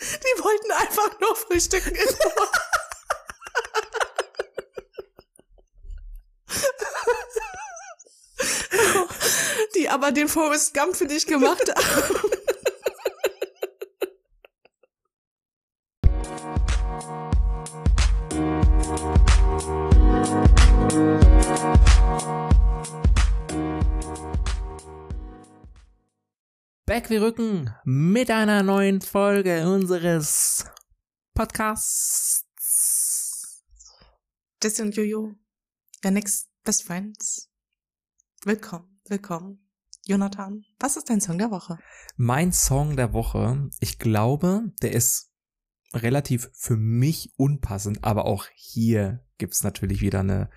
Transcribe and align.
Die 0.00 0.42
wollten 0.42 0.70
einfach 0.72 1.20
nur 1.20 1.36
frühstücken. 1.36 1.96
Die 9.74 9.88
aber 9.88 10.10
den 10.12 10.28
Forrest 10.28 10.74
Gump 10.74 10.96
für 10.96 11.06
dich 11.06 11.26
gemacht 11.26 11.68
haben. 11.68 12.39
Wir 27.10 27.22
rücken 27.22 27.74
mit 27.84 28.30
einer 28.30 28.62
neuen 28.62 29.00
Folge 29.00 29.68
unseres 29.68 30.64
Podcasts. 31.34 32.46
Jesse 34.62 34.84
und 34.84 34.94
Jojo, 34.94 35.34
your 36.04 36.10
next 36.12 36.48
best 36.62 36.84
friends. 36.84 37.50
Willkommen, 38.44 39.00
willkommen. 39.08 39.68
Jonathan, 40.06 40.64
was 40.78 40.96
ist 40.96 41.10
dein 41.10 41.20
Song 41.20 41.38
der 41.38 41.50
Woche? 41.50 41.78
Mein 42.16 42.52
Song 42.52 42.96
der 42.96 43.12
Woche, 43.12 43.68
ich 43.80 43.98
glaube, 43.98 44.70
der 44.80 44.92
ist 44.92 45.32
relativ 45.92 46.48
für 46.52 46.76
mich 46.76 47.32
unpassend, 47.36 48.04
aber 48.04 48.24
auch 48.24 48.46
hier 48.54 49.26
gibt's 49.36 49.64
natürlich 49.64 50.00
wieder 50.00 50.20
eine 50.20 50.48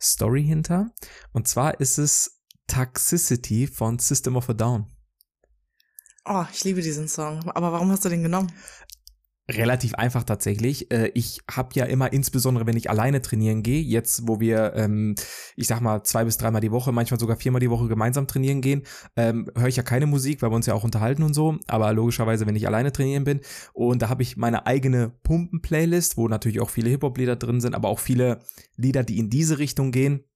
Story 0.00 0.42
hinter. 0.42 0.90
Und 1.32 1.48
zwar 1.48 1.78
ist 1.80 1.98
es 1.98 2.40
Toxicity 2.66 3.66
von 3.66 3.98
System 3.98 4.36
of 4.36 4.48
a 4.48 4.54
Down. 4.54 4.90
Oh, 6.30 6.44
ich 6.52 6.62
liebe 6.64 6.82
diesen 6.82 7.08
Song. 7.08 7.48
Aber 7.54 7.72
warum 7.72 7.90
hast 7.90 8.04
du 8.04 8.10
den 8.10 8.22
genommen? 8.22 8.52
Relativ 9.50 9.94
einfach 9.94 10.24
tatsächlich. 10.24 10.90
Äh, 10.90 11.10
ich 11.14 11.40
habe 11.50 11.70
ja 11.72 11.86
immer, 11.86 12.12
insbesondere 12.12 12.66
wenn 12.66 12.76
ich 12.76 12.90
alleine 12.90 13.22
trainieren 13.22 13.62
gehe, 13.62 13.80
jetzt 13.80 14.28
wo 14.28 14.40
wir, 14.40 14.74
ähm, 14.74 15.14
ich 15.56 15.66
sag 15.68 15.80
mal, 15.80 16.02
zwei 16.02 16.24
bis 16.24 16.36
dreimal 16.36 16.60
die 16.60 16.70
Woche, 16.70 16.92
manchmal 16.92 17.18
sogar 17.18 17.38
viermal 17.38 17.60
die 17.60 17.70
Woche 17.70 17.88
gemeinsam 17.88 18.26
trainieren 18.26 18.60
gehen, 18.60 18.82
ähm, 19.16 19.50
höre 19.56 19.68
ich 19.68 19.76
ja 19.76 19.82
keine 19.82 20.04
Musik, 20.04 20.42
weil 20.42 20.50
wir 20.50 20.56
uns 20.56 20.66
ja 20.66 20.74
auch 20.74 20.84
unterhalten 20.84 21.22
und 21.22 21.32
so. 21.32 21.56
Aber 21.66 21.94
logischerweise, 21.94 22.46
wenn 22.46 22.56
ich 22.56 22.66
alleine 22.66 22.92
trainieren 22.92 23.24
bin. 23.24 23.40
Und 23.72 24.02
da 24.02 24.10
habe 24.10 24.22
ich 24.22 24.36
meine 24.36 24.66
eigene 24.66 25.08
Pumpen-Playlist, 25.22 26.18
wo 26.18 26.28
natürlich 26.28 26.60
auch 26.60 26.68
viele 26.68 26.90
Hip-Hop-Lieder 26.90 27.36
drin 27.36 27.62
sind, 27.62 27.74
aber 27.74 27.88
auch 27.88 28.00
viele 28.00 28.40
Lieder, 28.76 29.02
die 29.02 29.18
in 29.18 29.30
diese 29.30 29.58
Richtung 29.58 29.92
gehen 29.92 30.27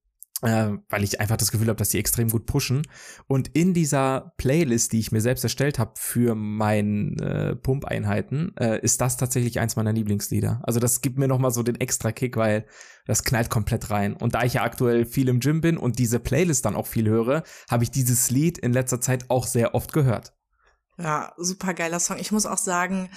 äh, 0.42 0.72
weil 0.88 1.04
ich 1.04 1.20
einfach 1.20 1.36
das 1.36 1.50
Gefühl 1.50 1.68
habe, 1.68 1.78
dass 1.78 1.90
die 1.90 1.98
extrem 1.98 2.28
gut 2.28 2.46
pushen. 2.46 2.82
Und 3.26 3.48
in 3.48 3.74
dieser 3.74 4.34
Playlist, 4.36 4.92
die 4.92 4.98
ich 4.98 5.12
mir 5.12 5.20
selbst 5.20 5.44
erstellt 5.44 5.78
habe 5.78 5.92
für 5.96 6.34
meine 6.34 7.16
äh, 7.22 7.56
Pumpeinheiten, 7.56 8.54
äh, 8.58 8.80
ist 8.80 9.00
das 9.00 9.16
tatsächlich 9.16 9.60
eins 9.60 9.76
meiner 9.76 9.92
Lieblingslieder. 9.92 10.60
Also 10.64 10.80
das 10.80 11.00
gibt 11.00 11.18
mir 11.18 11.28
nochmal 11.28 11.52
so 11.52 11.62
den 11.62 11.80
extra 11.80 12.12
Kick, 12.12 12.36
weil 12.36 12.66
das 13.06 13.24
knallt 13.24 13.50
komplett 13.50 13.90
rein. 13.90 14.14
Und 14.14 14.34
da 14.34 14.42
ich 14.42 14.54
ja 14.54 14.62
aktuell 14.62 15.06
viel 15.06 15.28
im 15.28 15.40
Gym 15.40 15.60
bin 15.60 15.76
und 15.76 15.98
diese 15.98 16.18
Playlist 16.18 16.64
dann 16.64 16.76
auch 16.76 16.86
viel 16.86 17.08
höre, 17.08 17.42
habe 17.70 17.84
ich 17.84 17.90
dieses 17.90 18.30
Lied 18.30 18.58
in 18.58 18.72
letzter 18.72 19.00
Zeit 19.00 19.30
auch 19.30 19.46
sehr 19.46 19.74
oft 19.74 19.92
gehört. 19.92 20.34
Ja, 20.98 21.32
super 21.36 21.74
geiler 21.74 22.00
Song. 22.00 22.18
Ich 22.18 22.32
muss 22.32 22.46
auch 22.46 22.58
sagen, 22.58 23.08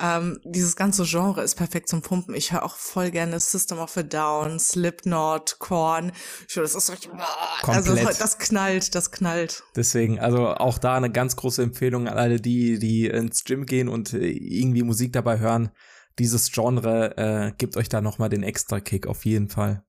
ähm, 0.00 0.40
dieses 0.44 0.74
ganze 0.74 1.04
Genre 1.04 1.42
ist 1.42 1.54
perfekt 1.54 1.88
zum 1.88 2.02
Pumpen. 2.02 2.34
Ich 2.34 2.52
höre 2.52 2.64
auch 2.64 2.76
voll 2.76 3.10
gerne 3.10 3.38
System 3.38 3.78
of 3.78 3.96
a 3.96 4.02
Down, 4.02 4.58
Slipknot, 4.58 5.58
Korn. 5.60 6.10
Das 6.54 6.74
ist 6.74 6.90
richtig, 6.90 7.10
also 7.62 7.94
das 7.94 8.38
knallt, 8.38 8.94
das 8.94 9.12
knallt. 9.12 9.62
Deswegen, 9.76 10.18
also 10.18 10.48
auch 10.48 10.78
da 10.78 10.96
eine 10.96 11.10
ganz 11.10 11.36
große 11.36 11.62
Empfehlung 11.62 12.08
an 12.08 12.18
alle, 12.18 12.40
die, 12.40 12.78
die 12.80 13.06
ins 13.06 13.44
Gym 13.44 13.66
gehen 13.66 13.88
und 13.88 14.12
äh, 14.12 14.26
irgendwie 14.26 14.82
Musik 14.82 15.12
dabei 15.12 15.38
hören. 15.38 15.70
Dieses 16.18 16.50
Genre 16.50 17.16
äh, 17.16 17.52
gibt 17.56 17.76
euch 17.76 17.88
da 17.88 18.00
nochmal 18.00 18.28
den 18.28 18.42
extra 18.42 18.80
Kick 18.80 19.06
auf 19.06 19.24
jeden 19.24 19.48
Fall. 19.48 19.84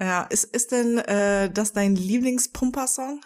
Ja, 0.00 0.22
ist, 0.22 0.44
ist 0.44 0.70
denn 0.70 0.98
äh, 0.98 1.50
das 1.50 1.72
dein 1.72 1.96
Lieblingspumper-Song? 1.96 3.20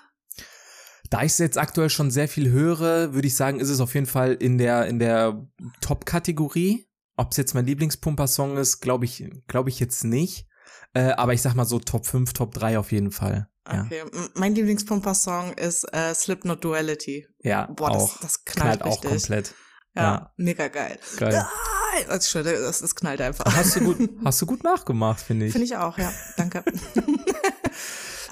Da 1.13 1.23
ich 1.25 1.33
es 1.33 1.39
jetzt 1.39 1.59
aktuell 1.59 1.91
schon 1.91 2.11
sehr 2.11 2.27
viel 2.27 2.51
höre, 2.51 3.13
würde 3.13 3.29
ich 3.29 3.37
sagen, 3.37 3.61
ist 3.61 3.69
es 3.69 3.81
auf 3.81 3.93
jeden 3.93 4.07
Fall 4.07 4.33
in 4.33 4.57
der, 4.57 4.87
in 4.87 4.99
der 4.99 5.47
Top-Kategorie. 5.83 6.89
Ob 7.19 7.33
es 7.33 7.37
jetzt 7.37 7.53
mein 7.53 7.67
Lieblingspumper-Song 7.67 8.57
ist, 8.57 8.81
glaube 8.81 9.05
ich, 9.05 9.23
glaube 9.47 9.69
ich 9.69 9.79
jetzt 9.79 10.05
nicht. 10.05 10.47
Äh, 10.95 11.11
aber 11.11 11.35
ich 11.35 11.43
sag 11.43 11.55
mal 11.55 11.67
so 11.67 11.79
Top 11.81 12.07
5, 12.07 12.33
Top 12.33 12.55
3 12.55 12.79
auf 12.79 12.93
jeden 12.93 13.11
Fall. 13.11 13.47
Ja. 13.71 13.83
Okay, 13.83 14.05
mein 14.37 14.55
Lieblingspumper-Song 14.55 15.53
ist 15.53 15.85
äh, 15.93 16.15
Slipknot 16.15 16.65
Duality. 16.65 17.29
Ja, 17.43 17.67
Boah, 17.67 17.91
auch. 17.91 18.13
das, 18.13 18.21
das 18.21 18.45
knallt, 18.47 18.81
knallt 18.81 18.83
auch 18.83 19.03
komplett. 19.03 19.55
Ja, 19.95 20.03
ja, 20.03 20.33
mega 20.39 20.69
geil. 20.69 20.99
Geil. 21.19 21.35
Ah, 21.35 22.05
das, 22.09 22.33
das, 22.33 22.81
das 22.81 22.95
knallt 22.95 23.21
einfach. 23.21 23.45
Hast 23.55 23.77
du 23.77 23.81
gut, 23.81 24.09
hast 24.25 24.41
du 24.41 24.47
gut 24.47 24.65
nachgemacht, 24.65 25.21
finde 25.21 25.45
ich. 25.45 25.53
Finde 25.53 25.67
ich 25.67 25.77
auch, 25.77 25.99
ja. 25.99 26.11
Danke. 26.39 26.65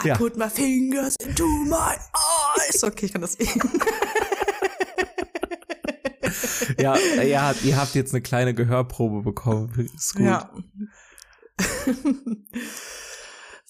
I 0.03 0.09
Ja. 0.09 0.17
put 0.17 0.37
my 0.37 0.49
fingers 0.49 1.15
into 1.23 1.47
my 1.47 1.97
eyes. 2.57 2.83
Okay, 2.83 3.07
ich 3.07 3.13
kann 3.13 3.21
das 3.23 3.35
eben. 3.39 3.61
ja, 6.79 6.97
ja, 7.23 7.55
ihr 7.63 7.77
habt 7.77 7.95
jetzt 7.95 8.13
eine 8.15 8.23
kleine 8.23 8.55
Gehörprobe 8.55 9.23
bekommen. 9.23 9.91
Ist 9.95 10.15
gut. 10.15 10.27
Ja. 10.27 10.51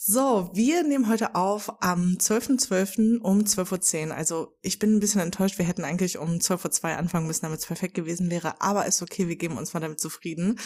So, 0.02 0.48
wir 0.54 0.82
nehmen 0.82 1.10
heute 1.10 1.34
auf 1.34 1.82
am 1.82 2.16
12.12. 2.18 3.18
um 3.18 3.40
12.10 3.40 4.08
Uhr. 4.08 4.16
Also 4.16 4.56
ich 4.62 4.78
bin 4.78 4.96
ein 4.96 4.98
bisschen 4.98 5.20
enttäuscht. 5.20 5.58
Wir 5.58 5.66
hätten 5.66 5.84
eigentlich 5.84 6.16
um 6.16 6.38
12.02 6.38 6.84
Uhr 6.84 6.96
anfangen 6.96 7.26
müssen, 7.26 7.42
damit 7.42 7.60
es 7.60 7.66
perfekt 7.66 7.92
gewesen 7.92 8.30
wäre. 8.30 8.62
Aber 8.62 8.86
ist 8.86 9.02
okay, 9.02 9.28
wir 9.28 9.36
geben 9.36 9.58
uns 9.58 9.74
mal 9.74 9.80
damit 9.80 10.00
zufrieden. 10.00 10.58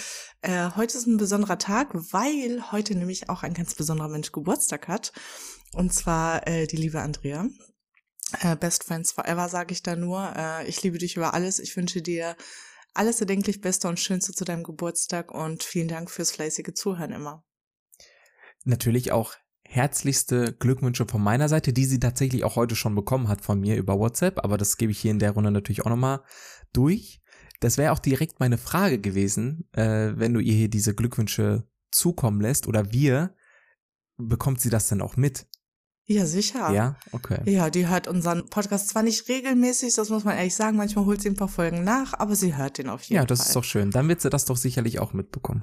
Äh, 0.42 0.70
heute 0.76 0.96
ist 0.96 1.08
ein 1.08 1.16
besonderer 1.16 1.58
Tag, 1.58 1.88
weil 2.12 2.70
heute 2.70 2.94
nämlich 2.94 3.28
auch 3.28 3.42
ein 3.42 3.54
ganz 3.54 3.74
besonderer 3.74 4.06
Mensch 4.06 4.30
Geburtstag 4.30 4.86
hat. 4.86 5.12
Und 5.72 5.92
zwar 5.92 6.46
äh, 6.46 6.68
die 6.68 6.76
liebe 6.76 7.00
Andrea. 7.00 7.48
Äh, 8.38 8.54
Best 8.54 8.84
Friends 8.84 9.10
Forever 9.10 9.48
sage 9.48 9.72
ich 9.72 9.82
da 9.82 9.96
nur. 9.96 10.32
Äh, 10.36 10.68
ich 10.68 10.80
liebe 10.84 10.98
dich 10.98 11.16
über 11.16 11.34
alles. 11.34 11.58
Ich 11.58 11.76
wünsche 11.76 12.02
dir 12.02 12.36
alles 12.92 13.18
erdenklich 13.18 13.60
Beste 13.60 13.88
und 13.88 13.98
Schönste 13.98 14.32
zu 14.32 14.44
deinem 14.44 14.62
Geburtstag 14.62 15.32
und 15.32 15.64
vielen 15.64 15.88
Dank 15.88 16.08
fürs 16.08 16.30
fleißige 16.30 16.72
Zuhören 16.74 17.10
immer. 17.10 17.42
Natürlich 18.64 19.12
auch 19.12 19.34
herzlichste 19.66 20.52
Glückwünsche 20.52 21.06
von 21.06 21.22
meiner 21.22 21.48
Seite, 21.48 21.72
die 21.72 21.84
sie 21.84 21.98
tatsächlich 21.98 22.44
auch 22.44 22.56
heute 22.56 22.76
schon 22.76 22.94
bekommen 22.94 23.28
hat 23.28 23.40
von 23.40 23.60
mir 23.60 23.76
über 23.76 23.98
WhatsApp, 23.98 24.44
aber 24.44 24.56
das 24.56 24.76
gebe 24.76 24.92
ich 24.92 24.98
hier 24.98 25.10
in 25.10 25.18
der 25.18 25.32
Runde 25.32 25.50
natürlich 25.50 25.84
auch 25.84 25.90
nochmal 25.90 26.22
durch. 26.72 27.20
Das 27.60 27.78
wäre 27.78 27.92
auch 27.92 27.98
direkt 27.98 28.40
meine 28.40 28.58
Frage 28.58 29.00
gewesen, 29.00 29.68
äh, 29.72 30.12
wenn 30.16 30.34
du 30.34 30.40
ihr 30.40 30.54
hier 30.54 30.68
diese 30.68 30.94
Glückwünsche 30.94 31.66
zukommen 31.90 32.40
lässt 32.40 32.66
oder 32.66 32.92
wir, 32.92 33.34
bekommt 34.16 34.60
sie 34.60 34.70
das 34.70 34.88
denn 34.88 35.00
auch 35.00 35.16
mit? 35.16 35.46
Ja, 36.06 36.26
sicher. 36.26 36.70
Ja, 36.70 36.96
okay. 37.12 37.40
Ja, 37.50 37.70
die 37.70 37.88
hört 37.88 38.08
unseren 38.08 38.48
Podcast 38.50 38.88
zwar 38.88 39.02
nicht 39.02 39.28
regelmäßig, 39.28 39.94
das 39.94 40.10
muss 40.10 40.24
man 40.24 40.36
ehrlich 40.36 40.54
sagen, 40.54 40.76
manchmal 40.76 41.06
holt 41.06 41.22
sie 41.22 41.30
ein 41.30 41.36
paar 41.36 41.48
Folgen 41.48 41.82
nach, 41.82 42.12
aber 42.14 42.36
sie 42.36 42.56
hört 42.56 42.76
den 42.78 42.90
auf 42.90 43.02
jeden 43.02 43.16
Fall. 43.18 43.22
Ja, 43.22 43.26
das 43.26 43.46
ist 43.46 43.56
doch 43.56 43.64
schön. 43.64 43.90
Dann 43.90 44.08
wird 44.08 44.20
sie 44.20 44.30
das 44.30 44.44
doch 44.44 44.58
sicherlich 44.58 44.98
auch 44.98 45.14
mitbekommen. 45.14 45.62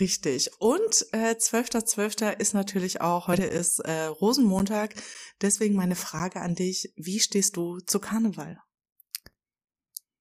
Richtig. 0.00 0.50
Und 0.58 1.06
äh, 1.12 1.34
12.12. 1.34 2.38
ist 2.38 2.54
natürlich 2.54 3.00
auch, 3.00 3.28
heute 3.28 3.44
ist 3.44 3.78
äh, 3.80 4.06
Rosenmontag. 4.06 4.94
Deswegen 5.40 5.76
meine 5.76 5.94
Frage 5.94 6.40
an 6.40 6.54
dich, 6.54 6.92
wie 6.96 7.20
stehst 7.20 7.56
du 7.56 7.78
zu 7.78 8.00
Karneval? 8.00 8.58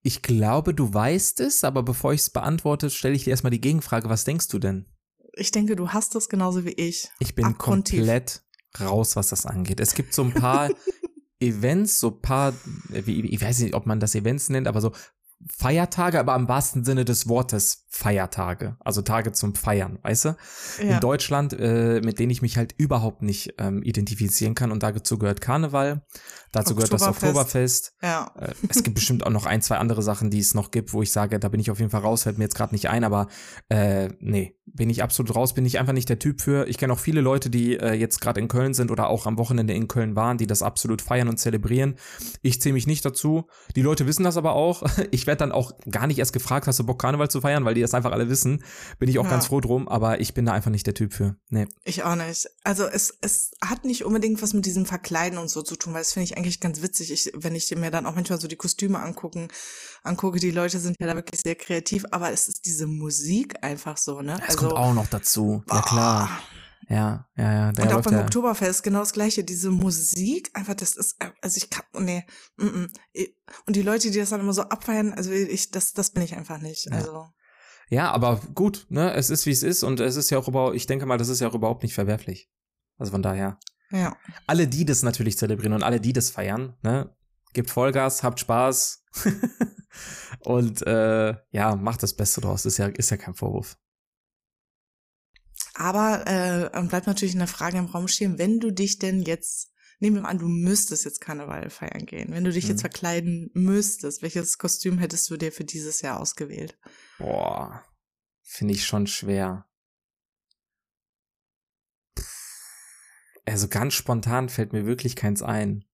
Ich 0.04 0.22
glaube, 0.22 0.76
du 0.76 0.94
weißt 0.94 1.40
es, 1.40 1.64
aber 1.64 1.82
bevor 1.82 2.14
ich 2.14 2.22
es 2.22 2.30
beantworte, 2.30 2.92
stelle 2.92 3.16
ich 3.16 3.24
dir 3.24 3.32
erstmal 3.32 3.50
die 3.50 3.62
Gegenfrage, 3.62 4.08
was 4.08 4.24
denkst 4.24 4.50
du 4.50 4.60
denn? 4.60 4.86
Ich 5.34 5.50
denke, 5.52 5.76
du 5.76 5.90
hast 5.90 6.16
es 6.16 6.30
genauso 6.30 6.64
wie 6.64 6.74
ich. 6.74 7.10
Ich 7.20 7.34
bin 7.34 7.46
Abgrundtief. 7.46 8.00
komplett 8.00 8.44
raus, 8.80 9.16
was 9.16 9.30
das 9.30 9.48
angeht. 9.48 9.80
Es 9.80 9.96
gibt 9.96 10.14
so 10.14 10.24
ein 10.24 10.34
paar 10.34 10.70
Events, 11.40 12.00
so 12.00 12.10
ein 12.10 12.22
paar, 12.22 12.54
wie, 12.90 13.26
ich 13.26 13.42
weiß 13.42 13.60
nicht, 13.60 13.74
ob 13.74 13.88
man 13.88 14.00
das 14.00 14.14
Events 14.14 14.50
nennt, 14.50 14.68
aber 14.68 14.80
so 14.80 14.92
Feiertage, 15.48 16.20
aber 16.20 16.36
im 16.36 16.48
wahrsten 16.48 16.84
Sinne 16.84 17.06
des 17.06 17.28
Wortes 17.28 17.86
Feiertage, 17.90 18.78
also 18.80 19.02
Tage 19.02 19.32
zum 19.32 19.56
Feiern, 19.56 20.00
weißt 20.02 20.26
du? 20.26 20.36
Ja. 20.80 20.96
In 20.96 21.00
Deutschland, 21.00 21.54
äh, 21.54 22.02
mit 22.04 22.20
denen 22.20 22.32
ich 22.32 22.42
mich 22.42 22.58
halt 22.58 22.74
überhaupt 22.78 23.22
nicht 23.22 23.54
ähm, 23.58 23.84
identifizieren 23.84 24.56
kann 24.56 24.72
und 24.72 24.84
dazu 24.84 25.18
gehört 25.18 25.42
Karneval, 25.42 26.06
dazu 26.52 26.76
gehört 26.76 26.92
das 26.92 27.04
Oktoberfest. 27.04 27.94
Ja. 28.02 28.32
Äh, 28.38 28.54
es 28.68 28.84
gibt 28.84 28.96
bestimmt 28.96 29.26
auch 29.26 29.32
noch 29.32 29.46
ein, 29.46 29.62
zwei 29.62 29.78
andere 29.78 30.02
Sachen, 30.02 30.30
die 30.30 30.40
es 30.40 30.54
noch 30.54 30.72
gibt, 30.72 30.94
wo 30.94 31.02
ich 31.02 31.12
sage, 31.12 31.40
da 31.40 31.48
bin 31.48 31.60
ich 31.60 31.72
auf 31.72 31.80
jeden 31.80 31.92
Fall 31.92 32.02
raus, 32.02 32.24
fällt 32.24 32.38
mir 32.38 32.46
jetzt 32.46 32.56
gerade 32.56 32.74
nicht 32.74 32.90
ein, 32.90 33.04
aber 33.04 33.28
äh, 33.70 34.10
nee, 34.20 34.58
bin 34.66 34.90
ich 34.90 35.04
absolut 35.04 35.36
raus, 35.36 35.54
bin 35.54 35.66
ich 35.66 35.80
einfach 35.80 35.94
nicht 35.94 36.10
der 36.10 36.20
Typ 36.20 36.42
für. 36.42 36.68
Ich 36.68 36.78
kenne 36.78 36.92
auch 36.92 37.00
viele 37.00 37.22
Leute, 37.22 37.50
die 37.50 37.78
äh, 37.78 37.94
jetzt 37.94 38.20
gerade 38.20 38.40
in 38.40 38.48
Köln 38.48 38.74
sind 38.74 38.92
oder 38.92 39.08
auch 39.10 39.26
am 39.26 39.38
Wochenende 39.38 39.74
in 39.74 39.88
Köln 39.88 40.16
waren, 40.16 40.38
die 40.38 40.48
das 40.48 40.64
absolut 40.64 41.02
feiern 41.02 41.30
und 41.30 41.38
zelebrieren. 41.38 41.96
Ich 42.42 42.62
zähle 42.62 42.74
mich 42.74 42.88
nicht 42.88 43.06
dazu. 43.06 43.48
Die 43.76 43.82
Leute 43.82 44.08
wissen 44.08 44.24
das 44.24 44.38
aber 44.38 44.54
auch. 44.54 44.84
Ich 45.12 45.25
ich 45.26 45.28
werde 45.28 45.40
dann 45.40 45.52
auch 45.52 45.72
gar 45.90 46.06
nicht 46.06 46.20
erst 46.20 46.34
gefragt, 46.34 46.68
hast 46.68 46.78
du 46.78 46.84
Bock 46.84 47.02
Karneval 47.02 47.32
zu 47.32 47.42
feiern, 47.42 47.66
weil 47.66 47.74
die 47.74 47.82
das 47.82 47.96
einfach 47.96 48.12
alle 48.12 48.30
wissen. 48.30 48.64
Bin 49.00 49.10
ich 49.10 49.18
auch 49.18 49.24
Ja. 49.24 49.32
ganz 49.32 49.48
froh 49.48 49.60
drum, 49.60 49.88
aber 49.88 50.20
ich 50.22 50.36
bin 50.36 50.46
da 50.46 50.54
einfach 50.54 50.70
nicht 50.70 50.86
der 50.86 50.94
Typ 50.94 51.14
für. 51.14 51.36
Nee. 51.50 51.66
Ich 51.84 52.04
auch 52.04 52.16
nicht. 52.16 52.46
Also 52.64 52.86
es, 52.86 53.12
es 53.22 53.50
hat 53.64 53.86
nicht 53.86 54.06
unbedingt 54.06 54.40
was 54.44 54.54
mit 54.54 54.68
diesem 54.68 54.86
Verkleiden 54.86 55.40
und 55.40 55.50
so 55.50 55.64
zu 55.64 55.76
tun, 55.78 55.94
weil 55.96 56.02
das 56.02 56.14
finde 56.14 56.26
ich 56.26 56.38
eigentlich 56.38 56.60
ganz 56.60 56.84
witzig, 56.84 57.12
ich, 57.12 57.32
wenn 57.36 57.56
ich 57.56 57.76
mir 57.76 57.90
dann 57.90 58.06
auch 58.06 58.14
manchmal 58.14 58.40
so 58.40 58.48
die 58.48 58.56
Kostüme 58.56 59.00
angucken, 59.00 59.48
angucke, 60.04 60.40
die 60.40 60.52
Leute 60.52 60.80
sind 60.80 60.96
ja 61.00 61.08
da 61.08 61.16
wirklich 61.16 61.42
sehr 61.42 61.56
kreativ, 61.56 62.06
aber 62.12 62.32
es 62.32 62.48
ist 62.48 62.68
diese 62.68 62.86
Musik 62.86 63.56
einfach 63.64 63.98
so, 63.98 64.22
ne? 64.22 64.38
Das 64.46 64.58
kommt 64.58 64.74
auch 64.74 64.94
noch 64.94 65.08
dazu. 65.08 65.64
Ja 65.72 65.82
klar. 65.82 66.30
Ja, 66.88 67.28
ja, 67.36 67.54
ja. 67.54 67.72
Der 67.72 67.86
Und 67.86 67.94
auch 67.94 68.02
beim 68.02 68.14
ja. 68.14 68.22
Oktoberfest 68.22 68.84
genau 68.84 69.00
das 69.00 69.14
gleiche. 69.14 69.44
Diese 69.44 69.72
Musik, 69.72 70.52
einfach, 70.54 70.76
das 70.76 70.96
ist, 70.96 71.18
also 71.42 71.58
ich 71.58 71.70
kann, 71.70 71.86
nee, 72.00 72.24
mm, 72.58 72.66
mm. 72.66 72.88
Und 73.66 73.76
die 73.76 73.82
Leute, 73.82 74.12
die 74.12 74.20
das 74.20 74.30
dann 74.30 74.42
immer 74.42 74.54
so 74.54 74.64
abfeiern, 74.64 75.14
also 75.14 75.32
ich, 75.32 75.72
das, 75.72 75.94
das 75.94 76.12
bin 76.12 76.24
ich 76.24 76.36
einfach 76.36 76.60
nicht. 76.60 76.86
Ja. 76.86 76.98
Also, 76.98 77.28
Ja, 77.90 78.12
aber 78.12 78.40
gut, 78.54 78.86
ne? 78.90 79.14
Es 79.14 79.30
ist 79.30 79.46
wie 79.46 79.52
es 79.52 79.64
ist 79.64 79.84
und 79.84 80.00
es 80.00 80.16
ist 80.16 80.30
ja 80.30 80.38
auch 80.38 80.48
überhaupt, 80.48 80.76
ich 80.76 80.86
denke 80.86 81.06
mal, 81.06 81.18
das 81.18 81.30
ist 81.30 81.40
ja 81.40 81.48
auch 81.48 81.56
überhaupt 81.56 81.84
nicht 81.84 81.96
verwerflich. 81.96 82.50
Also 82.98 83.12
von 83.12 83.24
daher. 83.24 83.60
ja. 83.92 84.16
Alle, 84.48 84.68
die 84.68 84.86
das 84.86 85.04
natürlich 85.04 85.38
zelebrieren 85.38 85.74
und 85.74 85.84
alle, 85.84 86.00
die 86.00 86.14
das 86.14 86.30
feiern, 86.30 86.76
ne? 86.82 87.16
Gebt 87.54 87.70
Vollgas, 87.70 88.22
habt 88.22 88.40
Spaß 88.42 89.04
und 90.42 90.86
äh, 90.86 91.36
ja, 91.52 91.76
macht 91.76 92.04
das 92.04 92.14
Beste 92.14 92.42
draus. 92.42 92.66
Ist 92.66 92.78
ja, 92.78 92.88
ist 92.88 93.12
ja 93.12 93.18
kein 93.18 93.34
Vorwurf. 93.34 93.78
Aber 95.78 96.26
äh, 96.26 96.88
bleibt 96.88 97.06
natürlich 97.06 97.36
eine 97.36 97.48
Frage 97.48 97.78
im 97.78 97.86
Raum 97.86 98.08
stehen, 98.08 98.38
wenn 98.40 98.60
du 98.62 98.72
dich 98.72 98.98
denn 98.98 99.22
jetzt, 99.22 99.72
nehmen 100.00 100.16
wir 100.16 100.22
mal 100.24 100.30
an, 100.30 100.40
du 100.40 100.48
müsstest 100.48 101.04
jetzt 101.04 101.20
Karneval 101.20 101.70
feiern 101.70 102.06
gehen, 102.06 102.32
wenn 102.32 102.46
du 102.46 102.52
dich 102.52 102.64
Mhm. 102.64 102.70
jetzt 102.70 102.82
verkleiden 102.82 103.52
müsstest, 103.54 104.22
welches 104.22 104.58
Kostüm 104.58 104.98
hättest 105.00 105.30
du 105.30 105.36
dir 105.38 105.52
für 105.52 105.66
dieses 105.66 106.02
Jahr 106.02 106.20
ausgewählt? 106.22 106.78
Boah, 107.18 107.84
finde 108.42 108.74
ich 108.74 108.86
schon 108.86 109.06
schwer. 109.06 109.68
Also 113.46 113.68
ganz 113.68 113.94
spontan 113.94 114.50
fällt 114.50 114.74
mir 114.74 114.86
wirklich 114.86 115.16
keins 115.16 115.42
ein. 115.42 115.85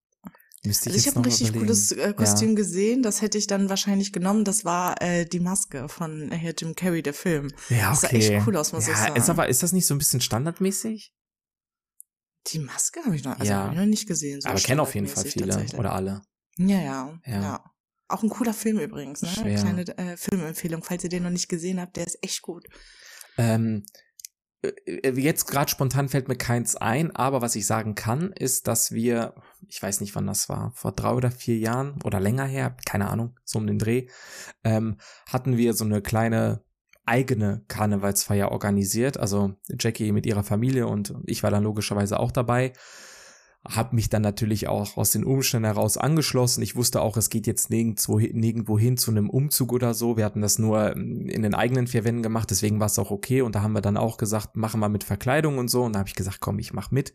Müsste 0.64 0.90
Also 0.92 1.00
ich 1.00 1.08
habe 1.08 1.20
ein 1.20 1.26
richtig 1.26 1.50
überlegen. 1.50 1.66
cooles 1.66 1.92
äh, 1.92 2.14
Kostüm 2.14 2.56
gesehen, 2.56 3.02
das 3.02 3.22
hätte 3.22 3.38
ich 3.40 3.48
dann 3.48 3.70
wahrscheinlich 3.70 4.14
genommen, 4.14 4.44
das 4.44 4.64
war 4.64 5.02
äh, 5.02 5.26
die 5.26 5.40
Maske 5.40 5.90
von 5.90 6.32
äh, 6.32 6.38
hier 6.38 6.54
Jim 6.58 6.76
Carrey, 6.76 7.02
der 7.02 7.16
Film. 7.16 7.52
Ja, 7.70 7.90
Das 7.90 8.02
sah 8.02 8.08
okay. 8.10 8.36
echt 8.36 8.48
cool 8.48 8.56
aus, 8.58 8.72
muss 8.72 8.86
ja, 8.86 8.94
ich 8.94 9.00
sagen. 9.00 9.16
Ist 9.16 9.30
aber, 9.30 9.48
ist 9.50 9.64
das 9.64 9.72
nicht 9.72 9.88
so 9.88 9.96
ein 9.96 9.98
bisschen 9.98 10.22
standardmäßig? 10.22 11.14
Die 12.48 12.60
Maske 12.60 13.04
habe 13.04 13.16
ich 13.16 13.24
noch, 13.24 13.40
also 13.40 13.52
Ja. 13.52 13.64
hab 13.66 13.72
ich 13.72 13.78
noch 13.80 13.86
nicht 13.86 14.08
gesehen. 14.08 14.42
So 14.42 14.50
aber 14.50 14.60
kennen 14.60 14.80
auf 14.80 14.94
jeden 14.94 15.08
Fall 15.08 15.26
viele 15.26 15.66
oder 15.78 15.94
alle. 15.94 16.22
Ja, 16.58 16.80
ja, 16.82 17.20
Ja. 17.26 17.42
ja, 17.42 17.72
Auch 18.08 18.22
ein 18.24 18.30
cooler 18.30 18.54
Film 18.54 18.78
übrigens, 18.80 19.22
ne? 19.24 19.30
Schwer. 19.30 19.60
Kleine 19.60 19.98
äh, 19.98 20.18
Filmempfehlung, 20.18 20.84
falls 20.84 21.04
ihr 21.04 21.10
den 21.10 21.24
noch 21.24 21.30
nicht 21.32 21.50
gesehen 21.50 21.80
habt, 21.80 21.96
der 21.98 22.06
ist 22.06 22.20
echt 22.22 22.42
gut. 22.42 22.68
Ähm, 23.38 23.84
äh, 23.94 24.02
jetzt 24.86 25.48
gerade 25.48 25.72
spontan 25.72 26.10
fällt 26.10 26.28
mir 26.28 26.36
keins 26.36 26.76
ein, 26.76 27.16
aber 27.16 27.42
was 27.42 27.56
ich 27.56 27.66
sagen 27.66 27.96
kann, 27.96 28.32
ist, 28.34 28.68
dass 28.68 28.92
wir, 28.92 29.34
ich 29.68 29.82
weiß 29.82 30.02
nicht, 30.02 30.16
wann 30.16 30.28
das 30.28 30.50
war, 30.50 30.72
vor 30.76 30.92
drei 30.92 31.12
oder 31.12 31.32
vier 31.32 31.58
Jahren 31.58 32.00
oder 32.04 32.20
länger 32.20 32.46
her, 32.46 32.76
keine 32.86 33.10
Ahnung, 33.10 33.40
so 33.44 33.58
um 33.60 33.68
den 33.68 33.80
Dreh, 33.80 34.08
ähm, 34.64 34.98
hatten 35.28 35.58
wir 35.58 35.74
so 35.74 35.86
eine 35.86 36.02
kleine 36.02 36.64
eigene 37.06 37.64
Karnevalsfeier 37.68 38.52
organisiert. 38.52 39.18
Also 39.18 39.54
Jackie 39.68 40.12
mit 40.12 40.26
ihrer 40.26 40.44
Familie 40.44 40.88
und 40.88 41.14
ich 41.26 41.44
war 41.44 41.52
dann 41.52 41.64
logischerweise 41.64 42.20
auch 42.20 42.32
dabei. 42.32 42.74
Hab 43.64 43.94
mich 43.94 44.10
dann 44.10 44.24
natürlich 44.24 44.68
auch 44.68 44.98
aus 44.98 45.12
den 45.12 45.24
Umständen 45.24 45.66
heraus 45.66 45.96
angeschlossen. 45.96 46.64
Ich 46.64 46.76
wusste 46.76 47.02
auch, 47.02 47.16
es 47.16 47.30
geht 47.30 47.46
jetzt 47.46 47.70
nirgendwo, 47.70 48.18
nirgendwo 48.18 48.80
hin 48.80 48.98
zu 48.98 49.12
einem 49.12 49.30
Umzug 49.30 49.72
oder 49.72 49.94
so. 49.94 50.18
Wir 50.18 50.26
hatten 50.26 50.42
das 50.42 50.58
nur 50.58 50.96
ähm, 50.96 51.28
in 51.30 51.44
den 51.44 51.54
eigenen 51.54 51.86
vier 51.86 52.04
Wänden 52.04 52.24
gemacht, 52.24 52.50
deswegen 52.50 52.80
war 52.80 52.88
es 52.88 52.98
auch 52.98 53.12
okay. 53.12 53.42
Und 53.42 53.54
da 53.54 53.62
haben 53.62 53.74
wir 53.74 53.82
dann 53.82 53.98
auch 53.98 54.18
gesagt, 54.18 54.56
machen 54.56 54.80
wir 54.80 54.90
mit 54.90 55.04
Verkleidung 55.04 55.60
und 55.60 55.68
so. 55.68 55.84
Und 55.84 55.94
da 55.94 56.00
habe 56.00 56.10
ich 56.10 56.16
gesagt, 56.16 56.40
komm, 56.40 56.58
ich 56.58 56.74
mach 56.74 56.90
mit. 56.90 57.14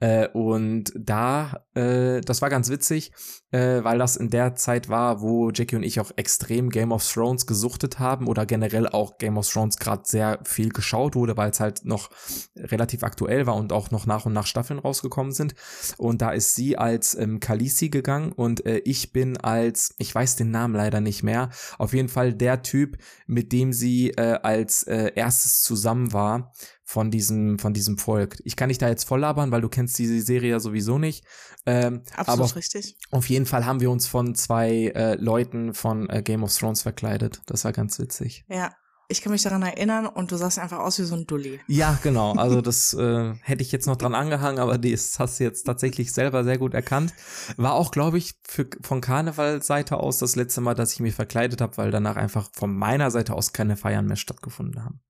Äh, 0.00 0.28
und 0.28 0.92
da, 0.96 1.64
äh, 1.74 2.20
das 2.20 2.40
war 2.40 2.50
ganz 2.50 2.70
witzig, 2.70 3.12
äh, 3.50 3.82
weil 3.82 3.98
das 3.98 4.16
in 4.16 4.30
der 4.30 4.54
Zeit 4.54 4.88
war, 4.88 5.20
wo 5.20 5.50
Jackie 5.50 5.74
und 5.74 5.82
ich 5.82 5.98
auch 5.98 6.12
extrem 6.16 6.70
Game 6.70 6.92
of 6.92 7.06
Thrones 7.10 7.46
gesuchtet 7.46 7.98
haben 7.98 8.28
oder 8.28 8.46
generell 8.46 8.86
auch 8.86 9.18
Game 9.18 9.36
of 9.36 9.50
Thrones 9.50 9.78
gerade 9.78 10.02
sehr 10.04 10.38
viel 10.44 10.68
geschaut 10.68 11.16
wurde, 11.16 11.36
weil 11.36 11.50
es 11.50 11.58
halt 11.58 11.84
noch 11.84 12.10
relativ 12.56 13.02
aktuell 13.02 13.46
war 13.46 13.56
und 13.56 13.72
auch 13.72 13.90
noch 13.90 14.06
nach 14.06 14.24
und 14.26 14.32
nach 14.32 14.46
Staffeln 14.46 14.78
rausgekommen 14.78 15.32
sind. 15.32 15.54
Und 15.96 16.22
da 16.22 16.30
ist 16.30 16.54
sie 16.54 16.78
als 16.78 17.16
ähm, 17.16 17.40
Khaleesi 17.40 17.88
gegangen 17.88 18.30
und 18.32 18.64
äh, 18.66 18.78
ich 18.84 19.12
bin 19.12 19.36
als, 19.36 19.94
ich 19.98 20.14
weiß 20.14 20.36
den 20.36 20.52
Namen 20.52 20.74
leider 20.74 21.00
nicht 21.00 21.24
mehr, 21.24 21.50
auf 21.78 21.92
jeden 21.92 22.08
Fall 22.08 22.34
der 22.34 22.62
Typ, 22.62 22.98
mit 23.26 23.52
dem 23.52 23.72
sie 23.72 24.10
äh, 24.10 24.38
als 24.42 24.84
äh, 24.84 25.12
erstes 25.14 25.62
zusammen 25.62 26.12
war 26.12 26.52
von 26.88 27.10
diesem, 27.10 27.58
von 27.58 27.74
diesem 27.74 27.98
Volk. 27.98 28.38
Ich 28.44 28.56
kann 28.56 28.70
dich 28.70 28.78
da 28.78 28.88
jetzt 28.88 29.04
voll 29.04 29.20
labern, 29.20 29.50
weil 29.50 29.60
du 29.60 29.68
kennst 29.68 29.98
diese 29.98 30.22
Serie 30.22 30.52
ja 30.52 30.58
sowieso 30.58 30.98
nicht. 30.98 31.22
Ähm, 31.66 32.00
Absolut 32.16 32.56
richtig. 32.56 32.96
auf 33.10 33.28
jeden 33.28 33.44
Fall 33.44 33.66
haben 33.66 33.80
wir 33.80 33.90
uns 33.90 34.06
von 34.06 34.34
zwei 34.34 34.90
äh, 34.94 35.16
Leuten 35.16 35.74
von 35.74 36.08
äh, 36.08 36.22
Game 36.22 36.42
of 36.42 36.56
Thrones 36.56 36.80
verkleidet. 36.80 37.42
Das 37.44 37.66
war 37.66 37.72
ganz 37.72 37.98
witzig. 37.98 38.46
Ja. 38.48 38.72
Ich 39.10 39.22
kann 39.22 39.32
mich 39.32 39.42
daran 39.42 39.62
erinnern 39.62 40.06
und 40.06 40.32
du 40.32 40.36
sahst 40.36 40.58
einfach 40.58 40.78
aus 40.78 40.98
wie 40.98 41.04
so 41.04 41.14
ein 41.14 41.26
Dulli. 41.26 41.60
Ja, 41.66 41.98
genau. 42.02 42.32
Also 42.34 42.60
das 42.62 42.94
äh, 42.94 43.34
hätte 43.42 43.62
ich 43.62 43.70
jetzt 43.70 43.86
noch 43.86 43.96
dran 43.96 44.14
angehangen, 44.14 44.58
aber 44.58 44.78
das 44.78 45.18
hast 45.18 45.40
du 45.40 45.44
jetzt 45.44 45.64
tatsächlich 45.64 46.12
selber 46.12 46.42
sehr 46.42 46.56
gut 46.56 46.72
erkannt. 46.72 47.12
War 47.58 47.74
auch, 47.74 47.90
glaube 47.90 48.16
ich, 48.16 48.34
für, 48.46 48.66
von 48.80 49.02
Karnevalseite 49.02 49.98
aus 49.98 50.18
das 50.18 50.36
letzte 50.36 50.62
Mal, 50.62 50.74
dass 50.74 50.94
ich 50.94 51.00
mich 51.00 51.14
verkleidet 51.14 51.60
habe, 51.60 51.76
weil 51.76 51.90
danach 51.90 52.16
einfach 52.16 52.48
von 52.54 52.74
meiner 52.74 53.10
Seite 53.10 53.34
aus 53.34 53.52
keine 53.52 53.76
Feiern 53.76 54.06
mehr 54.06 54.16
stattgefunden 54.16 54.84
haben. 54.84 55.00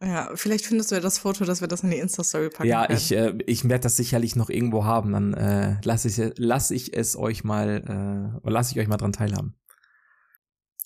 Ja, 0.00 0.30
vielleicht 0.36 0.64
findest 0.66 0.90
du 0.90 0.94
ja 0.94 1.00
das 1.00 1.18
Foto, 1.18 1.44
dass 1.44 1.60
wir 1.60 1.66
das 1.66 1.82
in 1.82 1.90
die 1.90 1.98
Insta-Story 1.98 2.50
packen 2.50 2.68
Ja, 2.68 2.86
können. 2.86 2.98
ich, 2.98 3.10
äh, 3.12 3.36
ich 3.46 3.68
werde 3.68 3.82
das 3.82 3.96
sicherlich 3.96 4.36
noch 4.36 4.48
irgendwo 4.48 4.84
haben. 4.84 5.12
Dann 5.12 5.34
äh, 5.34 5.80
lasse 5.82 6.08
ich, 6.08 6.32
lass 6.36 6.70
ich 6.70 6.96
es 6.96 7.16
euch 7.16 7.42
mal, 7.42 8.40
äh, 8.44 8.48
lasse 8.48 8.72
ich 8.72 8.78
euch 8.80 8.86
mal 8.86 8.96
dran 8.96 9.12
teilhaben. 9.12 9.56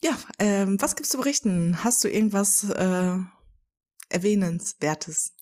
Ja, 0.02 0.16
ähm, 0.38 0.80
was 0.80 0.96
gibt's 0.96 1.10
zu 1.10 1.18
berichten? 1.18 1.84
Hast 1.84 2.02
du 2.02 2.08
irgendwas 2.08 2.68
äh, 2.70 3.18
Erwähnenswertes? 4.08 5.34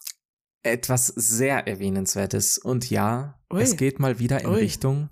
Etwas 0.62 1.06
sehr 1.06 1.66
erwähnenswertes. 1.66 2.58
Und 2.58 2.90
ja, 2.90 3.40
Ui. 3.52 3.62
es 3.62 3.76
geht 3.76 4.00
mal 4.00 4.18
wieder 4.18 4.40
in 4.40 4.48
Ui. 4.50 4.56
Richtung 4.56 5.10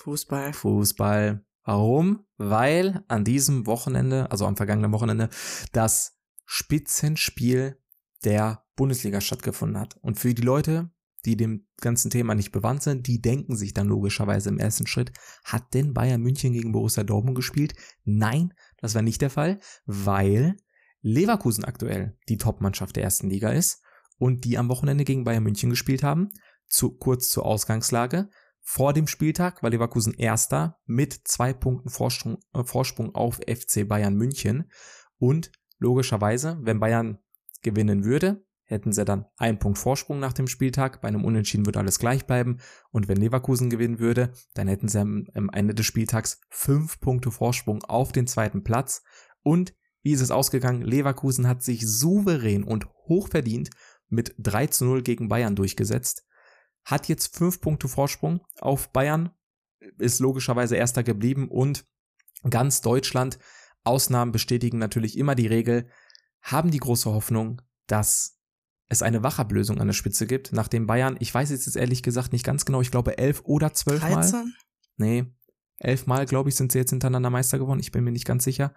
Fußball. 0.00 0.52
Fußball. 0.52 1.44
Warum? 1.64 2.26
Weil 2.36 3.04
an 3.06 3.24
diesem 3.24 3.66
Wochenende, 3.66 4.28
also 4.32 4.46
am 4.46 4.56
vergangenen 4.56 4.92
Wochenende, 4.92 5.28
das 5.72 6.18
Spitzenspiel 6.54 7.78
der 8.26 8.66
Bundesliga 8.76 9.22
stattgefunden 9.22 9.80
hat. 9.80 9.96
Und 10.02 10.18
für 10.18 10.34
die 10.34 10.42
Leute, 10.42 10.90
die 11.24 11.34
dem 11.34 11.66
ganzen 11.80 12.10
Thema 12.10 12.34
nicht 12.34 12.52
bewandt 12.52 12.82
sind, 12.82 13.06
die 13.06 13.22
denken 13.22 13.56
sich 13.56 13.72
dann 13.72 13.88
logischerweise 13.88 14.50
im 14.50 14.58
ersten 14.58 14.86
Schritt, 14.86 15.12
hat 15.44 15.72
denn 15.72 15.94
Bayern 15.94 16.20
München 16.20 16.52
gegen 16.52 16.72
Borussia 16.72 17.04
Dortmund 17.04 17.36
gespielt? 17.36 17.72
Nein, 18.04 18.52
das 18.76 18.94
war 18.94 19.00
nicht 19.00 19.22
der 19.22 19.30
Fall, 19.30 19.60
weil 19.86 20.58
Leverkusen 21.00 21.64
aktuell 21.64 22.18
die 22.28 22.36
Topmannschaft 22.36 22.96
der 22.96 23.04
ersten 23.04 23.30
Liga 23.30 23.50
ist 23.50 23.80
und 24.18 24.44
die 24.44 24.58
am 24.58 24.68
Wochenende 24.68 25.04
gegen 25.04 25.24
Bayern 25.24 25.44
München 25.44 25.70
gespielt 25.70 26.02
haben. 26.02 26.28
Zu, 26.68 26.98
kurz 26.98 27.30
zur 27.30 27.46
Ausgangslage. 27.46 28.28
Vor 28.60 28.92
dem 28.92 29.06
Spieltag 29.06 29.62
war 29.62 29.70
Leverkusen 29.70 30.12
Erster 30.12 30.78
mit 30.84 31.18
zwei 31.24 31.54
Punkten 31.54 31.88
Vorsprung, 31.88 32.40
äh, 32.52 32.62
Vorsprung 32.62 33.14
auf 33.14 33.40
FC 33.48 33.88
Bayern 33.88 34.16
München. 34.16 34.70
Und 35.16 35.50
logischerweise, 35.82 36.58
wenn 36.62 36.80
Bayern 36.80 37.18
gewinnen 37.62 38.04
würde, 38.04 38.44
hätten 38.64 38.92
sie 38.92 39.04
dann 39.04 39.26
einen 39.36 39.58
Punkt 39.58 39.78
Vorsprung 39.78 40.18
nach 40.18 40.32
dem 40.32 40.46
Spieltag. 40.46 41.02
Bei 41.02 41.08
einem 41.08 41.24
Unentschieden 41.24 41.66
würde 41.66 41.78
alles 41.78 41.98
gleich 41.98 42.26
bleiben. 42.26 42.58
Und 42.90 43.08
wenn 43.08 43.18
Leverkusen 43.18 43.68
gewinnen 43.68 43.98
würde, 43.98 44.32
dann 44.54 44.68
hätten 44.68 44.88
sie 44.88 45.00
am, 45.00 45.50
Ende 45.52 45.74
des 45.74 45.84
Spieltags 45.84 46.40
fünf 46.48 47.00
Punkte 47.00 47.30
Vorsprung 47.30 47.84
auf 47.84 48.12
den 48.12 48.26
zweiten 48.26 48.64
Platz. 48.64 49.02
Und 49.42 49.74
wie 50.02 50.12
ist 50.12 50.22
es 50.22 50.30
ausgegangen? 50.30 50.82
Leverkusen 50.82 51.46
hat 51.46 51.62
sich 51.62 51.86
souverän 51.86 52.64
und 52.64 52.86
hochverdient 53.08 53.70
mit 54.08 54.34
3 54.38 54.68
zu 54.68 54.84
0 54.84 55.02
gegen 55.02 55.28
Bayern 55.28 55.54
durchgesetzt. 55.54 56.26
Hat 56.84 57.08
jetzt 57.08 57.36
fünf 57.36 57.60
Punkte 57.60 57.88
Vorsprung 57.88 58.40
auf 58.60 58.92
Bayern, 58.92 59.30
ist 59.98 60.20
logischerweise 60.20 60.76
erster 60.76 61.02
geblieben 61.02 61.48
und 61.48 61.84
ganz 62.48 62.80
Deutschland, 62.80 63.38
Ausnahmen 63.84 64.32
bestätigen 64.32 64.78
natürlich 64.78 65.18
immer 65.18 65.34
die 65.34 65.46
Regel, 65.46 65.88
haben 66.40 66.70
die 66.70 66.78
große 66.78 67.10
Hoffnung, 67.10 67.62
dass 67.86 68.38
es 68.88 69.02
eine 69.02 69.22
Wachablösung 69.22 69.80
an 69.80 69.86
der 69.86 69.94
Spitze 69.94 70.26
gibt, 70.26 70.52
nachdem 70.52 70.86
Bayern, 70.86 71.16
ich 71.18 71.32
weiß 71.32 71.50
jetzt 71.50 71.76
ehrlich 71.76 72.02
gesagt 72.02 72.32
nicht 72.32 72.44
ganz 72.44 72.64
genau, 72.64 72.80
ich 72.80 72.90
glaube 72.90 73.18
elf 73.18 73.42
oder 73.44 73.72
zwölf 73.72 74.02
Mal. 74.02 74.12
13? 74.12 74.54
Nee, 74.96 75.26
elfmal, 75.78 76.26
glaube 76.26 76.50
ich, 76.50 76.56
sind 76.56 76.72
sie 76.72 76.78
jetzt 76.78 76.90
hintereinander 76.90 77.30
Meister 77.30 77.58
geworden. 77.58 77.80
Ich 77.80 77.90
bin 77.90 78.04
mir 78.04 78.12
nicht 78.12 78.26
ganz 78.26 78.44
sicher. 78.44 78.74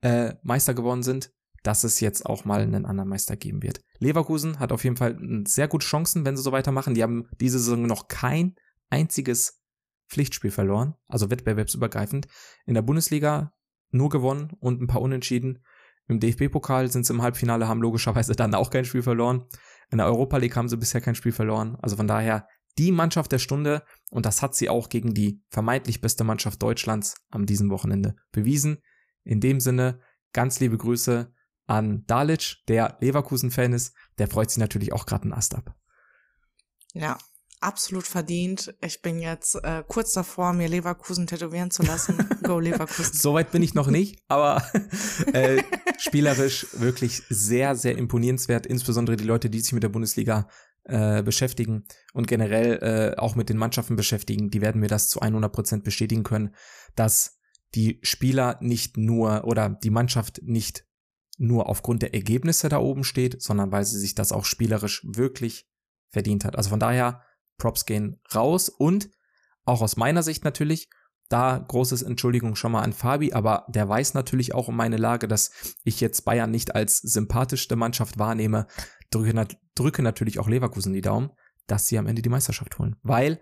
Äh, 0.00 0.34
Meister 0.42 0.74
geworden 0.74 1.02
sind, 1.02 1.32
dass 1.62 1.84
es 1.84 2.00
jetzt 2.00 2.24
auch 2.24 2.44
mal 2.44 2.62
einen 2.62 2.86
anderen 2.86 3.08
Meister 3.10 3.36
geben 3.36 3.62
wird. 3.62 3.80
Leverkusen 3.98 4.58
hat 4.58 4.72
auf 4.72 4.84
jeden 4.84 4.96
Fall 4.96 5.18
sehr 5.46 5.68
gute 5.68 5.86
Chancen, 5.86 6.24
wenn 6.24 6.36
sie 6.36 6.42
so 6.42 6.52
weitermachen. 6.52 6.94
Die 6.94 7.02
haben 7.02 7.28
diese 7.40 7.58
Saison 7.58 7.82
noch 7.82 8.08
kein 8.08 8.54
einziges 8.90 9.60
Pflichtspiel 10.08 10.50
verloren, 10.50 10.94
also 11.08 11.30
wettbewerbsübergreifend. 11.30 12.26
In 12.64 12.74
der 12.74 12.82
Bundesliga 12.82 13.52
nur 13.90 14.08
gewonnen 14.08 14.52
und 14.60 14.80
ein 14.80 14.86
paar 14.86 15.02
Unentschieden. 15.02 15.64
Im 16.08 16.20
DFB-Pokal 16.20 16.90
sind 16.90 17.04
sie 17.04 17.12
im 17.12 17.22
Halbfinale, 17.22 17.68
haben 17.68 17.82
logischerweise 17.82 18.32
dann 18.32 18.54
auch 18.54 18.70
kein 18.70 18.84
Spiel 18.84 19.02
verloren. 19.02 19.44
In 19.90 19.98
der 19.98 20.06
Europa 20.06 20.36
League 20.38 20.56
haben 20.56 20.68
sie 20.68 20.76
bisher 20.76 21.00
kein 21.00 21.14
Spiel 21.14 21.32
verloren. 21.32 21.76
Also 21.82 21.96
von 21.96 22.06
daher 22.06 22.46
die 22.78 22.92
Mannschaft 22.92 23.32
der 23.32 23.38
Stunde 23.38 23.82
und 24.10 24.24
das 24.24 24.40
hat 24.40 24.54
sie 24.54 24.68
auch 24.68 24.88
gegen 24.88 25.12
die 25.12 25.42
vermeintlich 25.50 26.00
beste 26.00 26.24
Mannschaft 26.24 26.62
Deutschlands 26.62 27.16
am 27.30 27.44
diesem 27.44 27.70
Wochenende 27.70 28.14
bewiesen. 28.32 28.78
In 29.24 29.40
dem 29.40 29.60
Sinne, 29.60 30.00
ganz 30.32 30.60
liebe 30.60 30.78
Grüße 30.78 31.32
an 31.66 32.04
Dalic, 32.06 32.56
der 32.68 32.96
Leverkusen-Fan 33.00 33.72
ist. 33.72 33.94
Der 34.18 34.28
freut 34.28 34.50
sich 34.50 34.58
natürlich 34.58 34.92
auch 34.92 35.06
gerade 35.06 35.24
einen 35.24 35.32
Ast 35.32 35.54
ab. 35.54 35.74
Ja, 36.94 37.18
absolut 37.60 38.06
verdient. 38.06 38.74
Ich 38.80 39.02
bin 39.02 39.18
jetzt 39.18 39.56
äh, 39.56 39.82
kurz 39.86 40.12
davor, 40.12 40.52
mir 40.52 40.68
Leverkusen 40.68 41.26
tätowieren 41.26 41.70
zu 41.70 41.82
lassen. 41.82 42.28
Go 42.42 42.58
Leverkusen. 42.58 43.14
Soweit 43.14 43.50
bin 43.50 43.62
ich 43.62 43.74
noch 43.74 43.88
nicht, 43.88 44.22
aber 44.28 44.62
äh, 45.32 45.62
spielerisch 45.98 46.66
wirklich 46.72 47.22
sehr, 47.28 47.76
sehr 47.76 47.96
imponierenswert. 47.96 48.66
Insbesondere 48.66 49.16
die 49.16 49.24
Leute, 49.24 49.50
die 49.50 49.60
sich 49.60 49.72
mit 49.72 49.82
der 49.82 49.88
Bundesliga 49.88 50.48
äh, 50.84 51.22
beschäftigen 51.22 51.84
und 52.14 52.26
generell 52.26 52.78
äh, 53.14 53.18
auch 53.18 53.34
mit 53.34 53.48
den 53.48 53.58
Mannschaften 53.58 53.96
beschäftigen, 53.96 54.50
die 54.50 54.60
werden 54.60 54.80
mir 54.80 54.88
das 54.88 55.08
zu 55.08 55.20
100 55.20 55.52
Prozent 55.52 55.84
bestätigen 55.84 56.22
können, 56.22 56.54
dass 56.96 57.38
die 57.74 58.00
Spieler 58.02 58.58
nicht 58.60 58.96
nur 58.96 59.44
oder 59.44 59.68
die 59.68 59.90
Mannschaft 59.90 60.40
nicht 60.42 60.86
nur 61.36 61.68
aufgrund 61.68 62.02
der 62.02 62.14
Ergebnisse 62.14 62.68
da 62.68 62.78
oben 62.78 63.04
steht, 63.04 63.42
sondern 63.42 63.70
weil 63.70 63.84
sie 63.84 63.98
sich 63.98 64.14
das 64.14 64.32
auch 64.32 64.44
spielerisch 64.44 65.06
wirklich 65.06 65.68
verdient 66.10 66.44
hat. 66.44 66.56
Also 66.56 66.70
von 66.70 66.80
daher 66.80 67.22
Props 67.58 67.86
gehen 67.86 68.20
raus 68.34 68.68
und 68.68 69.10
auch 69.64 69.82
aus 69.82 69.96
meiner 69.96 70.22
Sicht 70.22 70.44
natürlich, 70.44 70.88
da 71.28 71.58
großes 71.58 72.02
Entschuldigung 72.02 72.56
schon 72.56 72.72
mal 72.72 72.80
an 72.80 72.94
Fabi, 72.94 73.34
aber 73.34 73.66
der 73.68 73.86
weiß 73.86 74.14
natürlich 74.14 74.54
auch 74.54 74.68
um 74.68 74.76
meine 74.76 74.96
Lage, 74.96 75.28
dass 75.28 75.50
ich 75.84 76.00
jetzt 76.00 76.24
Bayern 76.24 76.50
nicht 76.50 76.74
als 76.74 76.98
sympathischste 76.98 77.76
Mannschaft 77.76 78.18
wahrnehme. 78.18 78.66
Drücke, 79.10 79.46
drücke 79.74 80.02
natürlich 80.02 80.38
auch 80.38 80.48
Leverkusen 80.48 80.94
die 80.94 81.02
Daumen, 81.02 81.30
dass 81.66 81.86
sie 81.86 81.98
am 81.98 82.06
Ende 82.06 82.22
die 82.22 82.30
Meisterschaft 82.30 82.78
holen. 82.78 82.96
Weil 83.02 83.40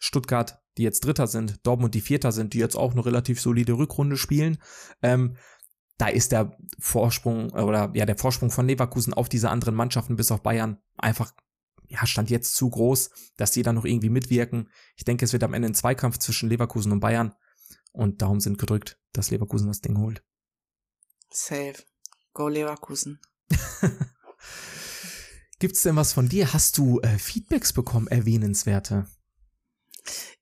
Stuttgart, 0.00 0.60
die 0.78 0.84
jetzt 0.84 1.04
Dritter 1.04 1.26
sind, 1.26 1.66
Dortmund 1.66 1.94
die 1.94 2.00
Vierter 2.00 2.30
sind, 2.30 2.54
die 2.54 2.58
jetzt 2.58 2.76
auch 2.76 2.92
eine 2.92 3.04
relativ 3.04 3.40
solide 3.40 3.72
Rückrunde 3.72 4.16
spielen, 4.16 4.58
ähm, 5.02 5.36
da 5.98 6.08
ist 6.08 6.32
der 6.32 6.56
Vorsprung 6.78 7.50
oder 7.50 7.90
ja 7.94 8.04
der 8.04 8.18
Vorsprung 8.18 8.50
von 8.50 8.66
Leverkusen 8.66 9.14
auf 9.14 9.28
diese 9.28 9.50
anderen 9.50 9.74
Mannschaften 9.74 10.16
bis 10.16 10.32
auf 10.32 10.42
Bayern 10.42 10.78
einfach 10.96 11.32
ja, 11.88 12.06
stand 12.06 12.30
jetzt 12.30 12.54
zu 12.56 12.70
groß, 12.70 13.10
dass 13.36 13.52
die 13.52 13.62
da 13.62 13.72
noch 13.72 13.84
irgendwie 13.84 14.10
mitwirken. 14.10 14.70
Ich 14.96 15.04
denke, 15.04 15.24
es 15.24 15.32
wird 15.32 15.44
am 15.44 15.54
Ende 15.54 15.68
ein 15.68 15.74
Zweikampf 15.74 16.18
zwischen 16.18 16.48
Leverkusen 16.48 16.92
und 16.92 17.00
Bayern. 17.00 17.34
Und 17.92 18.22
darum 18.22 18.40
sind 18.40 18.58
gedrückt, 18.58 18.98
dass 19.12 19.30
Leverkusen 19.30 19.68
das 19.68 19.80
Ding 19.80 19.98
holt. 19.98 20.24
Safe. 21.30 21.76
Go 22.32 22.48
Leverkusen. 22.48 23.20
Gibt's 25.60 25.82
denn 25.82 25.96
was 25.96 26.12
von 26.12 26.28
dir? 26.28 26.52
Hast 26.52 26.78
du 26.78 27.00
äh, 27.00 27.18
Feedbacks 27.18 27.72
bekommen, 27.72 28.08
erwähnenswerte? 28.08 29.06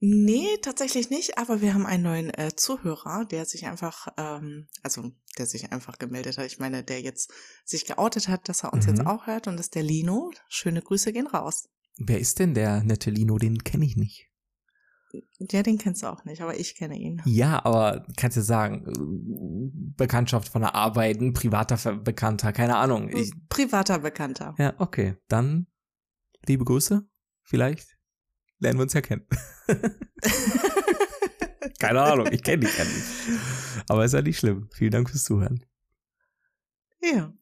Nee, 0.00 0.58
tatsächlich 0.60 1.10
nicht, 1.10 1.38
aber 1.38 1.60
wir 1.60 1.74
haben 1.74 1.86
einen 1.86 2.02
neuen 2.02 2.30
äh, 2.34 2.54
Zuhörer, 2.56 3.24
der 3.24 3.44
sich 3.44 3.66
einfach, 3.66 4.08
ähm, 4.16 4.66
also 4.82 5.12
der 5.38 5.46
sich 5.46 5.72
einfach 5.72 5.98
gemeldet 5.98 6.38
hat. 6.38 6.46
Ich 6.46 6.58
meine, 6.58 6.82
der 6.82 7.00
jetzt 7.00 7.32
sich 7.64 7.86
geoutet 7.86 8.28
hat, 8.28 8.48
dass 8.48 8.64
er 8.64 8.72
uns 8.72 8.86
mhm. 8.86 8.94
jetzt 8.94 9.06
auch 9.06 9.26
hört 9.26 9.46
und 9.46 9.56
das 9.56 9.66
ist 9.66 9.74
der 9.74 9.84
Lino. 9.84 10.32
Schöne 10.48 10.82
Grüße 10.82 11.12
gehen 11.12 11.26
raus. 11.26 11.68
Wer 11.98 12.18
ist 12.18 12.38
denn 12.38 12.54
der 12.54 12.82
nette 12.82 13.10
Lino? 13.10 13.38
Den 13.38 13.62
kenne 13.62 13.84
ich 13.84 13.96
nicht. 13.96 14.28
Ja, 15.50 15.62
den 15.62 15.76
kennst 15.76 16.02
du 16.02 16.06
auch 16.06 16.24
nicht, 16.24 16.40
aber 16.40 16.58
ich 16.58 16.74
kenne 16.74 16.96
ihn. 16.96 17.20
Ja, 17.26 17.64
aber 17.64 18.06
kannst 18.16 18.38
du 18.38 18.42
sagen, 18.42 18.86
äh, 18.86 19.72
Bekanntschaft 19.96 20.48
von 20.48 20.62
der 20.62 20.74
Arbeit, 20.74 21.20
ein 21.20 21.34
privater 21.34 21.96
Bekannter, 21.96 22.52
keine 22.52 22.76
Ahnung. 22.76 23.10
Ich, 23.14 23.32
privater 23.48 23.98
Bekannter. 23.98 24.54
Ja, 24.58 24.74
okay. 24.78 25.16
Dann 25.28 25.66
liebe 26.46 26.64
Grüße, 26.64 27.06
vielleicht 27.42 27.98
lernen 28.62 28.78
wir 28.78 28.84
uns 28.84 28.92
ja 28.92 29.00
kennen. 29.00 29.26
Keine 31.78 32.00
Ahnung, 32.00 32.28
ich 32.30 32.42
kenne 32.42 32.64
dich 32.64 32.78
ja 32.78 32.84
nicht. 32.84 33.04
Aber 33.88 34.04
ist 34.04 34.14
ja 34.14 34.22
nicht 34.22 34.38
schlimm. 34.38 34.68
Vielen 34.72 34.92
Dank 34.92 35.10
fürs 35.10 35.24
Zuhören. 35.24 35.64
Ja. 37.02 37.32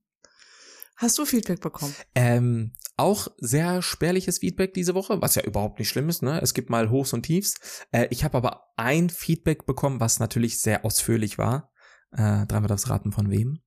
Hast 0.96 1.18
du 1.18 1.24
Feedback 1.24 1.60
bekommen? 1.60 1.94
Ähm, 2.14 2.72
auch 2.96 3.28
sehr 3.38 3.82
spärliches 3.82 4.38
Feedback 4.38 4.74
diese 4.74 4.94
Woche, 4.94 5.20
was 5.22 5.34
ja 5.34 5.42
überhaupt 5.42 5.78
nicht 5.78 5.88
schlimm 5.88 6.08
ist. 6.08 6.22
Ne? 6.22 6.40
Es 6.42 6.54
gibt 6.54 6.70
mal 6.70 6.90
Hochs 6.90 7.12
und 7.12 7.22
Tiefs. 7.22 7.84
Äh, 7.92 8.08
ich 8.10 8.24
habe 8.24 8.36
aber 8.36 8.64
ein 8.76 9.10
Feedback 9.10 9.66
bekommen, 9.66 10.00
was 10.00 10.20
natürlich 10.20 10.60
sehr 10.60 10.84
ausführlich 10.84 11.38
war. 11.38 11.72
Äh, 12.12 12.46
dreimal 12.46 12.68
das 12.68 12.88
Raten 12.88 13.12
von 13.12 13.30
wem? 13.30 13.60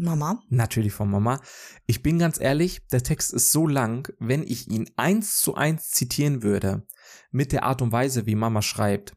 Mama? 0.00 0.42
Natürlich 0.48 0.92
von 0.92 1.10
Mama. 1.10 1.40
Ich 1.86 2.02
bin 2.02 2.18
ganz 2.18 2.40
ehrlich, 2.40 2.86
der 2.92 3.02
Text 3.02 3.32
ist 3.32 3.52
so 3.52 3.66
lang, 3.66 4.12
wenn 4.18 4.42
ich 4.42 4.68
ihn 4.68 4.90
eins 4.96 5.40
zu 5.40 5.54
eins 5.54 5.90
zitieren 5.90 6.42
würde, 6.42 6.86
mit 7.30 7.52
der 7.52 7.64
Art 7.64 7.82
und 7.82 7.92
Weise, 7.92 8.26
wie 8.26 8.34
Mama 8.34 8.62
schreibt, 8.62 9.14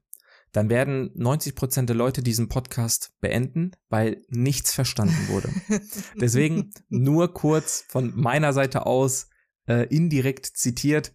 dann 0.51 0.69
werden 0.69 1.11
90 1.15 1.55
Prozent 1.55 1.89
der 1.89 1.95
Leute 1.95 2.21
diesen 2.21 2.47
Podcast 2.47 3.13
beenden, 3.19 3.71
weil 3.89 4.21
nichts 4.29 4.73
verstanden 4.73 5.27
wurde. 5.27 5.49
Deswegen 6.15 6.71
nur 6.89 7.33
kurz 7.33 7.83
von 7.87 8.13
meiner 8.15 8.53
Seite 8.53 8.85
aus 8.85 9.29
äh, 9.67 9.87
indirekt 9.87 10.45
zitiert, 10.45 11.13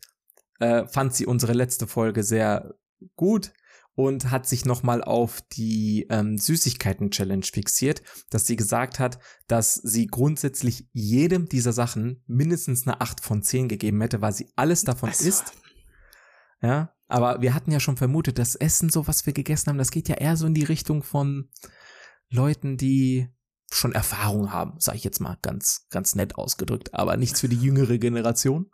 äh, 0.58 0.87
fand 0.88 1.14
sie 1.14 1.26
unsere 1.26 1.52
letzte 1.52 1.87
Folge 1.87 2.25
sehr 2.25 2.75
gut 3.14 3.52
und 3.98 4.30
hat 4.30 4.46
sich 4.46 4.64
nochmal 4.64 5.02
auf 5.02 5.40
die 5.40 6.06
ähm, 6.08 6.38
Süßigkeiten-Challenge 6.38 7.42
fixiert, 7.42 8.04
dass 8.30 8.46
sie 8.46 8.54
gesagt 8.54 9.00
hat, 9.00 9.18
dass 9.48 9.74
sie 9.74 10.06
grundsätzlich 10.06 10.88
jedem 10.92 11.48
dieser 11.48 11.72
Sachen 11.72 12.22
mindestens 12.28 12.86
eine 12.86 13.00
8 13.00 13.20
von 13.20 13.42
10 13.42 13.66
gegeben 13.66 14.00
hätte, 14.00 14.20
weil 14.20 14.32
sie 14.32 14.52
alles 14.54 14.84
davon 14.84 15.08
also. 15.08 15.28
isst. 15.28 15.52
Ja, 16.62 16.94
aber 17.08 17.42
wir 17.42 17.54
hatten 17.54 17.72
ja 17.72 17.80
schon 17.80 17.96
vermutet, 17.96 18.38
das 18.38 18.54
Essen, 18.54 18.88
so 18.88 19.08
was 19.08 19.26
wir 19.26 19.32
gegessen 19.32 19.70
haben, 19.70 19.78
das 19.78 19.90
geht 19.90 20.08
ja 20.08 20.14
eher 20.14 20.36
so 20.36 20.46
in 20.46 20.54
die 20.54 20.62
Richtung 20.62 21.02
von 21.02 21.48
Leuten, 22.30 22.76
die 22.76 23.26
schon 23.72 23.90
Erfahrung 23.90 24.52
haben, 24.52 24.78
sage 24.78 24.98
ich 24.98 25.04
jetzt 25.04 25.20
mal 25.20 25.38
ganz, 25.42 25.88
ganz 25.90 26.14
nett 26.14 26.36
ausgedrückt, 26.36 26.94
aber 26.94 27.16
nichts 27.16 27.40
für 27.40 27.48
die 27.48 27.58
jüngere 27.58 27.98
Generation. 27.98 28.70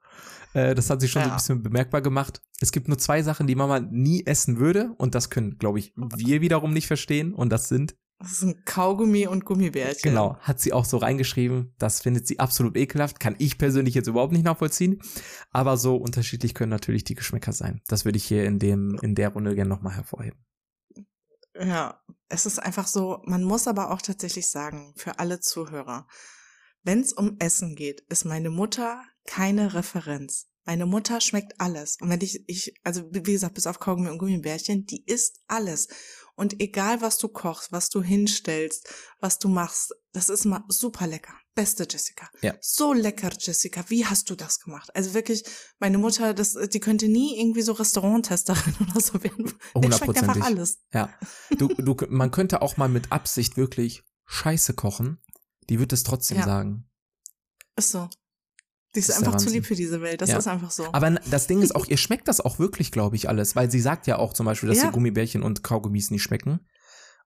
Äh, 0.55 0.75
das 0.75 0.89
hat 0.89 1.01
sich 1.01 1.11
schon 1.11 1.23
ja. 1.23 1.29
so 1.29 1.33
ein 1.33 1.37
bisschen 1.37 1.63
bemerkbar 1.63 2.01
gemacht. 2.01 2.41
Es 2.61 2.73
gibt 2.73 2.89
nur 2.89 2.97
zwei 2.97 3.23
Sachen, 3.23 3.47
die 3.47 3.57
Mama 3.57 3.81
nie 3.81 4.25
essen 4.25 4.59
würde 4.59 4.95
und 4.97 5.15
das 5.15 5.29
können, 5.29 5.59
glaube 5.59 5.79
ich, 5.79 5.93
wir 5.97 6.41
wiederum 6.41 6.73
nicht 6.73 6.87
verstehen 6.87 7.35
und 7.35 7.51
das 7.51 7.69
sind 7.69 7.97
das 8.21 8.39
sind 8.39 8.65
Kaugummi 8.65 9.27
und 9.27 9.45
Gummibärchen. 9.45 10.01
Genau, 10.03 10.39
hat 10.39 10.61
sie 10.61 10.73
auch 10.73 10.85
so 10.85 10.97
reingeschrieben. 10.97 11.75
Das 11.79 12.01
findet 12.01 12.27
sie 12.27 12.39
absolut 12.39 12.77
ekelhaft. 12.77 13.21
Kann 13.21 13.35
ich 13.39 13.59
persönlich 13.59 13.95
jetzt 13.95 14.07
überhaupt 14.07 14.33
nicht 14.33 14.45
nachvollziehen. 14.45 15.03
Aber 15.51 15.77
so 15.77 15.97
unterschiedlich 15.97 16.55
können 16.55 16.71
natürlich 16.71 17.05
die 17.05 17.17
Geschmäcker 17.17 17.53
sein. 17.53 17.83
Das 17.89 18.05
würde 18.05 18.17
ich 18.17 18.25
hier 18.25 18.45
in 18.45 18.59
dem, 18.59 18.99
in 19.03 19.15
der 19.15 19.31
Runde 19.31 19.55
gerne 19.55 19.69
nochmal 19.69 19.95
hervorheben. 19.95 20.39
Ja, 21.59 22.01
es 22.29 22.47
ist 22.47 22.61
einfach 22.61 22.87
so, 22.87 23.21
man 23.27 23.43
muss 23.43 23.69
aber 23.69 23.91
auch 23.91 24.01
tatsächlich 24.01 24.49
sagen, 24.49 24.95
für 24.97 25.19
alle 25.19 25.41
Zuhörer, 25.41 26.07
wenn 26.83 27.01
es 27.01 27.13
um 27.13 27.37
Essen 27.41 27.75
geht, 27.75 28.01
ist 28.09 28.25
meine 28.25 28.49
Mutter 28.49 29.03
keine 29.27 29.75
Referenz. 29.75 30.47
Meine 30.67 30.87
Mutter 30.87 31.21
schmeckt 31.21 31.61
alles. 31.61 31.99
Und 32.01 32.09
wenn 32.09 32.21
ich, 32.23 32.43
ich, 32.47 32.75
also 32.85 33.03
wie 33.11 33.23
gesagt, 33.23 33.55
bis 33.55 33.67
auf 33.67 33.79
Kaugummi 33.79 34.09
und 34.09 34.19
Gummibärchen, 34.19 34.87
die 34.87 35.05
isst 35.05 35.41
alles. 35.47 35.89
Und 36.37 36.61
egal 36.61 37.01
was 37.01 37.19
du 37.19 37.29
kochst, 37.29 37.71
was 37.71 37.91
du 37.91 38.03
hinstellst, 38.03 38.89
was 39.21 39.39
du 39.39 39.49
machst, 39.49 39.95
das 40.13 40.29
ist 40.29 40.47
immer 40.47 40.65
super 40.69 41.07
lecker. 41.07 41.35
Beste 41.55 41.87
Jessica. 41.89 42.29
Ja. 42.41 42.55
So 42.61 42.93
lecker, 42.93 43.31
Jessica. 43.39 43.85
Wie 43.89 44.07
hast 44.07 44.31
du 44.31 44.35
das 44.35 44.59
gemacht? 44.59 44.91
Also 44.95 45.15
wirklich, 45.15 45.45
meine 45.79 45.99
Mutter, 45.99 46.35
das, 46.35 46.55
die 46.73 46.81
könnte 46.81 47.09
nie 47.09 47.39
irgendwie 47.39 47.63
so 47.63 47.73
Restauranttesterin 47.73 48.75
oder 48.91 49.01
so 49.01 49.23
werden. 49.23 49.53
Der 49.77 49.93
schmeckt 49.93 50.19
einfach 50.19 50.41
alles. 50.41 50.79
Ja. 50.93 51.13
Du, 51.59 51.69
du, 51.69 51.97
man 52.09 52.31
könnte 52.31 52.63
auch 52.63 52.77
mal 52.77 52.89
mit 52.89 53.13
Absicht 53.13 53.57
wirklich 53.57 54.03
Scheiße 54.25 54.75
kochen. 54.75 55.19
Die 55.69 55.79
wird 55.79 55.93
es 55.93 56.03
trotzdem 56.03 56.39
ja. 56.39 56.45
sagen. 56.45 56.91
Ist 57.77 57.91
so. 57.91 58.09
Die 58.95 59.01
ist, 59.01 59.09
ist 59.09 59.19
einfach 59.19 59.37
zu 59.37 59.51
lieb 59.51 59.67
für 59.67 59.75
diese 59.75 60.01
Welt. 60.01 60.21
Das 60.21 60.31
ja. 60.31 60.39
ist 60.39 60.47
einfach 60.47 60.71
so. 60.71 60.87
Aber 60.93 61.11
das 61.11 61.47
Ding 61.47 61.63
ist 61.63 61.75
auch, 61.75 61.87
ihr 61.89 61.97
schmeckt 61.97 62.29
das 62.29 62.41
auch 62.41 62.59
wirklich, 62.59 62.93
glaube 62.93 63.17
ich, 63.17 63.29
alles. 63.29 63.57
Weil 63.57 63.71
sie 63.71 63.81
sagt 63.81 64.07
ja 64.07 64.19
auch 64.19 64.33
zum 64.33 64.47
Beispiel, 64.47 64.69
dass 64.69 64.79
ja. 64.79 64.85
ihr 64.87 64.93
Gummibärchen 64.93 65.43
und 65.43 65.63
Kaugummis 65.63 66.11
nicht 66.11 66.23
schmecken. 66.23 66.61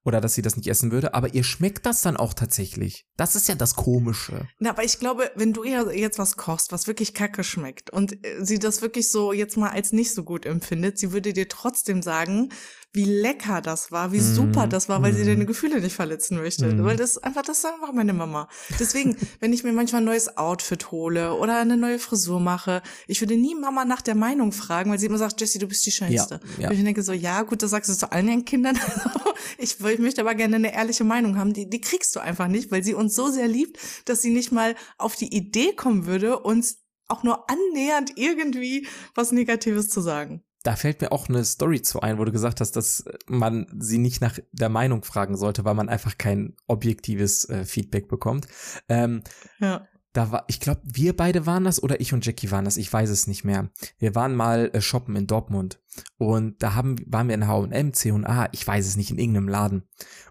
Oder 0.05 0.21
dass 0.21 0.35
sie 0.35 0.43
das 0.43 0.57
nicht 0.57 0.69
essen 0.69 0.93
würde. 0.93 1.13
Aber 1.13 1.35
ihr 1.35 1.45
schmeckt 1.45 1.85
das 1.85 2.01
dann 2.01 2.17
auch 2.17 2.33
tatsächlich. 2.33 3.07
Das 3.17 3.35
ist 3.35 3.49
ja 3.49 3.57
das 3.57 3.75
Komische. 3.75 4.49
Na, 4.59 4.71
aber 4.71 4.85
ich 4.85 4.99
glaube, 5.01 5.31
wenn 5.35 5.53
du 5.53 5.65
ihr 5.65 5.93
jetzt 5.95 6.19
was 6.19 6.37
kochst, 6.37 6.73
was 6.73 6.87
wirklich 6.87 7.15
kacke 7.15 7.45
schmeckt 7.45 7.91
und 7.91 8.25
äh, 8.25 8.45
sie 8.45 8.59
das 8.59 8.81
wirklich 8.81 9.11
so 9.11 9.33
jetzt 9.33 9.57
mal 9.57 9.71
als 9.71 9.93
nicht 9.93 10.15
so 10.15 10.23
gut 10.25 10.47
empfindet, 10.47 10.99
sie 10.99 11.13
würde 11.13 11.33
dir 11.33 11.49
trotzdem 11.49 12.01
sagen, 12.01 12.51
wie 12.95 13.05
lecker 13.05 13.61
das 13.61 13.93
war, 13.93 14.13
wie 14.13 14.21
super 14.21 14.67
Mhm. 14.67 14.71
das 14.71 14.89
war, 14.89 15.03
weil 15.03 15.13
sie 15.13 15.23
Mhm. 15.23 15.27
deine 15.27 15.47
Gefühle 15.47 15.81
nicht 15.81 15.95
verletzen 15.95 16.39
möchte. 16.39 16.67
Mhm. 16.67 16.85
Weil 16.85 16.97
das 16.97 17.19
einfach, 17.19 17.43
das 17.43 17.59
ist 17.59 17.67
einfach 17.67 17.93
meine 17.93 18.15
Mama. 18.15 18.49
Deswegen, 18.81 19.15
wenn 19.41 19.53
ich 19.53 19.63
mir 19.63 19.73
manchmal 19.73 20.01
ein 20.01 20.07
neues 20.07 20.37
Outfit 20.39 20.91
hole 20.91 21.35
oder 21.35 21.59
eine 21.59 21.77
neue 21.77 21.99
Frisur 21.99 22.41
mache, 22.41 22.83
ich 23.07 23.21
würde 23.21 23.37
nie 23.37 23.55
Mama 23.55 23.85
nach 23.85 24.01
der 24.01 24.15
Meinung 24.15 24.53
fragen, 24.53 24.91
weil 24.91 24.99
sie 24.99 25.07
immer 25.07 25.19
sagt, 25.19 25.39
Jessie, 25.41 25.59
du 25.59 25.67
bist 25.69 25.85
die 25.85 25.91
Schönste. 25.91 26.41
ja. 26.59 26.69
Und 26.71 26.77
ich 26.77 26.83
denke 26.83 27.03
so, 27.03 27.13
ja, 27.13 27.43
gut, 27.43 27.63
das 27.63 27.71
sagst 27.71 27.91
du 27.91 27.95
zu 27.95 28.11
allen 28.11 28.29
ihren 28.29 28.45
Kindern. 28.47 28.79
ich, 29.59 29.79
ich 29.81 29.99
möchte 29.99 30.23
aber 30.23 30.35
gerne 30.35 30.57
eine 30.57 30.73
ehrliche 30.75 31.05
Meinung 31.05 31.37
haben. 31.37 31.53
Die, 31.53 31.69
die 31.69 31.81
kriegst 31.81 32.17
du 32.17 32.21
einfach 32.21 32.49
nicht, 32.49 32.71
weil 32.71 32.83
sie 32.83 32.95
uns 32.95 33.15
so 33.15 33.29
sehr 33.31 33.49
liebt, 33.49 33.79
dass 34.07 34.23
sie 34.23 34.31
nicht 34.31 34.51
mal 34.51 34.75
auf 34.97 35.15
die 35.15 35.35
Idee 35.37 35.73
kommen 35.75 36.07
würde, 36.07 36.39
uns 36.39 36.79
auch 37.07 37.23
nur 37.23 37.45
annähernd 37.51 38.13
irgendwie 38.17 38.87
was 39.15 39.33
Negatives 39.33 39.89
zu 39.89 40.01
sagen. 40.01 40.43
Da 40.65 40.75
fällt 40.77 41.01
mir 41.01 41.13
auch 41.13 41.29
eine 41.29 41.45
Story 41.45 41.83
zu 41.83 42.01
ein, 42.01 42.19
wo 42.19 42.25
du 42.25 42.33
gesagt 42.33 42.61
hast, 42.61 42.73
dass 42.73 43.05
man 43.29 43.67
sie 43.79 43.99
nicht 43.99 44.21
nach 44.21 44.39
der 44.53 44.69
Meinung 44.69 45.05
fragen 45.05 45.37
sollte, 45.37 45.65
weil 45.65 45.75
man 45.75 45.89
einfach 45.89 46.19
kein 46.19 46.57
objektives 46.67 47.49
äh, 47.49 47.65
Feedback 47.65 48.09
bekommt. 48.09 48.49
Ähm, 48.89 49.23
Ja. 49.61 49.87
da 50.13 50.33
war, 50.33 50.45
ich 50.49 50.59
glaube, 50.59 50.81
wir 50.85 51.17
beide 51.17 51.47
waren 51.47 51.65
das 51.65 51.81
oder 51.83 52.01
ich 52.01 52.13
und 52.13 52.27
Jackie 52.27 52.51
waren 52.51 52.65
das, 52.65 52.77
ich 52.77 52.93
weiß 52.93 53.09
es 53.11 53.29
nicht 53.29 53.45
mehr. 53.45 53.71
Wir 53.99 54.15
waren 54.17 54.35
mal 54.35 54.71
äh, 54.73 54.81
shoppen 54.81 55.15
in 55.15 55.27
Dortmund 55.29 55.81
und 56.17 56.61
da 56.63 56.75
haben, 56.75 56.97
waren 57.07 57.29
wir 57.29 57.37
in 57.37 57.47
H&M, 57.47 57.93
C&A, 57.93 58.49
ich 58.53 58.67
weiß 58.67 58.87
es 58.87 58.97
nicht, 58.97 59.11
in 59.11 59.19
irgendeinem 59.19 59.49
Laden. 59.49 59.83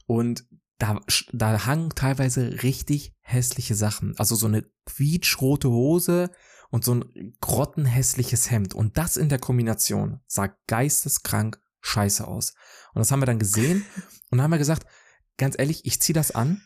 Und 0.07 0.45
da, 0.77 0.99
da 1.31 1.65
hangen 1.65 1.89
teilweise 1.95 2.61
richtig 2.63 3.15
hässliche 3.21 3.75
Sachen. 3.75 4.13
Also 4.17 4.35
so 4.35 4.45
eine 4.47 4.65
quietschrote 4.85 5.69
Hose 5.69 6.29
und 6.69 6.83
so 6.83 6.95
ein 6.95 7.33
grottenhässliches 7.41 8.51
Hemd. 8.51 8.73
Und 8.73 8.97
das 8.97 9.17
in 9.17 9.29
der 9.29 9.39
Kombination 9.39 10.21
sah 10.27 10.49
geisteskrank 10.67 11.59
scheiße 11.81 12.27
aus. 12.27 12.53
Und 12.93 12.99
das 12.99 13.11
haben 13.11 13.21
wir 13.21 13.25
dann 13.25 13.39
gesehen 13.39 13.85
und 14.31 14.41
haben 14.41 14.51
wir 14.51 14.57
gesagt, 14.57 14.85
ganz 15.37 15.55
ehrlich, 15.57 15.85
ich 15.85 16.01
zieh 16.01 16.13
das 16.13 16.31
an. 16.31 16.61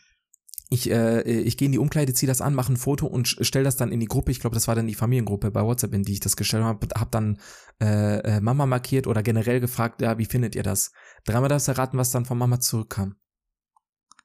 Ich, 0.70 0.90
äh, 0.90 1.20
ich 1.20 1.58
gehe 1.58 1.66
in 1.66 1.72
die 1.72 1.78
Umkleide, 1.78 2.14
zieh 2.14 2.26
das 2.26 2.40
an, 2.40 2.54
mache 2.54 2.72
ein 2.72 2.78
Foto 2.78 3.06
und 3.06 3.28
stell 3.28 3.62
das 3.62 3.76
dann 3.76 3.92
in 3.92 4.00
die 4.00 4.06
Gruppe. 4.06 4.30
Ich 4.30 4.40
glaube, 4.40 4.54
das 4.54 4.68
war 4.68 4.74
dann 4.74 4.86
die 4.86 4.94
Familiengruppe 4.94 5.50
bei 5.50 5.62
WhatsApp, 5.62 5.92
in 5.92 6.02
die 6.02 6.14
ich 6.14 6.20
das 6.20 6.34
gestellt 6.34 6.64
habe. 6.64 6.88
Hab 6.94 7.10
dann 7.12 7.38
äh, 7.82 8.20
äh, 8.20 8.40
Mama 8.40 8.64
markiert 8.64 9.06
oder 9.06 9.22
generell 9.22 9.60
gefragt, 9.60 10.00
ja, 10.00 10.16
wie 10.16 10.24
findet 10.24 10.54
ihr 10.54 10.62
das? 10.62 10.92
Dreimal 11.24 11.50
das 11.50 11.68
erraten, 11.68 11.98
was 11.98 12.10
dann 12.10 12.24
von 12.24 12.38
Mama 12.38 12.58
zurückkam. 12.58 13.16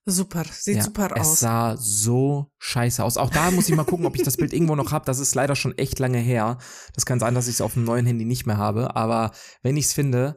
Super, 0.09 0.45
sieht 0.49 0.77
Ja, 0.77 0.83
super 0.83 1.09
es 1.15 1.27
aus. 1.27 1.39
sah 1.41 1.75
so 1.77 2.49
scheiße 2.59 3.03
aus. 3.03 3.17
Auch 3.17 3.29
da 3.29 3.51
muss 3.51 3.67
ich 3.67 3.75
mal 3.75 3.83
gucken, 3.83 4.05
ob 4.05 4.15
ich 4.15 4.23
das 4.23 4.37
Bild 4.37 4.53
irgendwo 4.53 4.75
noch 4.75 4.93
habe. 4.93 5.03
Das 5.03 5.19
ist 5.19 5.35
leider 5.35 5.53
schon 5.55 5.77
echt 5.77 5.99
lange 5.99 6.19
her. 6.19 6.57
Das 6.93 7.05
kann 7.05 7.19
sein, 7.19 7.35
dass 7.35 7.49
ich 7.49 7.55
es 7.55 7.61
auf 7.61 7.73
dem 7.73 7.83
neuen 7.83 8.05
Handy 8.05 8.23
nicht 8.23 8.45
mehr 8.45 8.55
habe. 8.57 8.95
Aber 8.95 9.31
wenn 9.63 9.75
ich 9.75 9.85
es 9.87 9.93
finde, 9.93 10.35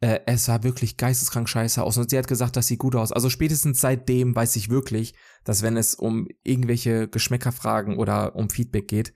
äh, 0.00 0.18
es 0.26 0.46
sah 0.46 0.64
wirklich 0.64 0.96
geisteskrank 0.96 1.48
scheiße 1.48 1.80
aus. 1.80 1.96
Und 1.96 2.10
sie 2.10 2.18
hat 2.18 2.26
gesagt, 2.26 2.56
das 2.56 2.66
sieht 2.66 2.80
gut 2.80 2.96
aus. 2.96 3.12
Also 3.12 3.30
spätestens 3.30 3.80
seitdem 3.80 4.34
weiß 4.34 4.56
ich 4.56 4.68
wirklich, 4.68 5.14
dass 5.44 5.62
wenn 5.62 5.76
es 5.76 5.94
um 5.94 6.26
irgendwelche 6.42 7.06
Geschmäckerfragen 7.06 7.96
oder 7.98 8.34
um 8.34 8.50
Feedback 8.50 8.88
geht, 8.88 9.14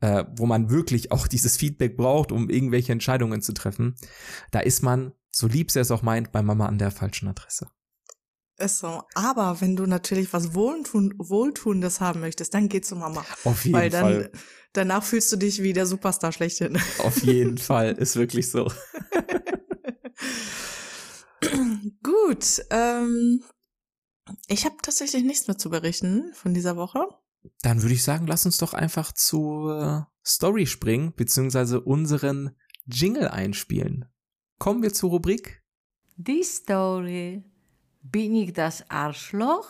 äh, 0.00 0.24
wo 0.36 0.46
man 0.46 0.70
wirklich 0.70 1.12
auch 1.12 1.28
dieses 1.28 1.56
Feedback 1.56 1.96
braucht, 1.96 2.32
um 2.32 2.50
irgendwelche 2.50 2.90
Entscheidungen 2.90 3.42
zu 3.42 3.54
treffen, 3.54 3.94
da 4.50 4.58
ist 4.58 4.82
man, 4.82 5.12
so 5.30 5.46
lieb 5.46 5.70
sie 5.70 5.78
es 5.78 5.92
auch 5.92 6.02
meint, 6.02 6.32
bei 6.32 6.42
Mama 6.42 6.66
an 6.66 6.78
der 6.78 6.90
falschen 6.90 7.28
Adresse. 7.28 7.68
Ist 8.58 8.78
so. 8.78 9.02
Aber 9.14 9.60
wenn 9.60 9.76
du 9.76 9.84
natürlich 9.86 10.32
was 10.32 10.54
Wohltun 10.54 11.12
Wohltuendes 11.18 12.00
haben 12.00 12.20
möchtest, 12.20 12.54
dann 12.54 12.68
geh 12.70 12.80
zu 12.80 12.96
Mama. 12.96 13.24
Auf 13.44 13.64
jeden 13.66 13.76
Weil 13.76 13.90
dann, 13.90 14.02
Fall. 14.02 14.32
danach 14.72 15.04
fühlst 15.04 15.30
du 15.30 15.36
dich 15.36 15.62
wie 15.62 15.74
der 15.74 15.84
Superstar 15.86 16.32
schlechthin. 16.32 16.78
Auf 16.98 17.22
jeden 17.22 17.58
Fall, 17.66 17.92
ist 17.92 18.16
wirklich 18.16 18.50
so. 18.50 18.72
Gut, 22.02 22.64
ähm, 22.70 23.42
ich 24.48 24.64
habe 24.64 24.76
tatsächlich 24.80 25.22
nichts 25.22 25.46
mehr 25.48 25.58
zu 25.58 25.68
berichten 25.68 26.32
von 26.32 26.54
dieser 26.54 26.76
Woche. 26.76 27.06
Dann 27.60 27.82
würde 27.82 27.94
ich 27.94 28.02
sagen, 28.02 28.26
lass 28.26 28.46
uns 28.46 28.56
doch 28.56 28.72
einfach 28.72 29.12
zur 29.12 30.08
Story 30.24 30.66
springen, 30.66 31.12
beziehungsweise 31.14 31.80
unseren 31.82 32.56
Jingle 32.86 33.28
einspielen. 33.28 34.06
Kommen 34.58 34.82
wir 34.82 34.92
zur 34.94 35.10
Rubrik. 35.10 35.62
Die 36.16 36.42
Story. 36.42 37.44
Bin 38.12 38.34
ich 38.34 38.52
das 38.52 38.88
Arschloch? 38.90 39.68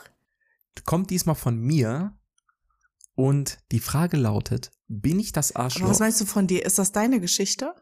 Kommt 0.84 1.10
diesmal 1.10 1.34
von 1.34 1.58
mir. 1.58 2.18
Und 3.14 3.58
die 3.72 3.80
Frage 3.80 4.18
lautet, 4.18 4.70
bin 4.88 5.18
ich 5.18 5.32
das 5.32 5.52
Aber 5.52 5.64
Arschloch? 5.64 5.88
was 5.88 6.00
meinst 6.00 6.20
du 6.20 6.26
von 6.26 6.46
dir? 6.46 6.64
Ist 6.66 6.78
das 6.78 6.92
deine 6.92 7.18
Geschichte? 7.20 7.74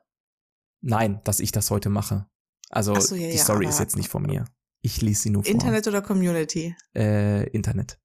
Nein, 0.81 1.21
dass 1.25 1.41
ich 1.41 1.51
das 1.51 1.71
heute 1.71 1.89
mache. 1.89 2.29
Also 2.71 2.99
so, 3.01 3.15
ja, 3.17 3.29
die 3.31 3.37
ja, 3.37 3.43
Story 3.43 3.65
aber- 3.67 3.75
ist 3.75 3.81
jetzt 3.81 3.97
nicht 3.97 4.09
von 4.09 4.23
mir. 4.23 4.45
Ich 4.81 5.01
lese 5.01 5.23
sie 5.23 5.31
nur 5.31 5.43
vor. 5.43 5.51
Internet 5.51 5.89
oder 5.89 6.03
Community? 6.03 6.77
Äh, 6.95 7.49
Internet. 7.49 7.99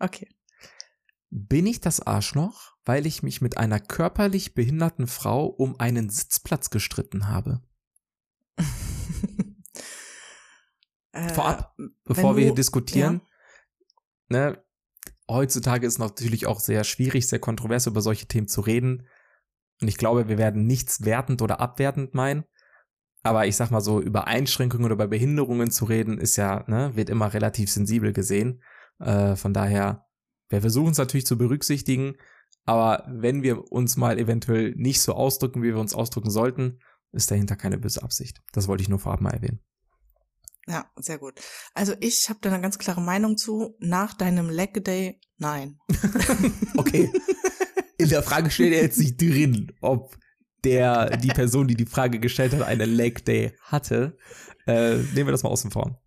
Okay. 0.00 0.28
Bin 1.30 1.66
ich 1.66 1.80
das 1.80 2.00
Arschloch, 2.00 2.72
weil 2.84 3.06
ich 3.06 3.22
mich 3.22 3.40
mit 3.40 3.56
einer 3.58 3.78
körperlich 3.80 4.54
behinderten 4.54 5.06
Frau 5.06 5.46
um 5.46 5.78
einen 5.78 6.10
Sitzplatz 6.10 6.70
gestritten 6.70 7.28
habe? 7.28 7.62
Äh, 11.18 11.34
Vorab, 11.34 11.74
wenn 11.76 11.92
bevor 12.04 12.36
wir 12.36 12.42
du- 12.42 12.46
hier 12.46 12.54
diskutieren, 12.54 13.20
ne, 14.28 14.62
heutzutage 15.28 15.86
ist 15.86 15.98
natürlich 15.98 16.46
auch 16.46 16.60
sehr 16.60 16.84
schwierig, 16.84 17.28
sehr 17.28 17.38
kontrovers 17.38 17.86
über 17.86 18.00
solche 18.00 18.26
Themen 18.26 18.48
zu 18.48 18.60
reden. 18.60 19.06
Und 19.80 19.88
ich 19.88 19.96
glaube, 19.96 20.28
wir 20.28 20.38
werden 20.38 20.66
nichts 20.66 21.04
wertend 21.04 21.42
oder 21.42 21.60
abwertend 21.60 22.14
meinen. 22.14 22.44
Aber 23.22 23.46
ich 23.46 23.56
sag 23.56 23.70
mal 23.70 23.80
so, 23.80 24.00
über 24.00 24.26
Einschränkungen 24.26 24.84
oder 24.86 24.94
über 24.94 25.08
Behinderungen 25.08 25.70
zu 25.70 25.84
reden, 25.84 26.18
ist 26.18 26.36
ja, 26.36 26.64
ne, 26.68 26.94
wird 26.94 27.10
immer 27.10 27.32
relativ 27.32 27.70
sensibel 27.70 28.12
gesehen. 28.12 28.62
Äh, 29.00 29.36
von 29.36 29.52
daher, 29.52 30.06
wir 30.48 30.60
versuchen 30.60 30.92
es 30.92 30.98
natürlich 30.98 31.26
zu 31.26 31.36
berücksichtigen. 31.36 32.14
Aber 32.64 33.04
wenn 33.08 33.42
wir 33.42 33.70
uns 33.72 33.96
mal 33.96 34.18
eventuell 34.18 34.74
nicht 34.76 35.00
so 35.00 35.14
ausdrücken, 35.14 35.62
wie 35.62 35.68
wir 35.74 35.78
uns 35.80 35.94
ausdrücken 35.94 36.30
sollten, 36.30 36.80
ist 37.12 37.30
dahinter 37.30 37.56
keine 37.56 37.78
böse 37.78 38.02
Absicht. 38.02 38.40
Das 38.52 38.68
wollte 38.68 38.82
ich 38.82 38.88
nur 38.88 38.98
vorab 38.98 39.20
mal 39.20 39.30
erwähnen. 39.30 39.60
Ja, 40.68 40.90
sehr 40.96 41.18
gut. 41.18 41.34
Also 41.74 41.94
ich 42.00 42.28
habe 42.28 42.40
da 42.42 42.50
eine 42.50 42.60
ganz 42.60 42.78
klare 42.78 43.00
Meinung 43.00 43.38
zu. 43.38 43.74
Nach 43.80 44.12
deinem 44.12 44.50
Leg 44.50 44.84
Day, 44.84 45.20
nein. 45.38 45.78
Okay. 46.76 47.10
In 47.96 48.08
der 48.08 48.22
Frage 48.22 48.50
steht 48.50 48.72
jetzt 48.72 48.98
nicht 48.98 49.20
drin, 49.20 49.72
ob 49.80 50.16
der, 50.62 51.16
die 51.16 51.28
Person, 51.28 51.66
die 51.66 51.74
die 51.74 51.86
Frage 51.86 52.20
gestellt 52.20 52.52
hat, 52.52 52.62
eine 52.62 52.84
Leg 52.84 53.24
Day 53.24 53.56
hatte. 53.62 54.16
Äh, 54.66 54.96
nehmen 54.96 55.26
wir 55.26 55.32
das 55.32 55.42
mal 55.42 55.48
außen 55.48 55.70
vor. 55.70 56.00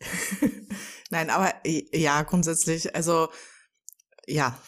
Nein, 1.10 1.30
aber 1.30 1.54
ja, 1.64 2.22
grundsätzlich, 2.22 2.94
also 2.94 3.28
ja, 4.26 4.58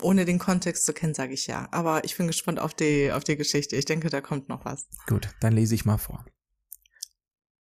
ohne 0.00 0.24
den 0.24 0.38
Kontext 0.38 0.84
zu 0.86 0.92
kennen, 0.92 1.14
sage 1.14 1.34
ich 1.34 1.46
ja. 1.46 1.68
Aber 1.72 2.04
ich 2.04 2.16
bin 2.16 2.26
gespannt 2.28 2.60
auf 2.60 2.72
die, 2.72 3.12
auf 3.12 3.24
die 3.24 3.36
Geschichte. 3.36 3.76
Ich 3.76 3.84
denke, 3.84 4.10
da 4.10 4.20
kommt 4.20 4.48
noch 4.48 4.64
was. 4.64 4.86
Gut, 5.06 5.28
dann 5.40 5.52
lese 5.52 5.74
ich 5.74 5.84
mal 5.84 5.98
vor. 5.98 6.24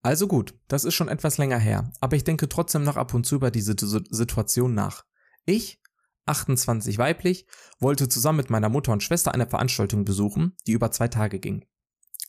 Also 0.04 0.28
gut, 0.28 0.54
das 0.68 0.84
ist 0.84 0.94
schon 0.96 1.08
etwas 1.08 1.38
länger 1.38 1.58
her, 1.58 1.92
aber 2.02 2.18
ich 2.18 2.26
denke 2.26 2.50
trotzdem 2.50 2.84
noch 2.84 2.98
ab 2.98 3.13
und 3.13 3.26
zu 3.26 3.36
über 3.36 3.52
diese 3.52 3.72
Situ- 3.72 4.04
Situation 4.10 4.74
nach. 4.74 5.06
Ich, 5.46 5.82
28 6.26 6.98
weiblich, 6.98 7.48
wollte 7.80 8.10
zusammen 8.10 8.38
mit 8.38 8.50
meiner 8.50 8.68
Mutter 8.70 8.92
und 8.92 9.02
Schwester 9.02 9.34
eine 9.34 9.48
Veranstaltung 9.48 10.04
besuchen, 10.04 10.58
die 10.68 10.74
über 10.74 10.92
zwei 10.92 11.08
Tage 11.08 11.39
ging. 11.39 11.66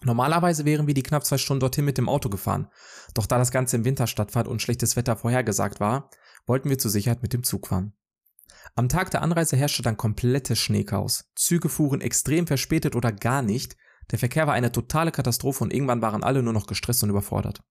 Normalerweise 0.03 0.65
wären 0.65 0.87
wir 0.87 0.95
die 0.95 1.03
knapp 1.03 1.25
zwei 1.25 1.39
Stunden 1.39 1.61
dorthin 1.61 1.85
mit 1.85 1.99
dem 1.99 2.09
Auto 2.09 2.29
gefahren, 2.29 2.69
doch 3.15 3.27
da 3.27 3.39
das 3.39 3.51
Ganze 3.51 3.77
im 3.77 3.85
Winter 3.85 4.07
stattfand 4.07 4.47
und 4.47 4.63
schlechtes 4.63 4.95
Wetter 4.95 5.17
vorhergesagt 5.17 5.81
war, 5.81 6.11
wollten 6.47 6.71
wir 6.71 6.79
zur 6.79 6.91
Sicherheit 6.91 7.23
mit 7.23 7.33
dem 7.33 7.43
Zug 7.43 7.69
fahren. 7.69 7.95
Am 8.77 8.89
Tag 8.89 9.11
der 9.11 9.23
Anreise 9.23 9.57
herrschte 9.57 9.83
dann 9.83 9.97
komplettes 9.97 10.59
Schneechaos. 10.59 11.25
Züge 11.35 11.69
fuhren 11.69 12.01
extrem 12.01 12.47
verspätet 12.47 12.95
oder 12.95 13.13
gar 13.13 13.43
nicht, 13.43 13.77
der 14.11 14.19
Verkehr 14.19 14.47
war 14.47 14.55
eine 14.55 14.73
totale 14.73 15.13
Katastrophe 15.13 15.65
und 15.65 15.73
irgendwann 15.73 16.03
waren 16.03 16.23
alle 16.23 16.43
nur 16.43 16.53
noch 16.53 16.67
gestresst 16.67 17.03
und 17.03 17.11
überfordert. 17.11 17.63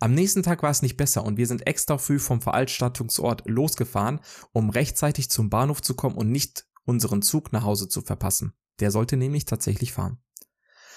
Am 0.00 0.14
nächsten 0.14 0.42
Tag 0.42 0.62
war 0.62 0.70
es 0.70 0.82
nicht 0.82 0.96
besser 0.96 1.24
und 1.24 1.36
wir 1.36 1.46
sind 1.46 1.66
extra 1.66 1.98
früh 1.98 2.18
vom 2.18 2.40
Veranstaltungsort 2.40 3.42
losgefahren, 3.46 4.20
um 4.52 4.70
rechtzeitig 4.70 5.30
zum 5.30 5.48
Bahnhof 5.48 5.80
zu 5.80 5.94
kommen 5.94 6.16
und 6.16 6.30
nicht 6.30 6.66
unseren 6.84 7.22
Zug 7.22 7.52
nach 7.52 7.62
Hause 7.62 7.88
zu 7.88 8.02
verpassen. 8.02 8.54
Der 8.80 8.90
sollte 8.90 9.16
nämlich 9.16 9.44
tatsächlich 9.44 9.92
fahren. 9.92 10.18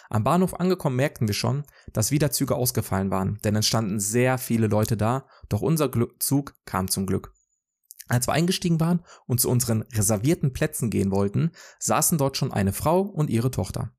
Am 0.09 0.23
Bahnhof 0.23 0.53
angekommen 0.55 0.95
merkten 0.95 1.27
wir 1.27 1.35
schon, 1.35 1.63
dass 1.93 2.11
wieder 2.11 2.31
Züge 2.31 2.55
ausgefallen 2.55 3.11
waren, 3.11 3.37
denn 3.43 3.55
es 3.55 3.67
standen 3.67 3.99
sehr 3.99 4.37
viele 4.37 4.67
Leute 4.67 4.97
da, 4.97 5.27
doch 5.49 5.61
unser 5.61 5.89
Glu 5.89 6.07
Zug 6.19 6.55
kam 6.65 6.89
zum 6.89 7.05
Glück. 7.05 7.33
Als 8.07 8.27
wir 8.27 8.33
eingestiegen 8.33 8.79
waren 8.79 9.03
und 9.25 9.39
zu 9.39 9.49
unseren 9.49 9.81
reservierten 9.93 10.53
Plätzen 10.53 10.91
gehen 10.91 11.11
wollten, 11.11 11.51
saßen 11.79 12.19
dort 12.19 12.37
schon 12.37 12.53
eine 12.53 12.71
Frau 12.71 13.01
und 13.01 13.31
ihre 13.31 13.49
Tochter. 13.49 13.93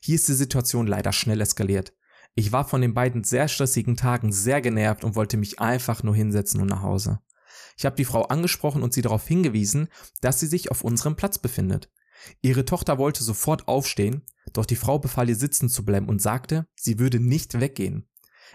Hier 0.00 0.14
ist 0.14 0.28
die 0.28 0.34
Situation 0.34 0.86
leider 0.86 1.12
schnell 1.12 1.40
eskaliert. 1.40 1.92
Ich 2.34 2.52
war 2.52 2.68
von 2.68 2.80
den 2.80 2.94
beiden 2.94 3.24
sehr 3.24 3.48
stressigen 3.48 3.96
Tagen 3.96 4.32
sehr 4.32 4.60
genervt 4.60 5.04
und 5.04 5.16
wollte 5.16 5.36
mich 5.36 5.58
einfach 5.60 6.02
nur 6.02 6.14
hinsetzen 6.14 6.60
und 6.60 6.68
nach 6.68 6.82
Hause. 6.82 7.20
Ich 7.76 7.84
habe 7.84 7.96
die 7.96 8.04
Frau 8.04 8.22
angesprochen 8.22 8.82
und 8.82 8.92
sie 8.92 9.02
darauf 9.02 9.26
hingewiesen, 9.26 9.88
dass 10.20 10.40
sie 10.40 10.46
sich 10.46 10.70
auf 10.70 10.82
unserem 10.82 11.16
Platz 11.16 11.38
befindet. 11.38 11.90
Ihre 12.42 12.64
Tochter 12.64 12.98
wollte 12.98 13.22
sofort 13.22 13.68
aufstehen, 13.68 14.24
doch 14.52 14.66
die 14.66 14.76
Frau 14.76 14.98
befahl 14.98 15.28
ihr 15.28 15.36
sitzen 15.36 15.68
zu 15.68 15.84
bleiben 15.84 16.08
und 16.08 16.20
sagte, 16.20 16.66
sie 16.76 16.98
würde 16.98 17.20
nicht 17.20 17.60
weggehen. 17.60 18.08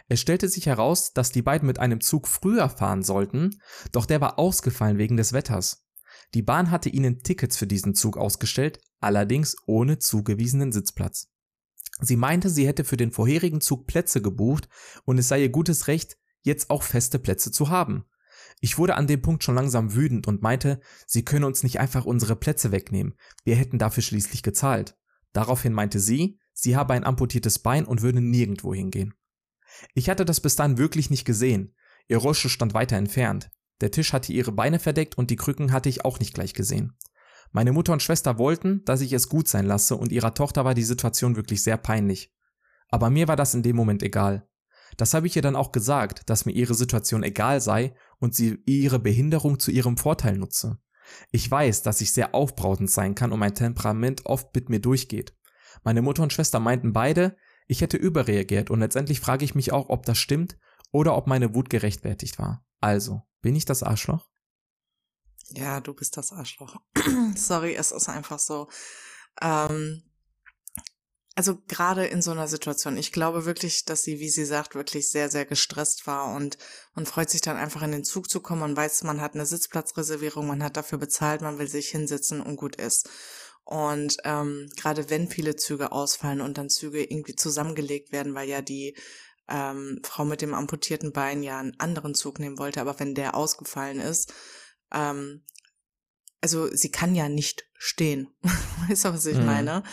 Es 0.08 0.20
stellte 0.20 0.50
sich 0.50 0.66
heraus, 0.66 1.14
dass 1.14 1.32
die 1.32 1.42
beiden 1.42 1.68
mit 1.68 1.80
einem 1.80 2.02
Zug 2.02 2.28
früher 2.28 2.70
fahren 2.70 3.04
sollten, 3.04 3.62
doch 3.92 4.06
der 4.06 4.22
war 4.22 4.40
ausgefallen 4.40 4.98
wegen 4.98 5.18
des 5.18 5.34
Wetters. 5.34 5.86
Die 6.34 6.42
Bahn 6.42 6.72
hatte 6.72 6.90
ihnen 6.90 7.22
Tickets 7.24 7.58
für 7.58 7.68
diesen 7.68 7.96
Zug 7.96 8.18
ausgestellt, 8.18 8.80
allerdings 9.00 9.56
ohne 9.66 10.00
zugewiesenen 10.00 10.72
Sitzplatz. 10.72 11.33
Sie 12.00 12.16
meinte, 12.16 12.50
sie 12.50 12.68
hätte 12.68 12.84
für 12.84 12.98
den 12.98 13.12
vorherigen 13.12 13.62
Zug 13.62 13.88
Plätze 13.88 14.22
gebucht 14.22 14.68
und 15.06 15.18
es 15.18 15.28
sei 15.28 15.42
ihr 15.42 15.50
gutes 15.50 15.88
Recht, 15.88 16.18
jetzt 16.42 16.70
auch 16.70 16.84
feste 16.84 17.20
Plätze 17.20 17.52
zu 17.52 17.70
haben. 17.70 18.06
Ich 18.60 18.78
wurde 18.78 18.96
an 18.96 19.08
dem 19.08 19.22
Punkt 19.22 19.44
schon 19.44 19.56
langsam 19.56 19.94
wütend 19.94 20.28
und 20.28 20.42
meinte, 20.42 20.80
sie 21.06 21.24
könne 21.24 21.46
uns 21.46 21.64
nicht 21.64 21.80
einfach 21.80 22.06
unsere 22.06 22.36
Plätze 22.36 22.72
wegnehmen, 22.72 23.16
wir 23.44 23.56
hätten 23.56 23.78
dafür 23.78 24.04
schließlich 24.04 24.44
gezahlt. 24.44 24.98
Daraufhin 25.34 25.74
meinte 25.74 26.00
sie, 26.00 26.40
sie 26.54 26.76
habe 26.76 26.94
ein 26.94 27.04
amputiertes 27.04 27.60
Bein 27.60 27.86
und 27.86 28.02
würde 28.02 28.22
nirgendwo 28.22 28.74
hingehen. 28.74 29.14
Ich 29.94 30.10
hatte 30.10 30.26
das 30.26 30.40
bis 30.40 30.56
dann 30.56 30.78
wirklich 30.78 31.10
nicht 31.10 31.26
gesehen. 31.26 31.76
Ihr 32.08 32.18
Rollstuhl 32.18 32.52
stand 32.52 32.74
weiter 32.74 32.98
entfernt. 32.98 33.50
Der 33.82 33.92
Tisch 33.92 34.14
hatte 34.14 34.32
ihre 34.32 34.52
Beine 34.52 34.80
verdeckt 34.80 35.18
und 35.18 35.30
die 35.30 35.36
Krücken 35.36 35.72
hatte 35.72 35.90
ich 35.90 36.06
auch 36.06 36.20
nicht 36.20 36.34
gleich 36.34 36.54
gesehen. 36.54 36.98
Meine 37.56 37.72
Mutter 37.72 37.94
und 37.94 38.02
Schwester 38.02 38.40
wollten, 38.40 38.84
dass 38.84 39.02
ich 39.02 39.14
es 39.14 39.30
gut 39.30 39.48
sein 39.48 39.66
lasse 39.66 39.96
und 39.96 40.12
ihrer 40.12 40.34
Tochter 40.34 40.66
war 40.66 40.74
die 40.74 40.84
Situation 40.84 41.36
wirklich 41.36 41.62
sehr 41.62 41.78
peinlich. 41.78 42.34
Aber 42.90 43.12
mir 43.12 43.28
war 43.28 43.36
das 43.36 43.54
in 43.54 43.62
dem 43.62 43.76
Moment 43.76 44.02
egal. 44.02 44.50
Das 44.98 45.14
habe 45.14 45.28
ich 45.28 45.36
ihr 45.36 45.44
dann 45.44 45.56
auch 45.56 45.72
gesagt, 45.72 46.30
dass 46.32 46.46
mir 46.46 46.52
ihre 46.54 46.74
Situation 46.74 47.22
egal 47.22 47.62
sei 47.62 47.96
und 48.18 48.34
sie 48.34 48.58
ihre 48.66 48.98
Behinderung 48.98 49.60
zu 49.60 49.70
ihrem 49.70 49.98
Vorteil 49.98 50.36
nutze. 50.36 50.80
Ich 51.32 51.50
weiß, 51.50 51.84
dass 51.84 52.02
ich 52.02 52.12
sehr 52.12 52.34
aufbrausend 52.34 52.90
sein 52.90 53.14
kann 53.14 53.32
und 53.32 53.40
mein 53.40 53.54
Temperament 53.54 54.26
oft 54.26 54.54
mit 54.56 54.70
mir 54.70 54.80
durchgeht. 54.80 55.36
Meine 55.84 56.02
Mutter 56.02 56.24
und 56.24 56.34
Schwester 56.34 56.60
meinten 56.60 56.92
beide, 56.92 57.36
ich 57.68 57.82
hätte 57.82 57.98
überreagiert 57.98 58.72
und 58.72 58.80
letztendlich 58.80 59.20
frage 59.20 59.46
ich 59.46 59.54
mich 59.54 59.72
auch, 59.72 59.90
ob 59.90 60.08
das 60.08 60.18
stimmt 60.18 60.58
oder 60.92 61.16
ob 61.16 61.28
meine 61.28 61.54
Wut 61.54 61.70
gerechtfertigt 61.70 62.40
war. 62.40 62.66
Also, 62.80 63.22
bin 63.42 63.56
ich 63.56 63.66
das 63.66 63.84
Arschloch? 63.84 64.33
Ja, 65.50 65.82
du 65.82 65.94
bist 65.94 66.18
das 66.18 66.32
Arschloch. 66.32 66.78
Sorry, 67.36 67.76
es 67.76 67.92
ist 67.92 68.10
einfach 68.10 68.40
so. 68.40 68.70
Ähm, 69.42 70.04
also 71.36 71.58
gerade 71.68 72.06
in 72.06 72.22
so 72.22 72.32
einer 72.32 72.48
Situation, 72.48 72.96
ich 72.96 73.12
glaube 73.12 73.46
wirklich, 73.46 73.86
dass 73.86 74.04
sie, 74.04 74.20
wie 74.20 74.30
sie 74.30 74.46
sagt, 74.46 74.76
wirklich 74.76 75.10
sehr, 75.10 75.30
sehr 75.30 75.46
gestresst 75.46 76.06
war 76.06 76.36
und 76.36 76.58
man 76.94 77.08
freut 77.08 77.30
sich 77.30 77.42
dann 77.42 77.58
einfach 77.58 77.82
in 77.82 77.92
den 77.92 78.04
Zug 78.04 78.30
zu 78.30 78.40
kommen 78.40 78.62
und 78.62 78.78
weiß, 78.78 79.04
man 79.04 79.20
hat 79.20 79.34
eine 79.34 79.46
Sitzplatzreservierung, 79.46 80.46
man 80.46 80.64
hat 80.64 80.78
dafür 80.78 81.00
bezahlt, 81.00 81.42
man 81.42 81.58
will 81.58 81.68
sich 81.68 81.90
hinsetzen 81.90 82.40
und 82.40 82.58
gut 82.58 82.76
ist. 82.76 83.10
Und 83.64 84.18
ähm, 84.26 84.70
gerade 84.76 85.10
wenn 85.10 85.28
viele 85.30 85.56
Züge 85.56 85.92
ausfallen 85.92 86.42
und 86.42 86.58
dann 86.58 86.70
Züge 86.70 87.02
irgendwie 87.02 87.36
zusammengelegt 87.36 88.12
werden, 88.12 88.36
weil 88.36 88.50
ja 88.50 88.62
die 88.62 88.96
ähm, 89.48 90.02
Frau 90.04 90.26
mit 90.26 90.42
dem 90.42 90.54
amputierten 90.54 91.14
Bein 91.14 91.42
ja 91.42 91.60
einen 91.60 91.80
anderen 91.80 92.14
Zug 92.14 92.40
nehmen 92.40 92.60
wollte, 92.60 92.82
aber 92.82 93.00
wenn 93.00 93.16
der 93.16 93.36
ausgefallen 93.36 94.00
ist, 94.00 94.34
ähm, 94.94 95.46
also 96.42 96.70
sie 96.76 96.92
kann 96.92 97.16
ja 97.16 97.30
nicht 97.30 97.66
stehen. 97.78 98.28
weißt 98.90 99.06
du, 99.06 99.14
was 99.14 99.26
ich 99.26 99.38
mhm. 99.38 99.46
meine? 99.46 99.84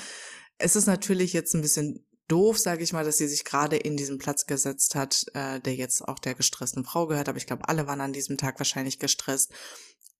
Es 0.59 0.77
ist 0.77 0.87
natürlich 0.87 1.33
jetzt 1.33 1.55
ein 1.55 1.63
bisschen 1.63 2.07
doof, 2.29 2.59
sage 2.59 2.83
ich 2.83 2.93
mal, 2.93 3.05
dass 3.05 3.19
sie 3.19 3.29
sich 3.29 3.45
gerade 3.45 3.77
in 3.77 3.97
diesen 3.97 4.19
Platz 4.19 4.47
gesetzt 4.47 4.95
hat, 4.95 5.27
äh, 5.35 5.61
der 5.61 5.75
jetzt 5.75 6.07
auch 6.07 6.19
der 6.19 6.35
gestressten 6.35 6.85
Frau 6.85 7.07
gehört. 7.07 7.29
Aber 7.29 7.39
ich 7.39 7.47
glaube, 7.47 7.69
alle 7.69 7.87
waren 7.87 8.01
an 8.01 8.13
diesem 8.13 8.37
Tag 8.37 8.59
wahrscheinlich 8.61 8.99
gestresst. 8.99 9.53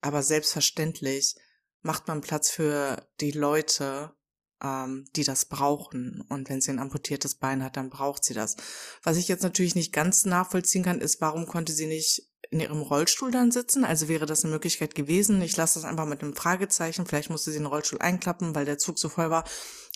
Aber 0.01 0.23
selbstverständlich 0.23 1.35
macht 1.81 2.07
man 2.07 2.21
Platz 2.21 2.49
für 2.49 3.07
die 3.19 3.31
Leute, 3.31 4.13
ähm, 4.61 5.05
die 5.15 5.23
das 5.23 5.45
brauchen. 5.45 6.21
Und 6.29 6.49
wenn 6.49 6.61
sie 6.61 6.71
ein 6.71 6.79
amputiertes 6.79 7.35
Bein 7.35 7.63
hat, 7.63 7.77
dann 7.77 7.89
braucht 7.89 8.23
sie 8.23 8.33
das. 8.33 8.57
Was 9.03 9.17
ich 9.17 9.27
jetzt 9.27 9.43
natürlich 9.43 9.75
nicht 9.75 9.93
ganz 9.93 10.25
nachvollziehen 10.25 10.83
kann, 10.83 11.01
ist, 11.01 11.21
warum 11.21 11.45
konnte 11.45 11.73
sie 11.73 11.87
nicht 11.87 12.30
in 12.49 12.59
ihrem 12.59 12.81
Rollstuhl 12.81 13.31
dann 13.31 13.51
sitzen? 13.51 13.85
Also 13.85 14.07
wäre 14.07 14.25
das 14.25 14.43
eine 14.43 14.53
Möglichkeit 14.53 14.95
gewesen. 14.95 15.41
Ich 15.41 15.55
lasse 15.57 15.79
das 15.79 15.89
einfach 15.89 16.05
mit 16.05 16.21
einem 16.21 16.35
Fragezeichen. 16.35 17.05
Vielleicht 17.05 17.29
musste 17.29 17.51
sie 17.51 17.59
den 17.59 17.67
Rollstuhl 17.67 17.99
einklappen, 17.99 18.55
weil 18.55 18.65
der 18.65 18.77
Zug 18.77 18.99
so 18.99 19.09
voll 19.09 19.29
war. 19.29 19.43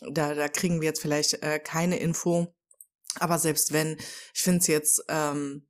Da, 0.01 0.33
da 0.33 0.47
kriegen 0.47 0.81
wir 0.81 0.87
jetzt 0.87 1.01
vielleicht 1.01 1.41
äh, 1.43 1.59
keine 1.59 1.97
Info. 1.97 2.53
Aber 3.19 3.39
selbst 3.39 3.73
wenn, 3.73 3.97
ich 4.33 4.41
finde 4.41 4.59
es 4.59 4.67
jetzt, 4.67 5.05
ähm, 5.09 5.67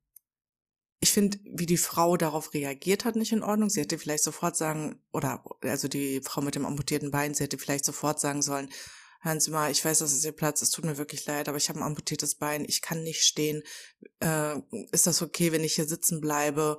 ich 1.00 1.12
finde, 1.12 1.38
wie 1.44 1.66
die 1.66 1.76
Frau 1.76 2.16
darauf 2.16 2.54
reagiert 2.54 3.04
hat, 3.04 3.16
nicht 3.16 3.32
in 3.32 3.42
Ordnung. 3.42 3.70
Sie 3.70 3.80
hätte 3.80 3.98
vielleicht 3.98 4.24
sofort 4.24 4.56
sagen, 4.56 5.02
oder 5.12 5.44
also 5.62 5.88
die 5.88 6.20
Frau 6.22 6.40
mit 6.40 6.54
dem 6.54 6.66
amputierten 6.66 7.10
Bein, 7.10 7.34
sie 7.34 7.44
hätte 7.44 7.58
vielleicht 7.58 7.84
sofort 7.84 8.18
sagen 8.18 8.42
sollen, 8.42 8.70
hören 9.26 9.40
Sie 9.40 9.50
mal, 9.50 9.70
ich 9.70 9.84
weiß, 9.84 9.98
das 9.98 10.12
ist 10.12 10.24
Ihr 10.24 10.32
Platz, 10.32 10.62
es 10.62 10.70
tut 10.70 10.84
mir 10.84 10.96
wirklich 10.96 11.26
leid, 11.26 11.48
aber 11.48 11.58
ich 11.58 11.68
habe 11.68 11.80
ein 11.80 11.84
amputiertes 11.84 12.36
Bein, 12.36 12.64
ich 12.64 12.80
kann 12.80 13.02
nicht 13.02 13.22
stehen. 13.22 13.62
Äh, 14.20 14.56
ist 14.92 15.06
das 15.06 15.20
okay, 15.20 15.52
wenn 15.52 15.64
ich 15.64 15.74
hier 15.74 15.86
sitzen 15.86 16.20
bleibe? 16.20 16.78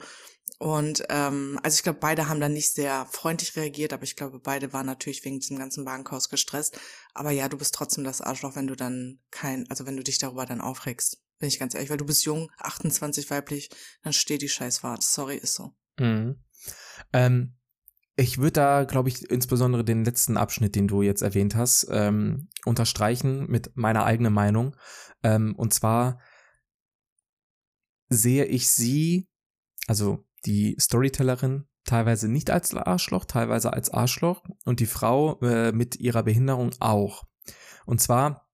Und 0.59 1.03
ähm, 1.09 1.59
also 1.61 1.75
ich 1.75 1.83
glaube, 1.83 1.99
beide 1.99 2.27
haben 2.27 2.39
da 2.39 2.49
nicht 2.49 2.73
sehr 2.73 3.05
freundlich 3.11 3.55
reagiert, 3.55 3.93
aber 3.93 4.03
ich 4.03 4.15
glaube, 4.15 4.39
beide 4.39 4.73
waren 4.73 4.87
natürlich 4.87 5.23
wegen 5.23 5.39
diesem 5.39 5.59
ganzen 5.59 5.85
Bankhaus 5.85 6.29
gestresst. 6.29 6.79
Aber 7.13 7.29
ja, 7.31 7.47
du 7.47 7.57
bist 7.57 7.75
trotzdem 7.75 8.03
das 8.03 8.21
Arschloch, 8.21 8.55
wenn 8.55 8.67
du 8.67 8.75
dann 8.75 9.19
kein, 9.29 9.69
also 9.69 9.85
wenn 9.85 9.97
du 9.97 10.03
dich 10.03 10.17
darüber 10.17 10.45
dann 10.45 10.61
aufregst. 10.61 11.21
Bin 11.37 11.49
ich 11.49 11.59
ganz 11.59 11.75
ehrlich, 11.75 11.91
weil 11.91 11.97
du 11.97 12.05
bist 12.05 12.25
jung, 12.25 12.49
28 12.57 13.29
weiblich, 13.29 13.69
dann 14.01 14.13
steht 14.13 14.41
die 14.41 14.49
Scheißfahrt. 14.49 15.03
Sorry, 15.03 15.37
ist 15.37 15.53
so. 15.53 15.75
Mhm. 15.99 16.43
Ähm, 17.13 17.56
ich 18.19 18.39
würde 18.39 18.53
da, 18.53 18.83
glaube 18.83 19.09
ich, 19.09 19.29
insbesondere 19.29 19.85
den 19.85 20.03
letzten 20.03 20.37
Abschnitt, 20.37 20.75
den 20.75 20.87
du 20.87 21.03
jetzt 21.03 21.21
erwähnt 21.21 21.55
hast, 21.55 21.87
ähm, 21.91 22.49
unterstreichen 22.65 23.45
mit 23.47 23.77
meiner 23.77 24.05
eigenen 24.05 24.33
Meinung. 24.33 24.75
Ähm, 25.21 25.55
und 25.55 25.71
zwar 25.73 26.19
sehe 28.09 28.45
ich 28.45 28.69
sie, 28.69 29.29
also 29.85 30.25
die 30.45 30.75
Storytellerin, 30.79 31.67
teilweise 31.83 32.27
nicht 32.27 32.49
als 32.49 32.73
Arschloch, 32.73 33.25
teilweise 33.25 33.71
als 33.71 33.91
Arschloch 33.91 34.43
und 34.65 34.79
die 34.79 34.87
Frau 34.87 35.39
äh, 35.41 35.71
mit 35.71 35.97
ihrer 35.97 36.23
Behinderung 36.23 36.71
auch. 36.79 37.23
Und 37.85 38.01
zwar 38.01 38.49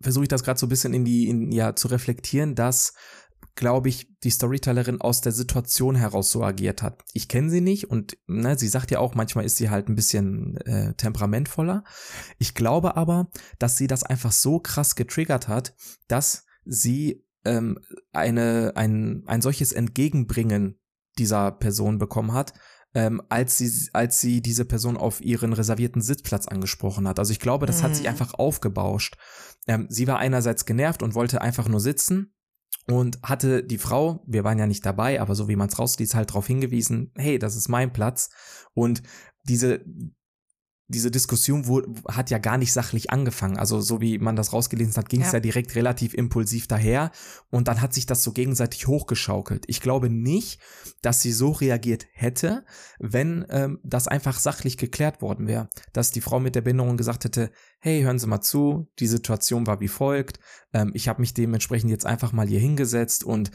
versuche 0.00 0.24
ich 0.24 0.28
das 0.28 0.42
gerade 0.42 0.58
so 0.58 0.66
ein 0.66 0.70
bisschen 0.70 0.94
in 0.94 1.04
die, 1.04 1.28
in, 1.28 1.52
ja, 1.52 1.76
zu 1.76 1.88
reflektieren, 1.88 2.54
dass 2.54 2.94
glaube 3.58 3.88
ich, 3.88 4.08
die 4.22 4.30
Storytellerin 4.30 5.00
aus 5.00 5.20
der 5.20 5.32
Situation 5.32 5.96
heraus 5.96 6.30
so 6.30 6.44
agiert 6.44 6.80
hat. 6.80 7.02
Ich 7.12 7.28
kenne 7.28 7.50
sie 7.50 7.60
nicht 7.60 7.90
und 7.90 8.16
ne, 8.28 8.56
sie 8.56 8.68
sagt 8.68 8.92
ja 8.92 9.00
auch, 9.00 9.16
manchmal 9.16 9.44
ist 9.44 9.56
sie 9.56 9.68
halt 9.68 9.88
ein 9.88 9.96
bisschen 9.96 10.56
äh, 10.58 10.94
temperamentvoller. 10.94 11.82
Ich 12.38 12.54
glaube 12.54 12.96
aber, 12.96 13.30
dass 13.58 13.76
sie 13.76 13.88
das 13.88 14.04
einfach 14.04 14.30
so 14.30 14.60
krass 14.60 14.94
getriggert 14.94 15.48
hat, 15.48 15.74
dass 16.06 16.46
sie 16.64 17.26
ähm, 17.44 17.80
eine, 18.12 18.74
ein, 18.76 19.24
ein 19.26 19.42
solches 19.42 19.72
Entgegenbringen 19.72 20.78
dieser 21.18 21.50
Person 21.50 21.98
bekommen 21.98 22.34
hat, 22.34 22.52
ähm, 22.94 23.20
als 23.28 23.58
sie 23.58 23.90
als 23.92 24.20
sie 24.20 24.40
diese 24.40 24.66
Person 24.66 24.96
auf 24.96 25.20
ihren 25.20 25.52
reservierten 25.52 26.00
Sitzplatz 26.00 26.46
angesprochen 26.46 27.08
hat. 27.08 27.18
Also 27.18 27.32
ich 27.32 27.40
glaube, 27.40 27.66
das 27.66 27.80
mhm. 27.80 27.82
hat 27.86 27.96
sich 27.96 28.04
mhm. 28.04 28.10
einfach 28.10 28.34
aufgebauscht. 28.34 29.16
Ähm, 29.66 29.86
sie 29.90 30.06
war 30.06 30.18
einerseits 30.18 30.64
genervt 30.64 31.02
und 31.02 31.16
wollte 31.16 31.42
einfach 31.42 31.68
nur 31.68 31.80
sitzen 31.80 32.34
und 32.90 33.18
hatte 33.22 33.62
die 33.62 33.78
Frau, 33.78 34.22
wir 34.26 34.44
waren 34.44 34.58
ja 34.58 34.66
nicht 34.66 34.84
dabei, 34.84 35.20
aber 35.20 35.34
so 35.34 35.48
wie 35.48 35.56
man 35.56 35.68
es 35.68 35.78
rausliest, 35.78 36.14
halt 36.14 36.30
darauf 36.30 36.46
hingewiesen, 36.46 37.12
hey, 37.16 37.38
das 37.38 37.54
ist 37.54 37.68
mein 37.68 37.92
Platz. 37.92 38.30
Und 38.72 39.02
diese 39.44 39.84
diese 40.88 41.10
Diskussion 41.10 41.66
wurde, 41.66 41.92
hat 42.08 42.30
ja 42.30 42.38
gar 42.38 42.56
nicht 42.56 42.72
sachlich 42.72 43.10
angefangen. 43.10 43.58
Also 43.58 43.80
so 43.80 44.00
wie 44.00 44.18
man 44.18 44.36
das 44.36 44.54
rausgelesen 44.54 44.96
hat, 44.96 45.10
ging 45.10 45.20
es 45.20 45.28
ja. 45.28 45.34
ja. 45.34 45.40
direkt 45.40 45.74
relativ 45.74 46.14
impulsiv 46.14 46.66
daher 46.66 47.10
und 47.50 47.68
dann 47.68 47.82
hat 47.82 47.92
sich 47.92 48.06
das 48.06 48.22
so 48.22 48.32
gegenseitig 48.32 48.86
hochgeschaukelt. 48.86 49.64
Ich 49.68 49.82
glaube 49.82 50.08
nicht, 50.08 50.60
dass 51.02 51.20
sie 51.20 51.32
so 51.32 51.50
reagiert 51.50 52.06
hätte, 52.12 52.64
wenn 52.98 53.44
ähm, 53.50 53.80
das 53.84 54.08
einfach 54.08 54.38
sachlich 54.38 54.78
geklärt 54.78 55.20
worden 55.20 55.46
wäre. 55.46 55.68
Dass 55.92 56.10
die 56.10 56.22
Frau 56.22 56.40
mit 56.40 56.54
der 56.54 56.62
Behinderung 56.62 56.96
gesagt 56.96 57.24
hätte, 57.24 57.50
hey, 57.80 58.02
hören 58.02 58.18
Sie 58.18 58.26
mal 58.26 58.40
zu, 58.40 58.90
die 58.98 59.06
Situation 59.06 59.66
war 59.66 59.80
wie 59.80 59.88
folgt, 59.88 60.40
ähm, 60.72 60.90
ich 60.94 61.08
habe 61.08 61.20
mich 61.20 61.34
dementsprechend 61.34 61.90
jetzt 61.90 62.06
einfach 62.06 62.32
mal 62.32 62.48
hier 62.48 62.60
hingesetzt 62.60 63.24
und 63.24 63.50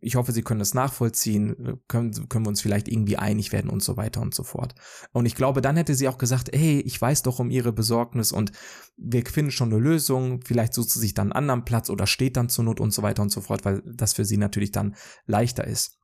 ich 0.00 0.16
hoffe, 0.16 0.32
Sie 0.32 0.42
können 0.42 0.58
das 0.58 0.74
nachvollziehen, 0.74 1.80
können, 1.88 2.28
können 2.28 2.44
wir 2.44 2.50
uns 2.50 2.60
vielleicht 2.60 2.88
irgendwie 2.88 3.16
einig 3.16 3.50
werden 3.52 3.70
und 3.70 3.82
so 3.82 3.96
weiter 3.96 4.20
und 4.20 4.34
so 4.34 4.44
fort. 4.44 4.74
Und 5.12 5.24
ich 5.24 5.34
glaube, 5.34 5.62
dann 5.62 5.76
hätte 5.76 5.94
sie 5.94 6.08
auch 6.08 6.18
gesagt, 6.18 6.50
hey, 6.52 6.80
ich 6.80 7.00
weiß 7.00 7.22
doch 7.22 7.38
um 7.38 7.50
Ihre 7.50 7.72
Besorgnis 7.72 8.30
und 8.30 8.52
wir 8.96 9.24
finden 9.24 9.50
schon 9.50 9.72
eine 9.72 9.80
Lösung, 9.80 10.42
vielleicht 10.42 10.74
sucht 10.74 10.90
sie 10.90 11.00
sich 11.00 11.14
dann 11.14 11.32
einen 11.32 11.38
anderen 11.38 11.64
Platz 11.64 11.88
oder 11.88 12.06
steht 12.06 12.36
dann 12.36 12.50
zur 12.50 12.64
Not 12.64 12.78
und 12.78 12.92
so 12.92 13.02
weiter 13.02 13.22
und 13.22 13.30
so 13.30 13.40
fort, 13.40 13.64
weil 13.64 13.82
das 13.86 14.12
für 14.12 14.24
sie 14.24 14.36
natürlich 14.36 14.70
dann 14.70 14.96
leichter 15.26 15.66
ist. 15.66 15.98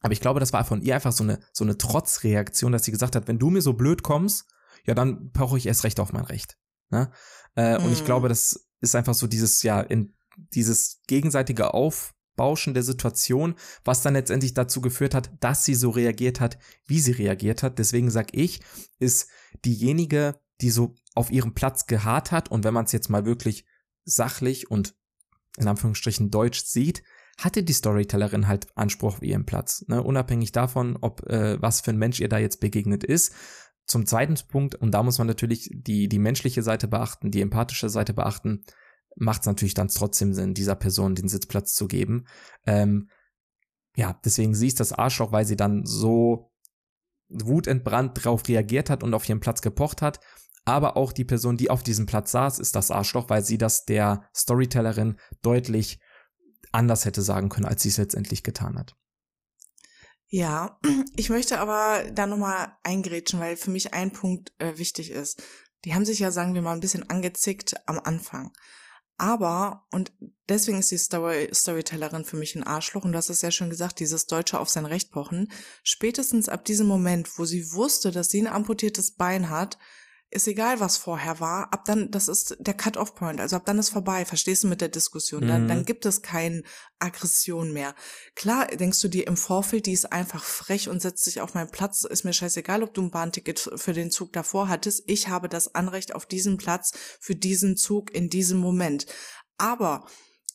Aber 0.00 0.12
ich 0.12 0.20
glaube, 0.20 0.40
das 0.40 0.52
war 0.52 0.64
von 0.64 0.82
ihr 0.82 0.94
einfach 0.94 1.12
so 1.12 1.24
eine, 1.24 1.40
so 1.52 1.64
eine 1.64 1.78
Trotzreaktion, 1.78 2.72
dass 2.72 2.84
sie 2.84 2.92
gesagt 2.92 3.16
hat, 3.16 3.28
wenn 3.28 3.38
du 3.38 3.50
mir 3.50 3.62
so 3.62 3.72
blöd 3.72 4.02
kommst, 4.02 4.46
ja, 4.84 4.94
dann 4.94 5.30
brauche 5.32 5.58
ich 5.58 5.66
erst 5.66 5.84
recht 5.84 6.00
auf 6.00 6.12
mein 6.12 6.24
Recht. 6.24 6.56
Ne? 6.90 7.10
Äh, 7.56 7.78
mhm. 7.78 7.86
Und 7.86 7.92
ich 7.92 8.02
mhm. 8.02 8.06
glaube, 8.06 8.28
das 8.28 8.68
ist 8.80 8.94
einfach 8.94 9.14
so 9.14 9.26
dieses, 9.26 9.62
ja, 9.62 9.80
in 9.80 10.14
dieses 10.54 11.00
gegenseitige 11.06 11.74
Auf 11.74 12.14
Bauschen 12.38 12.72
der 12.72 12.82
Situation, 12.82 13.54
was 13.84 14.00
dann 14.00 14.14
letztendlich 14.14 14.54
dazu 14.54 14.80
geführt 14.80 15.14
hat, 15.14 15.30
dass 15.40 15.66
sie 15.66 15.74
so 15.74 15.90
reagiert 15.90 16.40
hat, 16.40 16.56
wie 16.86 17.00
sie 17.00 17.12
reagiert 17.12 17.62
hat. 17.62 17.78
Deswegen 17.78 18.10
sag 18.10 18.32
ich, 18.32 18.60
ist 18.98 19.28
diejenige, 19.66 20.40
die 20.62 20.70
so 20.70 20.94
auf 21.14 21.30
ihrem 21.30 21.52
Platz 21.52 21.86
geharrt 21.86 22.32
hat 22.32 22.50
und 22.50 22.64
wenn 22.64 22.72
man 22.72 22.86
es 22.86 22.92
jetzt 22.92 23.10
mal 23.10 23.26
wirklich 23.26 23.66
sachlich 24.06 24.70
und 24.70 24.94
in 25.58 25.68
Anführungsstrichen 25.68 26.30
Deutsch 26.30 26.64
sieht, 26.64 27.02
hatte 27.38 27.62
die 27.62 27.72
Storytellerin 27.72 28.48
halt 28.48 28.66
Anspruch 28.76 29.20
wie 29.20 29.30
ihren 29.30 29.46
Platz. 29.46 29.84
Ne? 29.88 30.02
Unabhängig 30.02 30.52
davon, 30.52 30.96
ob 31.00 31.28
äh, 31.28 31.60
was 31.60 31.80
für 31.80 31.90
ein 31.90 31.98
Mensch 31.98 32.20
ihr 32.20 32.28
da 32.28 32.38
jetzt 32.38 32.60
begegnet 32.60 33.04
ist. 33.04 33.34
Zum 33.86 34.06
zweiten 34.06 34.34
Punkt, 34.48 34.74
und 34.74 34.92
da 34.92 35.02
muss 35.02 35.18
man 35.18 35.26
natürlich 35.26 35.70
die, 35.72 36.08
die 36.08 36.18
menschliche 36.18 36.62
Seite 36.62 36.88
beachten, 36.88 37.30
die 37.30 37.40
empathische 37.40 37.88
Seite 37.88 38.12
beachten, 38.12 38.64
macht 39.16 39.42
es 39.42 39.46
natürlich 39.46 39.74
dann 39.74 39.88
trotzdem 39.88 40.32
Sinn, 40.34 40.54
dieser 40.54 40.74
Person 40.74 41.14
den 41.14 41.28
Sitzplatz 41.28 41.74
zu 41.74 41.88
geben. 41.88 42.26
Ähm, 42.66 43.10
ja, 43.96 44.18
deswegen 44.24 44.54
sie 44.54 44.68
ist 44.68 44.80
das 44.80 44.92
Arschloch, 44.92 45.32
weil 45.32 45.44
sie 45.44 45.56
dann 45.56 45.84
so 45.84 46.52
wutentbrannt 47.28 48.16
darauf 48.18 48.46
reagiert 48.48 48.90
hat 48.90 49.02
und 49.02 49.14
auf 49.14 49.28
ihren 49.28 49.40
Platz 49.40 49.60
gepocht 49.60 50.02
hat. 50.02 50.20
Aber 50.64 50.96
auch 50.96 51.12
die 51.12 51.24
Person, 51.24 51.56
die 51.56 51.70
auf 51.70 51.82
diesem 51.82 52.06
Platz 52.06 52.30
saß, 52.30 52.58
ist 52.58 52.76
das 52.76 52.90
Arschloch, 52.90 53.28
weil 53.30 53.42
sie 53.42 53.58
das 53.58 53.84
der 53.86 54.28
Storytellerin 54.34 55.18
deutlich 55.42 55.98
anders 56.72 57.04
hätte 57.04 57.22
sagen 57.22 57.48
können, 57.48 57.66
als 57.66 57.82
sie 57.82 57.88
es 57.88 57.96
letztendlich 57.96 58.42
getan 58.42 58.78
hat. 58.78 58.94
Ja, 60.28 60.78
ich 61.16 61.30
möchte 61.30 61.58
aber 61.58 62.04
da 62.12 62.26
nochmal 62.26 62.76
eingrätschen, 62.82 63.40
weil 63.40 63.56
für 63.56 63.70
mich 63.70 63.94
ein 63.94 64.12
Punkt 64.12 64.52
äh, 64.58 64.76
wichtig 64.76 65.10
ist. 65.10 65.42
Die 65.84 65.94
haben 65.94 66.04
sich 66.04 66.18
ja, 66.18 66.30
sagen 66.30 66.54
wir 66.54 66.62
mal, 66.62 66.74
ein 66.74 66.80
bisschen 66.80 67.08
angezickt 67.08 67.74
am 67.86 67.98
Anfang. 67.98 68.52
Aber, 69.18 69.84
und 69.90 70.12
deswegen 70.48 70.78
ist 70.78 70.92
die 70.92 70.98
Story, 70.98 71.50
Storytellerin 71.52 72.24
für 72.24 72.36
mich 72.36 72.54
ein 72.54 72.62
Arschloch, 72.62 73.04
und 73.04 73.12
du 73.12 73.18
hast 73.18 73.30
es 73.30 73.42
ja 73.42 73.50
schon 73.50 73.68
gesagt, 73.68 73.98
dieses 73.98 74.26
Deutsche 74.26 74.60
auf 74.60 74.68
sein 74.68 74.86
Recht 74.86 75.10
pochen, 75.10 75.50
spätestens 75.82 76.48
ab 76.48 76.64
diesem 76.64 76.86
Moment, 76.86 77.36
wo 77.36 77.44
sie 77.44 77.72
wusste, 77.72 78.12
dass 78.12 78.30
sie 78.30 78.40
ein 78.40 78.46
amputiertes 78.46 79.10
Bein 79.10 79.50
hat, 79.50 79.76
ist 80.30 80.46
egal, 80.46 80.78
was 80.78 80.98
vorher 80.98 81.40
war, 81.40 81.72
ab 81.72 81.84
dann, 81.86 82.10
das 82.10 82.28
ist 82.28 82.56
der 82.60 82.74
Cut-off-Point, 82.74 83.40
also 83.40 83.56
ab 83.56 83.64
dann 83.64 83.78
ist 83.78 83.88
vorbei, 83.88 84.24
verstehst 84.24 84.64
du 84.64 84.68
mit 84.68 84.80
der 84.80 84.88
Diskussion, 84.88 85.44
mhm. 85.44 85.48
dann, 85.48 85.68
dann 85.68 85.84
gibt 85.84 86.04
es 86.04 86.20
keine 86.20 86.62
Aggression 86.98 87.72
mehr. 87.72 87.94
Klar, 88.34 88.66
denkst 88.66 89.00
du 89.00 89.08
dir 89.08 89.26
im 89.26 89.38
Vorfeld, 89.38 89.86
die 89.86 89.92
ist 89.92 90.12
einfach 90.12 90.44
frech 90.44 90.88
und 90.90 91.00
setzt 91.00 91.24
sich 91.24 91.40
auf 91.40 91.54
meinen 91.54 91.70
Platz, 91.70 92.04
ist 92.04 92.24
mir 92.24 92.34
scheißegal, 92.34 92.82
ob 92.82 92.92
du 92.92 93.02
ein 93.02 93.10
Bahnticket 93.10 93.70
für 93.76 93.94
den 93.94 94.10
Zug 94.10 94.32
davor 94.34 94.68
hattest, 94.68 95.02
ich 95.06 95.28
habe 95.28 95.48
das 95.48 95.74
Anrecht 95.74 96.14
auf 96.14 96.26
diesen 96.26 96.58
Platz 96.58 96.92
für 97.20 97.34
diesen 97.34 97.76
Zug 97.76 98.14
in 98.14 98.28
diesem 98.28 98.58
Moment. 98.58 99.06
Aber 99.56 100.06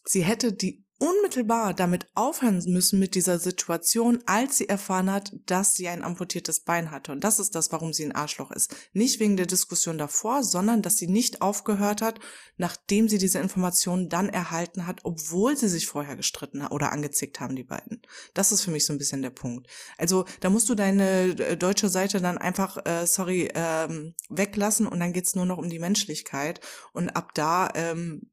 sie 0.05 0.23
hätte 0.23 0.53
die 0.53 0.82
unmittelbar 1.03 1.73
damit 1.73 2.07
aufhören 2.15 2.63
müssen 2.67 2.97
mit 2.97 3.13
dieser 3.13 3.37
Situation, 3.37 4.23
als 4.25 4.55
sie 4.55 4.69
erfahren 4.69 5.11
hat, 5.11 5.33
dass 5.45 5.75
sie 5.75 5.89
ein 5.89 6.01
amputiertes 6.01 6.61
Bein 6.61 6.91
hatte. 6.91 7.11
Und 7.11 7.25
das 7.25 7.39
ist 7.39 7.55
das, 7.55 7.73
warum 7.73 7.91
sie 7.91 8.05
ein 8.05 8.13
Arschloch 8.13 8.51
ist. 8.51 8.73
Nicht 8.93 9.19
wegen 9.19 9.35
der 9.35 9.45
Diskussion 9.45 9.97
davor, 9.97 10.45
sondern 10.45 10.81
dass 10.81 10.95
sie 10.95 11.07
nicht 11.07 11.41
aufgehört 11.41 12.01
hat, 12.01 12.21
nachdem 12.55 13.09
sie 13.09 13.17
diese 13.17 13.39
Informationen 13.39 14.07
dann 14.07 14.29
erhalten 14.29 14.87
hat, 14.87 15.01
obwohl 15.03 15.57
sie 15.57 15.67
sich 15.67 15.87
vorher 15.87 16.15
gestritten 16.15 16.65
oder 16.67 16.93
angezickt 16.93 17.41
haben, 17.41 17.57
die 17.57 17.65
beiden. 17.65 18.01
Das 18.33 18.53
ist 18.53 18.61
für 18.61 18.71
mich 18.71 18.85
so 18.85 18.93
ein 18.93 18.97
bisschen 18.97 19.21
der 19.21 19.29
Punkt. 19.29 19.67
Also 19.97 20.23
da 20.39 20.49
musst 20.49 20.69
du 20.69 20.75
deine 20.75 21.37
äh, 21.37 21.57
deutsche 21.57 21.89
Seite 21.89 22.21
dann 22.21 22.37
einfach, 22.37 22.77
äh, 22.85 23.05
sorry, 23.07 23.49
ähm, 23.53 24.15
weglassen 24.29 24.87
und 24.87 25.01
dann 25.01 25.11
geht's 25.11 25.35
nur 25.35 25.45
noch 25.45 25.57
um 25.57 25.69
die 25.69 25.79
Menschlichkeit. 25.79 26.61
Und 26.93 27.09
ab 27.09 27.33
da 27.33 27.69
ähm, 27.75 28.29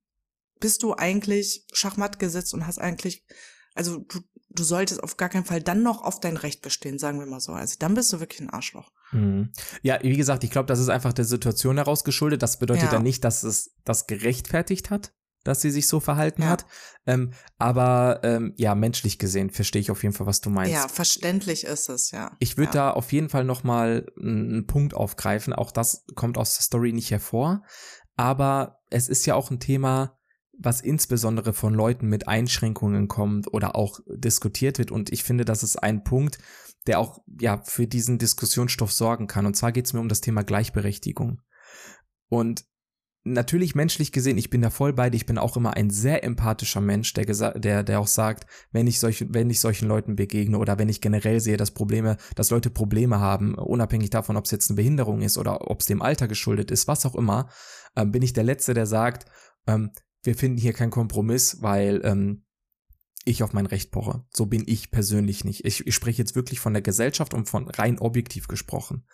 bist 0.61 0.83
du 0.83 0.95
eigentlich 0.95 1.67
Schachmatt 1.73 2.19
gesetzt 2.19 2.55
und 2.55 2.67
hast 2.67 2.79
eigentlich, 2.79 3.25
also 3.75 3.99
du, 3.99 4.21
du 4.51 4.63
solltest 4.63 5.03
auf 5.03 5.17
gar 5.17 5.29
keinen 5.29 5.45
Fall 5.45 5.63
dann 5.63 5.83
noch 5.83 6.03
auf 6.03 6.21
dein 6.21 6.37
Recht 6.37 6.63
bestehen, 6.63 6.99
sagen 6.99 7.19
wir 7.19 7.27
mal 7.27 7.41
so. 7.41 7.53
Also 7.53 7.77
dann 7.79 7.95
bist 7.95 8.13
du 8.13 8.21
wirklich 8.21 8.41
ein 8.41 8.51
Arschloch. 8.51 8.91
Mhm. 9.13 9.51
Ja, 9.83 9.99
wie 10.03 10.17
gesagt, 10.17 10.45
ich 10.45 10.51
glaube, 10.51 10.67
das 10.67 10.79
ist 10.79 10.89
einfach 10.89 11.13
der 11.13 11.25
Situation 11.25 11.77
heraus 11.77 12.05
geschuldet. 12.05 12.43
Das 12.43 12.59
bedeutet 12.59 12.85
ja. 12.85 12.91
dann 12.91 13.03
nicht, 13.03 13.25
dass 13.25 13.43
es 13.43 13.75
das 13.85 14.07
gerechtfertigt 14.07 14.91
hat, 14.91 15.13
dass 15.45 15.61
sie 15.61 15.71
sich 15.71 15.87
so 15.87 16.01
verhalten 16.01 16.43
ja. 16.43 16.49
hat. 16.49 16.67
Ähm, 17.07 17.33
aber 17.59 18.21
ähm, 18.23 18.55
ja, 18.57 18.75
menschlich 18.75 19.19
gesehen 19.19 19.51
verstehe 19.51 19.81
ich 19.81 19.91
auf 19.91 20.03
jeden 20.03 20.15
Fall, 20.15 20.27
was 20.27 20.41
du 20.41 20.51
meinst. 20.51 20.73
Ja, 20.73 20.89
verständlich 20.89 21.65
ist 21.65 21.89
es, 21.89 22.11
ja. 22.11 22.37
Ich 22.39 22.57
würde 22.57 22.77
ja. 22.77 22.85
da 22.87 22.91
auf 22.91 23.13
jeden 23.13 23.29
Fall 23.29 23.45
noch 23.45 23.65
mal 23.65 24.07
einen 24.21 24.67
Punkt 24.67 24.95
aufgreifen. 24.95 25.53
Auch 25.53 25.73
das 25.73 26.05
kommt 26.15 26.39
aus 26.39 26.55
der 26.57 26.63
Story 26.63 26.93
nicht 26.93 27.11
hervor. 27.11 27.63
Aber 28.17 28.81
es 28.91 29.09
ist 29.09 29.25
ja 29.27 29.35
auch 29.35 29.51
ein 29.51 29.61
Thema, 29.61 30.20
was 30.63 30.81
insbesondere 30.81 31.53
von 31.53 31.75
Leuten 31.75 32.07
mit 32.09 32.29
Einschränkungen 32.29 33.09
kommt 33.09 33.53
oder 33.53 33.77
auch 33.77 34.01
diskutiert 34.07 34.79
wird. 34.79 34.91
Und 34.91 35.11
ich 35.11 35.25
finde, 35.25 35.45
das 35.45 35.63
ist 35.63 35.77
ein 35.77 36.05
Punkt, 36.05 36.39
der 36.87 36.99
auch 36.99 37.21
ja 37.41 37.63
für 37.65 37.87
diesen 37.87 38.19
Diskussionsstoff 38.19 38.93
sorgen 38.93 39.27
kann. 39.27 39.47
Und 39.47 39.57
zwar 39.57 39.73
geht 39.73 39.87
es 39.87 39.93
mir 39.93 40.01
um 40.01 40.09
das 40.09 40.21
Thema 40.21 40.45
Gleichberechtigung. 40.45 41.41
Und 42.29 42.65
natürlich 43.25 43.75
menschlich 43.75 44.13
gesehen, 44.13 44.39
ich 44.39 44.51
bin 44.51 44.63
da 44.63 44.71
voll 44.71 44.93
bei 44.93 45.11
dir, 45.11 45.17
ich 45.17 45.27
bin 45.27 45.39
auch 45.39 45.57
immer 45.57 45.77
ein 45.77 45.91
sehr 45.91 46.25
empathischer 46.25 46.81
Mensch, 46.81 47.13
der, 47.15 47.25
der, 47.55 47.83
der 47.83 48.01
auch 48.01 48.07
sagt, 48.07 48.47
wenn 48.71 48.87
ich, 48.87 48.99
solch, 48.99 49.27
wenn 49.29 49.51
ich 49.51 49.61
solchen 49.61 49.89
Leuten 49.89 50.17
begegne 50.17 50.59
oder 50.59 50.79
wenn 50.79 50.89
ich 50.89 51.01
generell 51.01 51.41
sehe, 51.41 51.57
dass 51.57 51.73
Probleme, 51.73 52.17
dass 52.35 52.51
Leute 52.51 52.71
Probleme 52.71 53.19
haben, 53.19 53.55
unabhängig 53.55 54.11
davon, 54.11 54.37
ob 54.37 54.45
es 54.45 54.51
jetzt 54.51 54.71
eine 54.71 54.77
Behinderung 54.77 55.23
ist 55.23 55.39
oder 55.39 55.71
ob 55.71 55.81
es 55.81 55.87
dem 55.87 56.03
Alter 56.03 56.29
geschuldet 56.29 56.71
ist, 56.71 56.89
was 56.89 57.05
auch 57.07 57.15
immer, 57.15 57.49
äh, 57.95 58.07
bin 58.07 58.23
ich 58.23 58.33
der 58.33 58.45
Letzte, 58.45 58.75
der 58.75 58.87
sagt, 58.87 59.27
ähm, 59.67 59.91
wir 60.23 60.35
finden 60.35 60.59
hier 60.59 60.73
keinen 60.73 60.91
Kompromiss, 60.91 61.63
weil 61.63 62.01
ähm, 62.05 62.45
ich 63.25 63.43
auf 63.43 63.53
mein 63.53 63.67
Recht 63.67 63.91
poche. 63.91 64.25
So 64.31 64.47
bin 64.47 64.65
ich 64.67 64.91
persönlich 64.91 65.45
nicht. 65.45 65.65
Ich, 65.65 65.87
ich 65.87 65.95
spreche 65.95 66.19
jetzt 66.23 66.35
wirklich 66.35 66.61
von 66.61 66.73
der 66.73 66.83
Gesellschaft 66.83 67.35
und 67.35 67.49
von 67.49 67.69
rein 67.69 67.99
objektiv 67.99 68.49
gesprochen. 68.49 69.07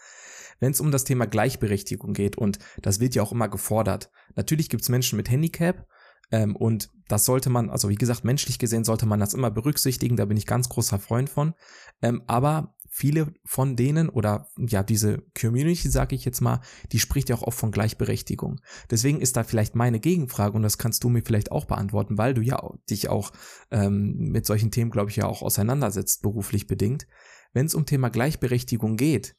Wenn 0.59 0.73
es 0.73 0.81
um 0.81 0.91
das 0.91 1.05
Thema 1.05 1.27
Gleichberechtigung 1.27 2.13
geht, 2.13 2.37
und 2.37 2.59
das 2.81 3.01
wird 3.01 3.15
ja 3.15 3.23
auch 3.23 3.33
immer 3.33 3.49
gefordert, 3.49 4.11
natürlich 4.37 4.69
gibt 4.69 4.83
es 4.83 4.89
Menschen 4.89 5.17
mit 5.17 5.31
Handicap, 5.31 5.87
ähm, 6.31 6.57
und 6.57 6.91
das 7.09 7.25
sollte 7.25 7.51
man, 7.51 7.71
also 7.71 7.89
wie 7.89 7.95
gesagt, 7.95 8.25
menschlich 8.25 8.59
gesehen 8.59 8.85
sollte 8.85 9.07
man 9.07 9.21
das 9.21 9.35
immer 9.35 9.51
berücksichtigen, 9.51 10.17
da 10.17 10.25
bin 10.25 10.37
ich 10.37 10.47
ganz 10.47 10.69
großer 10.69 10.99
Freund 10.99 11.31
von. 11.31 11.55
Ähm, 12.03 12.23
aber 12.27 12.75
viele 12.97 13.35
von 13.45 13.77
denen 13.77 14.09
oder 14.09 14.49
ja, 14.57 14.83
diese 14.83 15.23
Community, 15.39 15.91
sage 15.91 16.15
ich 16.15 16.25
jetzt 16.25 16.41
mal, 16.41 16.63
die 16.93 16.99
spricht 16.99 17.29
ja 17.29 17.37
auch 17.37 17.43
oft 17.43 17.59
von 17.59 17.71
Gleichberechtigung. 17.71 18.59
Deswegen 18.91 19.21
ist 19.21 19.37
da 19.37 19.45
vielleicht 19.45 19.75
meine 19.75 20.01
Gegenfrage 20.01 20.57
und 20.57 20.63
das 20.63 20.79
kannst 20.79 21.05
du 21.05 21.11
mir 21.11 21.23
vielleicht 21.23 21.53
auch 21.53 21.67
beantworten, 21.67 22.17
weil 22.17 22.33
du 22.33 22.41
ja 22.41 22.59
dich 22.89 23.11
auch 23.11 23.33
ähm, 23.71 24.17
mit 24.17 24.47
solchen 24.47 24.71
Themen, 24.71 24.91
glaube 24.91 25.11
ich, 25.11 25.17
ja 25.17 25.27
auch 25.27 25.43
auseinandersetzt, 25.43 26.23
beruflich 26.23 26.67
bedingt. 26.67 27.07
Wenn 27.53 27.67
es 27.67 27.75
um 27.75 27.85
Thema 27.85 28.09
Gleichberechtigung 28.09 28.97
geht, 28.97 29.37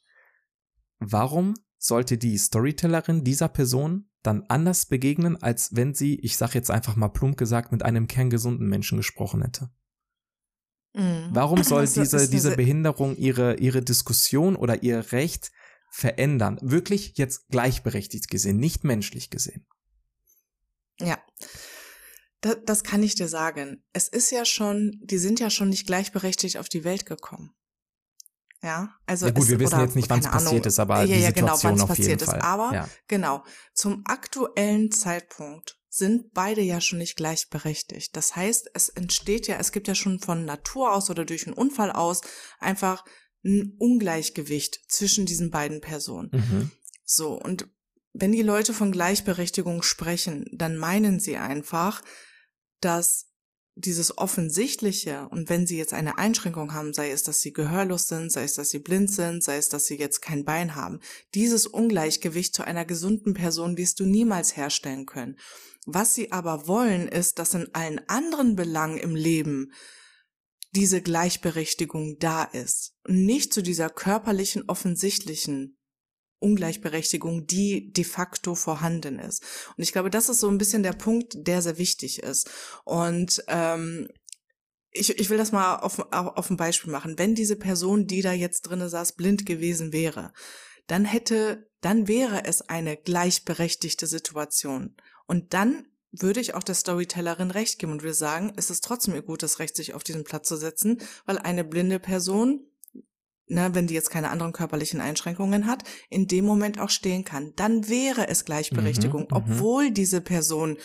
warum 1.00 1.54
sollte 1.78 2.16
die 2.16 2.38
Storytellerin 2.38 3.24
dieser 3.24 3.48
Person 3.48 4.08
dann 4.22 4.44
anders 4.48 4.86
begegnen, 4.86 5.36
als 5.42 5.74
wenn 5.74 5.94
sie, 5.94 6.20
ich 6.20 6.36
sage 6.36 6.54
jetzt 6.54 6.70
einfach 6.70 6.94
mal 6.94 7.08
plump 7.08 7.36
gesagt, 7.36 7.72
mit 7.72 7.82
einem 7.82 8.06
kerngesunden 8.06 8.68
Menschen 8.68 8.98
gesprochen 8.98 9.42
hätte? 9.42 9.70
Mhm. 10.94 11.28
Warum 11.32 11.62
soll 11.62 11.80
also, 11.80 12.00
diese, 12.00 12.28
diese 12.28 12.56
Behinderung 12.56 13.16
ihre, 13.16 13.56
ihre 13.56 13.82
Diskussion 13.82 14.56
oder 14.56 14.82
ihr 14.82 15.12
Recht 15.12 15.50
verändern? 15.90 16.58
Wirklich 16.62 17.16
jetzt 17.16 17.48
gleichberechtigt 17.48 18.28
gesehen, 18.28 18.58
nicht 18.58 18.84
menschlich 18.84 19.30
gesehen. 19.30 19.66
Ja. 21.00 21.18
Das, 22.40 22.56
das 22.64 22.84
kann 22.84 23.02
ich 23.02 23.14
dir 23.14 23.28
sagen. 23.28 23.82
Es 23.92 24.08
ist 24.08 24.30
ja 24.30 24.44
schon, 24.44 24.98
die 25.02 25.18
sind 25.18 25.40
ja 25.40 25.50
schon 25.50 25.68
nicht 25.68 25.86
gleichberechtigt 25.86 26.56
auf 26.58 26.68
die 26.68 26.84
Welt 26.84 27.06
gekommen. 27.06 27.54
Ja, 28.62 28.96
also 29.06 29.26
ja 29.26 29.32
gut, 29.32 29.44
es, 29.44 29.50
wir 29.50 29.60
wissen 29.60 29.78
jetzt 29.80 29.94
nicht, 29.94 30.10
wann 30.10 30.18
es 30.18 30.26
passiert 30.26 30.66
ist, 30.66 30.80
aber 30.80 31.04
ja, 31.04 31.16
die 31.16 31.22
ja, 31.22 31.30
genau, 31.30 31.54
Situation 31.54 31.80
auf 31.80 31.96
jeden 31.96 32.18
Fall. 32.18 32.38
Ist. 32.38 32.44
Aber 32.44 32.74
ja. 32.74 32.88
genau, 33.06 33.44
zum 33.72 34.02
aktuellen 34.04 34.90
Zeitpunkt 34.90 35.77
sind 35.98 36.32
beide 36.32 36.62
ja 36.62 36.80
schon 36.80 36.98
nicht 36.98 37.16
gleichberechtigt. 37.16 38.16
Das 38.16 38.36
heißt, 38.36 38.70
es 38.74 38.88
entsteht 38.88 39.46
ja, 39.46 39.56
es 39.58 39.72
gibt 39.72 39.88
ja 39.88 39.94
schon 39.94 40.20
von 40.20 40.44
Natur 40.44 40.92
aus 40.92 41.10
oder 41.10 41.24
durch 41.24 41.46
einen 41.46 41.56
Unfall 41.56 41.92
aus 41.92 42.22
einfach 42.58 43.04
ein 43.44 43.74
Ungleichgewicht 43.78 44.80
zwischen 44.88 45.26
diesen 45.26 45.50
beiden 45.50 45.80
Personen. 45.80 46.30
Mhm. 46.32 46.70
So, 47.04 47.32
und 47.32 47.68
wenn 48.12 48.32
die 48.32 48.42
Leute 48.42 48.72
von 48.72 48.92
Gleichberechtigung 48.92 49.82
sprechen, 49.82 50.46
dann 50.52 50.76
meinen 50.76 51.20
sie 51.20 51.36
einfach, 51.36 52.02
dass 52.80 53.27
dieses 53.78 54.18
Offensichtliche 54.18 55.28
und 55.30 55.48
wenn 55.48 55.66
sie 55.66 55.78
jetzt 55.78 55.94
eine 55.94 56.18
Einschränkung 56.18 56.74
haben, 56.74 56.92
sei 56.92 57.10
es, 57.10 57.22
dass 57.22 57.40
sie 57.40 57.52
gehörlos 57.52 58.08
sind, 58.08 58.32
sei 58.32 58.44
es, 58.44 58.54
dass 58.54 58.70
sie 58.70 58.80
blind 58.80 59.10
sind, 59.10 59.42
sei 59.42 59.56
es, 59.56 59.68
dass 59.68 59.86
sie 59.86 59.96
jetzt 59.96 60.20
kein 60.20 60.44
Bein 60.44 60.74
haben, 60.74 61.00
dieses 61.34 61.66
Ungleichgewicht 61.66 62.54
zu 62.54 62.64
einer 62.64 62.84
gesunden 62.84 63.34
Person 63.34 63.76
wirst 63.76 64.00
du 64.00 64.06
niemals 64.06 64.56
herstellen 64.56 65.06
können. 65.06 65.38
Was 65.86 66.14
sie 66.14 66.32
aber 66.32 66.66
wollen, 66.66 67.08
ist, 67.08 67.38
dass 67.38 67.54
in 67.54 67.68
allen 67.72 68.00
anderen 68.08 68.56
Belangen 68.56 68.98
im 68.98 69.14
Leben 69.14 69.72
diese 70.72 71.00
Gleichberechtigung 71.00 72.18
da 72.18 72.44
ist 72.44 72.94
nicht 73.08 73.54
zu 73.54 73.62
dieser 73.62 73.88
körperlichen, 73.88 74.64
offensichtlichen 74.68 75.77
Ungleichberechtigung, 76.40 77.46
die 77.46 77.92
de 77.92 78.04
facto 78.04 78.54
vorhanden 78.54 79.18
ist. 79.18 79.42
Und 79.76 79.82
ich 79.82 79.92
glaube, 79.92 80.10
das 80.10 80.28
ist 80.28 80.40
so 80.40 80.48
ein 80.48 80.58
bisschen 80.58 80.82
der 80.82 80.92
Punkt, 80.92 81.34
der 81.34 81.62
sehr 81.62 81.78
wichtig 81.78 82.22
ist. 82.22 82.50
Und 82.84 83.42
ähm, 83.48 84.08
ich, 84.90 85.18
ich 85.18 85.30
will 85.30 85.38
das 85.38 85.52
mal 85.52 85.76
auf, 85.76 85.98
auf 86.12 86.50
ein 86.50 86.56
Beispiel 86.56 86.92
machen. 86.92 87.18
Wenn 87.18 87.34
diese 87.34 87.56
Person, 87.56 88.06
die 88.06 88.22
da 88.22 88.32
jetzt 88.32 88.62
drinne 88.62 88.88
saß, 88.88 89.12
blind 89.12 89.46
gewesen 89.46 89.92
wäre, 89.92 90.32
dann 90.86 91.04
hätte, 91.04 91.68
dann 91.80 92.08
wäre 92.08 92.44
es 92.44 92.62
eine 92.62 92.96
gleichberechtigte 92.96 94.06
Situation. 94.06 94.96
Und 95.26 95.54
dann 95.54 95.86
würde 96.10 96.40
ich 96.40 96.54
auch 96.54 96.62
der 96.62 96.74
Storytellerin 96.74 97.50
recht 97.50 97.78
geben 97.78 97.92
und 97.92 98.02
will 98.02 98.14
sagen, 98.14 98.52
es 98.56 98.70
ist 98.70 98.82
trotzdem 98.82 99.14
ihr 99.14 99.22
gutes 99.22 99.58
Recht, 99.58 99.76
sich 99.76 99.94
auf 99.94 100.02
diesen 100.02 100.24
Platz 100.24 100.48
zu 100.48 100.56
setzen, 100.56 101.00
weil 101.26 101.38
eine 101.38 101.64
blinde 101.64 101.98
Person, 102.00 102.66
ne, 103.48 103.70
wenn 103.74 103.86
die 103.86 103.94
jetzt 103.94 104.10
keine 104.10 104.30
anderen 104.30 104.52
körperlichen 104.52 105.00
Einschränkungen 105.00 105.66
hat, 105.66 105.84
in 106.10 106.26
dem 106.26 106.44
Moment 106.44 106.78
auch 106.78 106.90
stehen 106.90 107.24
kann. 107.24 107.52
Dann 107.56 107.88
wäre 107.88 108.28
es 108.28 108.44
Gleichberechtigung, 108.44 109.22
Mhm, 109.22 109.28
mhm. 109.30 109.36
obwohl 109.36 109.90
diese 109.90 110.20
Person 110.20 110.78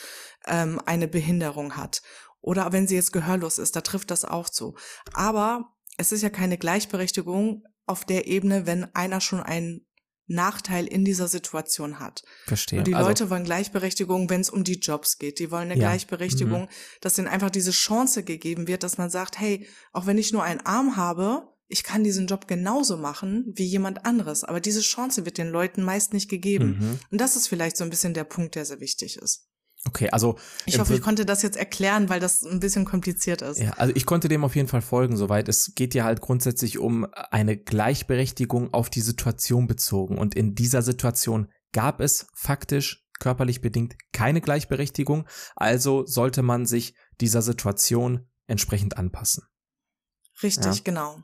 ähm, 0.46 0.82
eine 0.86 1.08
Behinderung 1.08 1.78
hat. 1.78 2.02
Oder 2.42 2.72
wenn 2.74 2.88
sie 2.88 2.96
jetzt 2.96 3.14
gehörlos 3.14 3.58
ist, 3.58 3.76
da 3.76 3.82
trifft 3.82 4.12
das 4.12 4.26
auch 4.26 4.50
zu. 4.50 4.76
Aber 5.14 5.74
es 5.98 6.12
ist 6.12 6.22
ja 6.24 6.30
keine 6.30 6.58
Gleichberechtigung 6.58 7.64
auf 7.86 8.06
der 8.06 8.28
Ebene, 8.28 8.66
wenn 8.66 8.94
einer 8.96 9.22
schon 9.22 9.42
einen 9.42 9.86
Nachteil 10.28 10.88
in 10.88 11.04
dieser 11.04 11.28
Situation 11.28 12.00
hat. 12.00 12.24
Verstehe. 12.46 12.80
Und 12.80 12.88
die 12.88 12.96
also, 12.96 13.10
Leute 13.10 13.30
wollen 13.30 13.44
Gleichberechtigung, 13.44 14.30
wenn 14.30 14.42
es 14.42 14.50
um 14.50 14.64
die 14.64 14.80
Jobs 14.80 15.18
geht. 15.20 15.40
Die 15.40 15.52
wollen 15.52 15.70
eine 15.70 15.80
Ja. 15.80 15.90
Gleichberechtigung, 15.90 16.70
dass 17.02 17.16
denen 17.16 17.28
einfach 17.28 17.50
diese 17.50 17.72
Chance 17.72 18.24
gegeben 18.24 18.68
wird, 18.68 18.84
dass 18.84 18.98
man 18.98 19.10
sagt, 19.10 19.40
hey, 19.40 19.68
auch 19.92 20.06
wenn 20.06 20.18
ich 20.18 20.32
nur 20.32 20.44
einen 20.44 20.62
Arm 20.62 20.96
habe, 20.96 21.53
ich 21.68 21.84
kann 21.84 22.04
diesen 22.04 22.28
Job 22.28 22.48
genauso 22.48 22.98
machen 22.98 23.52
wie 23.56 23.66
jemand 23.66 24.06
anderes. 24.06 24.44
Aber 24.44 24.60
diese 24.60 24.82
Chance 24.82 25.26
wird 25.26 25.38
den 25.38 25.50
Leuten 25.50 25.84
meist 25.84 26.14
nicht 26.14 26.30
gegeben. 26.30 26.78
Mhm. 26.80 27.00
Und 27.12 27.22
das 27.22 27.36
ist 27.36 27.48
vielleicht 27.48 27.78
so 27.78 27.84
ein 27.84 27.90
bisschen 27.90 28.14
der 28.14 28.26
Punkt, 28.26 28.56
der 28.56 28.66
sehr 28.66 28.80
wichtig 28.80 29.18
ist. 29.18 29.48
Okay, 29.86 30.10
also 30.12 30.38
Ich 30.66 30.80
hoffe, 30.80 30.96
ich 30.96 31.02
konnte 31.02 31.26
das 31.26 31.42
jetzt 31.42 31.58
erklären, 31.58 32.08
weil 32.08 32.22
das 32.22 32.42
ein 32.44 32.62
bisschen 32.62 32.86
kompliziert 32.86 33.42
ist. 33.42 33.60
Ja, 33.60 33.72
also 33.72 33.94
ich 33.96 34.06
konnte 34.06 34.30
dem 34.30 34.46
auf 34.46 34.56
jeden 34.56 34.70
Fall 34.70 34.82
folgen, 34.82 35.18
soweit. 35.18 35.50
Es 35.50 35.74
geht 35.76 35.94
ja 35.94 36.06
halt 36.06 36.22
grundsätzlich 36.22 36.80
um 36.80 37.06
eine 37.32 37.58
Gleichberechtigung 37.58 38.74
auf 38.74 38.90
die 38.90 39.02
Situation 39.02 39.68
bezogen. 39.68 40.18
Und 40.18 40.36
in 40.36 40.56
dieser 40.56 40.82
Situation 40.82 41.52
gab 41.74 42.00
es 42.00 42.28
faktisch 42.34 43.04
körperlich 43.20 43.62
bedingt 43.62 43.96
keine 44.12 44.42
Gleichberechtigung. 44.42 45.28
Also 45.56 46.06
sollte 46.06 46.44
man 46.44 46.66
sich 46.66 46.96
dieser 47.20 47.42
Situation 47.42 48.28
entsprechend 48.48 48.98
anpassen. 48.98 49.44
Richtig, 50.42 50.76
Ja. 50.78 50.82
genau. 50.84 51.24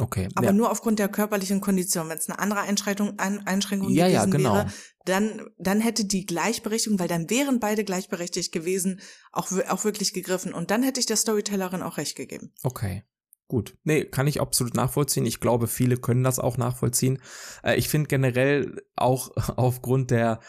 Okay. 0.00 0.28
Aber 0.34 0.46
ja. 0.46 0.52
nur 0.52 0.70
aufgrund 0.70 0.98
der 0.98 1.08
körperlichen 1.08 1.60
Kondition. 1.60 2.08
Wenn 2.08 2.18
es 2.18 2.28
eine 2.28 2.38
andere 2.38 2.60
Einschränkung, 2.60 3.18
ein, 3.18 3.46
Einschränkung 3.46 3.90
Ja, 3.90 4.06
ja, 4.06 4.24
gewesen 4.24 4.38
genau. 4.38 4.54
wäre, 4.54 4.72
dann, 5.04 5.48
dann 5.58 5.80
hätte 5.80 6.04
die 6.04 6.26
Gleichberechtigung, 6.26 6.98
weil 6.98 7.08
dann 7.08 7.28
wären 7.30 7.60
beide 7.60 7.84
gleichberechtigt 7.84 8.52
gewesen, 8.52 9.00
auch, 9.32 9.50
auch 9.68 9.84
wirklich 9.84 10.12
gegriffen. 10.12 10.54
Und 10.54 10.70
dann 10.70 10.82
hätte 10.82 11.00
ich 11.00 11.06
der 11.06 11.16
Storytellerin 11.16 11.82
auch 11.82 11.98
recht 11.98 12.16
gegeben. 12.16 12.52
Okay. 12.62 13.04
Gut. 13.46 13.76
Nee, 13.82 14.04
kann 14.04 14.28
ich 14.28 14.40
absolut 14.40 14.74
nachvollziehen. 14.74 15.26
Ich 15.26 15.40
glaube, 15.40 15.66
viele 15.66 15.96
können 15.96 16.22
das 16.22 16.38
auch 16.38 16.56
nachvollziehen. 16.56 17.20
Äh, 17.64 17.76
ich 17.76 17.88
finde 17.88 18.06
generell 18.06 18.80
auch 18.94 19.30
aufgrund 19.56 20.10
der 20.12 20.40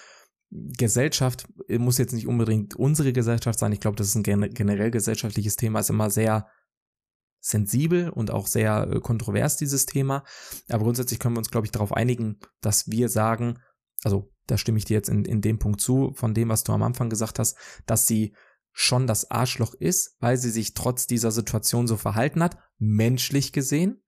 Gesellschaft, 0.52 1.48
äh, 1.68 1.78
muss 1.78 1.98
jetzt 1.98 2.14
nicht 2.14 2.28
unbedingt 2.28 2.76
unsere 2.76 3.14
Gesellschaft 3.14 3.58
sein. 3.58 3.72
Ich 3.72 3.80
glaube, 3.80 3.98
das 3.98 4.08
ist 4.08 4.16
ein 4.16 4.24
gen- 4.24 4.54
generell 4.54 4.92
gesellschaftliches 4.92 5.56
Thema, 5.56 5.80
ist 5.80 5.90
immer 5.90 6.10
sehr 6.10 6.48
sensibel 7.42 8.10
und 8.10 8.32
auch 8.32 8.48
sehr 8.48 8.88
äh, 8.90 9.00
kontrovers, 9.00 9.58
dieses 9.58 9.86
Thema. 9.86 10.24
Aber 10.70 10.84
grundsätzlich 10.84 11.20
können 11.20 11.36
wir 11.36 11.40
uns, 11.40 11.52
glaube 11.52 11.66
ich, 11.66 11.72
darauf 11.72 11.92
einigen, 11.92 12.40
dass 12.62 12.90
wir 12.90 13.10
sagen, 13.10 13.60
also 14.04 14.32
da 14.48 14.58
stimme 14.58 14.78
ich 14.78 14.86
dir 14.86 14.94
jetzt 14.94 15.10
in, 15.10 15.26
in 15.26 15.42
dem 15.42 15.60
Punkt 15.60 15.82
zu, 15.82 16.14
von 16.14 16.34
dem, 16.34 16.50
was 16.50 16.64
du 16.64 16.72
am 16.72 16.84
Anfang 16.84 17.10
gesagt 17.10 17.40
hast, 17.40 17.58
dass 17.86 18.08
sie 18.08 18.36
schon 18.72 19.08
das 19.08 19.30
Arschloch 19.30 19.74
ist, 19.74 20.16
weil 20.20 20.38
sie 20.38 20.50
sich 20.50 20.74
trotz 20.74 21.08
dieser 21.08 21.32
Situation 21.32 21.88
so 21.88 21.98
verhalten 21.98 22.42
hat, 22.42 22.58
menschlich 22.78 23.52
gesehen, 23.52 24.02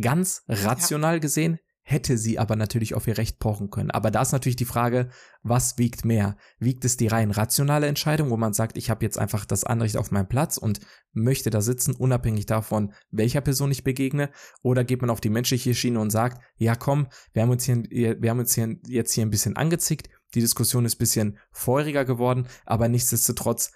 ganz 0.00 0.42
rational 0.48 1.20
gesehen, 1.20 1.58
hätte 1.88 2.18
sie 2.18 2.40
aber 2.40 2.56
natürlich 2.56 2.94
auf 2.94 3.06
ihr 3.06 3.16
Recht 3.16 3.38
pochen 3.38 3.70
können. 3.70 3.92
Aber 3.92 4.10
da 4.10 4.20
ist 4.20 4.32
natürlich 4.32 4.56
die 4.56 4.64
Frage, 4.64 5.08
was 5.44 5.78
wiegt 5.78 6.04
mehr? 6.04 6.36
Wiegt 6.58 6.84
es 6.84 6.96
die 6.96 7.06
rein 7.06 7.30
rationale 7.30 7.86
Entscheidung, 7.86 8.30
wo 8.30 8.36
man 8.36 8.52
sagt, 8.52 8.76
ich 8.76 8.90
habe 8.90 9.04
jetzt 9.04 9.20
einfach 9.20 9.44
das 9.44 9.62
Anrecht 9.62 9.96
auf 9.96 10.10
meinen 10.10 10.28
Platz 10.28 10.56
und 10.56 10.80
möchte 11.12 11.48
da 11.48 11.60
sitzen, 11.60 11.94
unabhängig 11.94 12.44
davon, 12.46 12.92
welcher 13.12 13.40
Person 13.40 13.70
ich 13.70 13.84
begegne? 13.84 14.30
Oder 14.62 14.82
geht 14.82 15.00
man 15.00 15.10
auf 15.10 15.20
die 15.20 15.30
menschliche 15.30 15.76
Schiene 15.76 16.00
und 16.00 16.10
sagt, 16.10 16.42
ja 16.56 16.74
komm, 16.74 17.06
wir 17.32 17.42
haben 17.42 17.50
uns 17.50 17.62
hier, 17.62 17.84
wir 17.88 18.30
haben 18.30 18.40
uns 18.40 18.52
hier 18.52 18.74
jetzt 18.88 19.12
hier 19.12 19.24
ein 19.24 19.30
bisschen 19.30 19.54
angezickt, 19.54 20.10
die 20.34 20.40
Diskussion 20.40 20.86
ist 20.86 20.96
ein 20.96 20.98
bisschen 20.98 21.38
feuriger 21.52 22.04
geworden, 22.04 22.48
aber 22.64 22.88
nichtsdestotrotz 22.88 23.70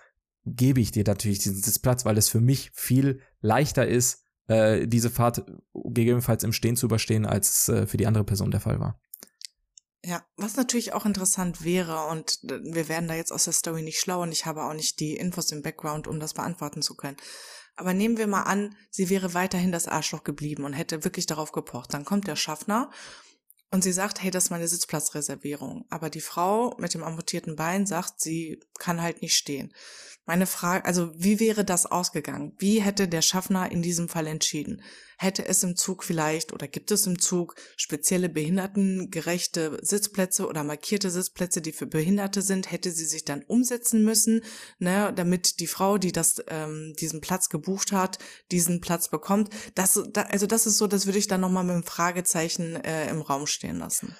gebe 0.44 0.81
ich 0.81 0.90
dir 0.90 1.05
natürlich 1.07 1.38
diesen 1.38 1.62
Sitzplatz, 1.62 2.05
weil 2.05 2.18
es 2.18 2.29
für 2.29 2.40
mich 2.40 2.73
viel 2.75 3.20
leichter 3.40 3.87
ist, 3.87 4.25
äh, 4.51 4.89
diese 4.89 5.11
Fahrt 5.11 5.45
gegebenenfalls 5.73 6.43
im 6.43 6.53
Stehen 6.53 6.77
zu 6.77 6.87
überstehen, 6.87 7.25
als 7.25 7.51
es 7.51 7.69
äh, 7.69 7.87
für 7.87 7.97
die 7.97 8.07
andere 8.07 8.25
Person 8.25 8.51
der 8.51 8.61
Fall 8.61 8.81
war. 8.81 9.01
Ja, 10.03 10.25
was 10.37 10.57
natürlich 10.57 10.93
auch 10.93 11.07
interessant 11.07 11.63
wäre, 11.63 12.07
und 12.07 12.39
äh, 12.45 12.59
wir 12.63 12.89
werden 12.89 13.07
da 13.07 13.15
jetzt 13.15 13.33
aus 13.33 13.45
der 13.45 13.53
Story 13.53 13.83
nicht 13.83 14.01
schlau 14.01 14.23
und 14.23 14.33
ich 14.33 14.47
habe 14.47 14.65
auch 14.65 14.75
nicht 14.75 14.99
die 14.99 15.17
Infos 15.17 15.53
im 15.53 15.63
Background, 15.63 16.09
um 16.09 16.19
das 16.19 16.35
beantworten 16.35 16.83
zu 16.83 16.97
können. 16.97 17.17
Aber 17.77 17.95
nehmen 17.95 18.19
wir 18.19 18.27
mal 18.27 18.43
an, 18.43 18.75
sie 18.91 19.09
wäre 19.09 19.35
weiterhin 19.35 19.73
das 19.73 19.87
Arschloch 19.87 20.25
geblieben 20.25 20.65
und 20.65 20.73
hätte 20.73 21.05
wirklich 21.05 21.27
darauf 21.27 21.53
gepocht. 21.53 21.95
Dann 21.95 22.05
kommt 22.05 22.27
der 22.27 22.37
Schaffner 22.37 22.91
und 23.71 23.85
sie 23.85 23.93
sagt, 23.93 24.21
hey, 24.21 24.31
das 24.31 24.45
ist 24.45 24.51
meine 24.51 24.67
Sitzplatzreservierung. 24.67 25.87
Aber 25.91 26.11
die 26.11 26.21
Frau 26.21 26.77
mit 26.79 26.93
dem 26.93 27.05
amputierten 27.05 27.55
Bein 27.55 27.87
sagt, 27.87 28.21
sie 28.21 28.61
kann 28.79 29.01
halt 29.01 29.23
nicht 29.23 29.37
stehen. 29.37 29.73
Meine 30.31 30.47
Frage, 30.47 30.85
also 30.85 31.11
wie 31.16 31.40
wäre 31.40 31.64
das 31.64 31.87
ausgegangen? 31.87 32.53
Wie 32.61 32.81
hätte 32.81 33.09
der 33.09 33.21
Schaffner 33.21 33.73
in 33.73 33.83
diesem 33.83 34.09
Fall 34.09 34.29
entschieden? 34.29 34.81
Hätte 35.19 35.45
es 35.45 35.64
im 35.64 35.75
Zug 35.75 36.05
vielleicht 36.05 36.53
oder 36.53 36.69
gibt 36.69 36.93
es 36.93 37.05
im 37.09 37.19
Zug 37.19 37.57
spezielle 37.77 38.29
behindertengerechte 38.29 39.81
Sitzplätze 39.83 40.47
oder 40.47 40.62
markierte 40.62 41.11
Sitzplätze, 41.11 41.61
die 41.61 41.73
für 41.73 41.87
Behinderte 41.87 42.43
sind? 42.43 42.71
Hätte 42.71 42.93
sie 42.93 43.07
sich 43.07 43.25
dann 43.25 43.43
umsetzen 43.43 44.05
müssen, 44.05 44.45
ne, 44.79 45.12
damit 45.12 45.59
die 45.59 45.66
Frau, 45.66 45.99
die 45.99 46.12
das 46.12 46.37
ähm, 46.47 46.95
diesen 47.01 47.21
Platz 47.21 47.49
gebucht 47.49 47.90
hat, 47.90 48.21
diesen 48.53 48.81
Platz 48.81 49.09
bekommt? 49.09 49.51
Das, 49.75 50.01
da, 50.12 50.23
also 50.23 50.47
das 50.47 50.64
ist 50.64 50.79
so, 50.79 50.87
das 50.87 51.07
würde 51.07 51.19
ich 51.19 51.27
dann 51.27 51.40
noch 51.40 51.51
mal 51.51 51.64
mit 51.64 51.75
einem 51.75 51.83
Fragezeichen 51.83 52.77
äh, 52.77 53.11
im 53.11 53.21
Raum 53.21 53.49
stehen 53.49 53.81
lassen. 53.81 54.14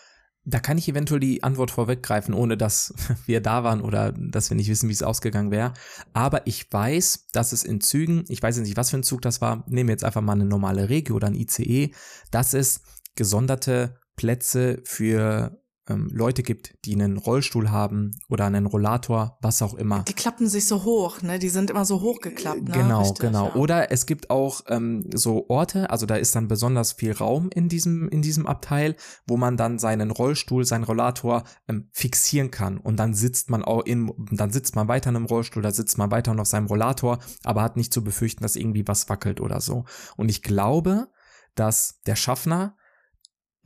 Da 0.45 0.59
kann 0.59 0.79
ich 0.79 0.89
eventuell 0.89 1.21
die 1.21 1.43
Antwort 1.43 1.71
vorweggreifen, 1.71 2.35
ohne 2.35 2.57
dass 2.57 2.95
wir 3.27 3.41
da 3.41 3.65
waren 3.65 3.81
oder 3.81 4.13
dass 4.13 4.51
wir 4.51 4.57
nicht 4.57 4.69
wissen, 4.69 4.89
wie 4.89 4.95
es 4.95 5.03
ausgegangen 5.03 5.51
wäre. 5.51 5.75
Aber 6.13 6.47
ich 6.47 6.73
weiß, 6.73 7.29
dass 7.33 7.53
es 7.53 7.65
in 7.65 7.81
Zügen, 7.81 8.25
ich 8.29 8.43
weiß 8.43 8.57
jetzt 8.57 8.67
nicht, 8.67 8.77
was 8.77 8.91
für 8.91 8.99
ein 8.99 9.03
Zug 9.03 9.23
das 9.23 9.41
war, 9.41 9.65
nehmen 9.69 9.89
wir 9.89 9.95
jetzt 9.95 10.05
einfach 10.05 10.23
mal 10.23 10.33
eine 10.33 10.47
normale 10.47 10.89
Regio 10.89 11.17
oder 11.17 11.27
ein 11.27 11.35
ICE, 11.35 11.93
dass 12.31 12.55
es 12.55 12.83
gesonderte 13.17 13.99
Plätze 14.17 14.81
für 14.85 15.60
ähm, 15.91 16.09
Leute 16.13 16.43
gibt, 16.43 16.75
die 16.85 16.95
einen 16.95 17.19
Rollstuhl 17.19 17.71
haben 17.71 18.13
oder 18.29 18.47
einen 18.47 18.67
Rollator, 18.67 19.39
was 19.43 19.61
auch 19.61 19.75
immer. 19.75 20.05
Die 20.05 20.15
klappen 20.15 20.49
sich 20.49 20.67
so 20.67 20.85
hoch, 20.85 21.21
ne? 21.23 21.39
Die 21.39 21.49
sind 21.49 21.71
immer 21.71 21.85
so 21.85 22.01
hochgeklappt, 22.01 22.63
ne? 22.63 22.73
Genau, 22.73 23.01
Richtig, 23.01 23.19
genau. 23.19 23.49
ja. 23.49 23.55
Oder 23.57 23.91
es 23.93 24.07
gibt 24.07 24.31
auch 24.31 24.63
ähm, 24.69 25.05
so 25.13 25.47
Orte, 25.49 25.91
also 25.91 26.07
da 26.07 26.17
ist 26.17 26.35
dann 26.37 26.49
besonders 26.49 26.93
viel 26.93 27.13
Raum 27.13 27.51
in 27.53 27.69
diesem 27.69 28.09
in 28.09 28.23
diesem 28.23 28.47
Abteil, 28.47 28.97
wo 29.27 29.37
man 29.37 29.57
dann 29.57 29.79
seinen 29.79 30.11
Rollstuhl, 30.11 30.65
seinen 30.65 30.85
Rollator 30.85 31.45
ähm, 31.69 31.89
fixieren 31.93 32.51
kann 32.51 32.79
und 32.79 32.97
dann 32.97 33.15
sitzt 33.15 33.51
man 33.51 33.65
auch 33.65 33.85
in, 33.85 34.13
dann 34.31 34.51
sitzt 34.51 34.77
man 34.77 34.89
weiter 34.89 35.11
in 35.11 35.17
einem 35.17 35.27
Rollstuhl, 35.27 35.63
da 35.63 35.73
sitzt 35.73 35.99
man 35.99 36.11
weiter 36.11 36.39
auf 36.39 36.47
seinem 36.47 36.67
Rollator, 36.67 37.19
aber 37.45 37.63
hat 37.63 37.77
nicht 37.77 37.93
zu 37.93 38.05
befürchten, 38.05 38.43
dass 38.43 38.57
irgendwie 38.57 38.87
was 38.87 39.09
wackelt 39.09 39.41
oder 39.41 39.61
so. 39.61 39.85
Und 40.17 40.29
ich 40.29 40.43
glaube, 40.43 41.09
dass 41.55 42.01
der 42.07 42.17
Schaffner 42.17 42.77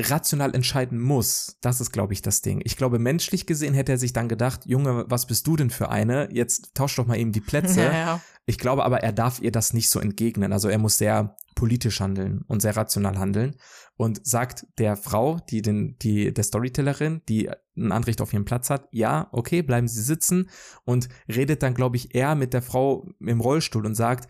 rational 0.00 0.54
entscheiden 0.54 1.00
muss. 1.00 1.56
Das 1.60 1.80
ist, 1.80 1.92
glaube 1.92 2.12
ich, 2.12 2.22
das 2.22 2.42
Ding. 2.42 2.60
Ich 2.64 2.76
glaube, 2.76 2.98
menschlich 2.98 3.46
gesehen 3.46 3.74
hätte 3.74 3.92
er 3.92 3.98
sich 3.98 4.12
dann 4.12 4.28
gedacht, 4.28 4.66
Junge, 4.66 5.04
was 5.08 5.26
bist 5.26 5.46
du 5.46 5.56
denn 5.56 5.70
für 5.70 5.88
eine? 5.88 6.28
Jetzt 6.32 6.74
tausch 6.74 6.96
doch 6.96 7.06
mal 7.06 7.18
eben 7.18 7.32
die 7.32 7.40
Plätze. 7.40 7.74
Ja, 7.84 7.92
ja. 7.92 8.20
Ich 8.46 8.58
glaube 8.58 8.84
aber, 8.84 9.02
er 9.02 9.12
darf 9.12 9.40
ihr 9.40 9.50
das 9.50 9.72
nicht 9.72 9.88
so 9.88 10.00
entgegnen. 10.00 10.52
Also 10.52 10.68
er 10.68 10.78
muss 10.78 10.98
sehr 10.98 11.36
politisch 11.54 12.00
handeln 12.00 12.42
und 12.46 12.60
sehr 12.60 12.76
rational 12.76 13.18
handeln 13.18 13.56
und 13.96 14.26
sagt 14.26 14.66
der 14.78 14.96
Frau, 14.96 15.38
die 15.50 15.62
den, 15.62 15.96
die, 15.98 16.32
der 16.32 16.44
Storytellerin, 16.44 17.22
die 17.28 17.50
ein 17.76 17.92
Anrecht 17.92 18.20
auf 18.20 18.32
ihren 18.32 18.44
Platz 18.44 18.70
hat, 18.70 18.88
ja, 18.90 19.28
okay, 19.32 19.62
bleiben 19.62 19.88
Sie 19.88 20.02
sitzen 20.02 20.50
und 20.84 21.08
redet 21.28 21.62
dann, 21.62 21.74
glaube 21.74 21.96
ich, 21.96 22.14
eher 22.14 22.34
mit 22.34 22.52
der 22.54 22.62
Frau 22.62 23.08
im 23.20 23.40
Rollstuhl 23.40 23.86
und 23.86 23.94
sagt, 23.94 24.28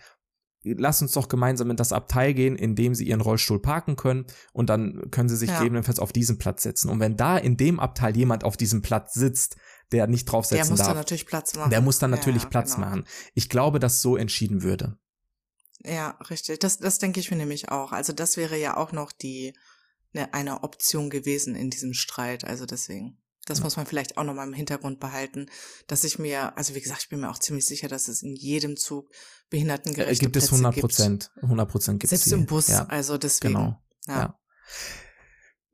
lass 0.65 1.03
uns 1.03 1.13
doch 1.13 1.29
gemeinsam 1.29 1.71
in 1.71 1.77
das 1.77 1.93
Abteil 1.93 2.35
gehen, 2.35 2.57
in 2.57 2.75
dem 2.75 2.95
sie 2.95 3.05
ihren 3.07 3.21
Rollstuhl 3.21 3.61
parken 3.61 3.97
können 3.97 4.27
und 4.53 4.71
dann 4.71 5.11
können 5.11 5.29
sie 5.29 5.37
sich 5.37 5.51
Ja. 5.51 5.59
gegebenenfalls 5.59 5.99
auf 5.99 6.13
diesen 6.13 6.39
Platz 6.39 6.63
setzen. 6.63 6.89
Und 6.91 7.01
wenn 7.01 7.17
da 7.17 7.37
in 7.39 7.57
dem 7.57 7.79
Abteil 7.81 8.17
jemand 8.17 8.45
auf 8.45 8.57
diesem 8.57 8.83
Platz 8.83 9.15
sitzt, 9.15 9.57
der 9.93 10.07
nicht 10.07 10.27
Der 10.27 10.33
draufsetzen 10.33 10.71
muss 10.71 10.79
darf, 10.79 10.89
dann 10.89 10.97
natürlich 10.97 11.27
Platz 11.27 11.55
machen. 11.55 11.71
der 11.71 11.81
muss 11.83 11.99
dann 11.99 12.11
natürlich 12.11 12.45
Ja, 12.45 12.49
Platz 12.49 12.75
genau. 12.77 12.87
machen. 12.89 13.05
Ich 13.35 13.49
glaube, 13.49 13.79
dass 13.79 14.01
so 14.01 14.17
entschieden 14.17 14.63
würde. 14.63 14.97
Ja, 15.85 16.19
richtig. 16.31 16.61
Das, 16.61 16.79
das 16.79 16.99
denke 16.99 17.21
ich 17.21 17.31
mir 17.31 17.37
nämlich 17.37 17.69
auch. 17.69 17.93
Also 17.93 18.13
das 18.15 18.37
wäre 18.39 18.59
ja 18.59 18.77
auch 18.79 18.93
noch 18.93 19.13
die 19.13 19.53
ne, 20.13 20.33
eine 20.33 20.63
Option 20.63 21.11
gewesen 21.11 21.55
in 21.55 21.69
diesem 21.69 21.93
Streit. 21.93 22.45
Also 22.45 22.65
deswegen. 22.65 23.19
Das 23.47 23.63
muss 23.63 23.77
man 23.77 23.87
vielleicht 23.87 24.17
auch 24.17 24.25
noch 24.25 24.35
mal 24.35 24.47
im 24.47 24.55
Hintergrund 24.55 25.01
behalten, 25.01 25.47
dass 25.87 26.05
ich 26.05 26.19
mir, 26.19 26.57
also 26.57 26.75
wie 26.75 26.81
gesagt, 26.81 27.03
ich 27.03 27.09
bin 27.09 27.21
mir 27.21 27.31
auch 27.31 27.39
ziemlich 27.39 27.67
sicher, 27.67 27.89
dass 27.89 28.09
es 28.09 28.23
in 28.23 28.35
jedem 28.35 28.77
Zug 28.77 29.11
behindertengerechte 29.51 30.13
Äh, 30.25 30.27
gibt 30.27 30.37
es 30.37 30.49
Plätze 30.49 30.63
100 30.65 30.81
Prozent. 30.81 31.31
100 31.43 31.69
Prozent 31.71 32.01
gibt 32.01 32.13
es. 32.13 32.21
Selbst 32.21 32.33
im 32.33 32.47
Bus, 32.47 32.69
Ja, 32.69 32.87
also 32.87 33.19
deswegen. 33.19 33.55
genau. 33.55 33.83
Ja. 34.07 34.19
Ja. 34.19 34.39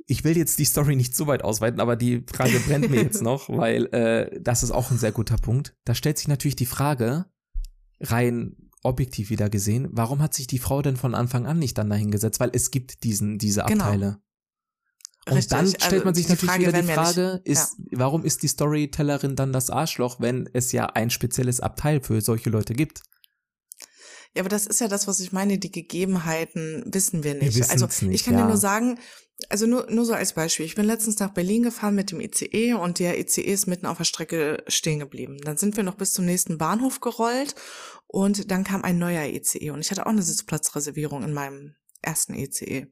ich 0.07 0.25
will 0.25 0.37
jetzt 0.37 0.59
die 0.59 0.65
Story 0.65 0.97
nicht 0.97 1.15
zu 1.15 1.27
weit 1.27 1.43
ausweiten, 1.45 1.81
aber 1.81 1.95
die 1.97 2.25
Frage 2.33 2.59
brennt 2.61 2.91
mir 2.91 3.03
jetzt 3.03 3.23
noch, 3.23 3.49
weil 3.49 3.87
äh, 3.95 4.41
das 4.41 4.63
ist 4.63 4.73
auch 4.73 4.91
ein 4.91 4.99
sehr 4.99 5.13
guter 5.13 5.37
Punkt. 5.37 5.77
Da 5.85 5.95
stellt 5.95 6.19
sich 6.19 6.29
natürlich 6.29 6.57
die 6.57 6.67
Frage, 6.67 7.27
rein 8.01 8.57
objektiv 8.83 9.31
wieder 9.31 9.51
gesehen, 9.51 9.89
warum 9.93 10.23
hat 10.23 10.33
sich 10.35 10.47
die 10.47 10.59
Frau 10.59 10.81
denn 10.83 10.97
von 10.97 11.15
Anfang 11.15 11.47
an 11.47 11.59
nicht 11.59 11.77
dann 11.79 11.91
dahingesetzt? 11.91 12.41
Weil 12.41 12.51
es 12.55 12.71
gibt 12.71 13.05
diesen, 13.05 13.39
diese 13.39 13.63
Genau. 13.67 13.85
Und 15.27 15.35
Richtig, 15.35 15.51
dann 15.51 15.67
stellt 15.67 15.93
also 15.93 16.05
man 16.05 16.15
sich 16.15 16.29
natürlich 16.29 16.51
Frage 16.51 16.67
wieder 16.67 16.73
die 16.81 16.89
wir 16.89 16.97
nicht- 16.97 17.15
Frage, 17.15 17.41
ist, 17.45 17.77
warum 17.93 18.25
ist 18.25 18.43
die 18.43 18.49
Storytellerin 18.49 19.37
dann 19.37 19.53
das 19.53 19.69
Arschloch, 19.69 20.19
wenn 20.21 20.49
es 20.53 20.73
ja 20.73 20.87
ein 20.87 21.11
spezielles 21.11 21.61
Abteil 21.61 22.03
für 22.03 22.21
solche 22.23 22.49
Leute 22.49 22.73
gibt? 22.73 23.03
Ja, 24.35 24.43
aber 24.43 24.49
das 24.49 24.67
ist 24.67 24.81
ja 24.81 24.89
das, 24.89 25.09
was 25.09 25.21
ich 25.21 25.33
meine. 25.33 25.59
Die 25.59 25.73
Gegebenheiten 25.73 26.85
wissen 26.87 27.25
wir 27.25 27.35
nicht. 27.35 27.57
wissen's 27.57 27.83
also 27.83 28.07
nicht, 28.07 28.15
ich 28.21 28.25
kann 28.25 28.35
dir 28.35 28.41
ja. 28.41 28.47
nur 28.47 28.57
sagen, 28.57 28.99
also 29.49 29.67
nur, 29.67 29.91
nur 29.91 30.05
so 30.05 30.15
als 30.15 30.35
Beispiel. 30.35 30.67
Ich 30.67 30.75
bin 30.75 30.87
letztens 30.87 31.19
nach 31.19 31.33
Berlin 31.35 31.63
gefahren 31.63 31.95
mit 31.95 32.11
dem 32.11 32.21
ICE 32.21 32.75
und 32.75 32.99
der 32.99 33.19
ICE 33.19 33.43
ist 33.43 33.67
mitten 33.67 33.87
auf 33.87 33.99
der 33.99 34.05
Strecke 34.05 34.63
stehen 34.69 35.01
geblieben. 35.01 35.39
Dann 35.43 35.57
sind 35.57 35.77
wir 35.77 35.85
noch 35.85 35.97
bis 35.97 36.13
zum 36.13 36.27
nächsten 36.27 36.59
Bahnhof 36.59 37.01
gerollt 37.01 37.55
und 38.07 38.51
dann 38.51 38.65
kam 38.65 38.85
ein 38.85 38.99
neuer 38.99 39.25
ICE 39.25 39.71
und 39.71 39.81
ich 39.81 39.91
hatte 39.91 40.07
auch 40.07 40.11
eine 40.11 40.23
Sitzplatzreservierung 40.23 41.23
in 41.23 41.33
meinem 41.33 41.75
ersten 42.03 42.35
ICE. 42.35 42.87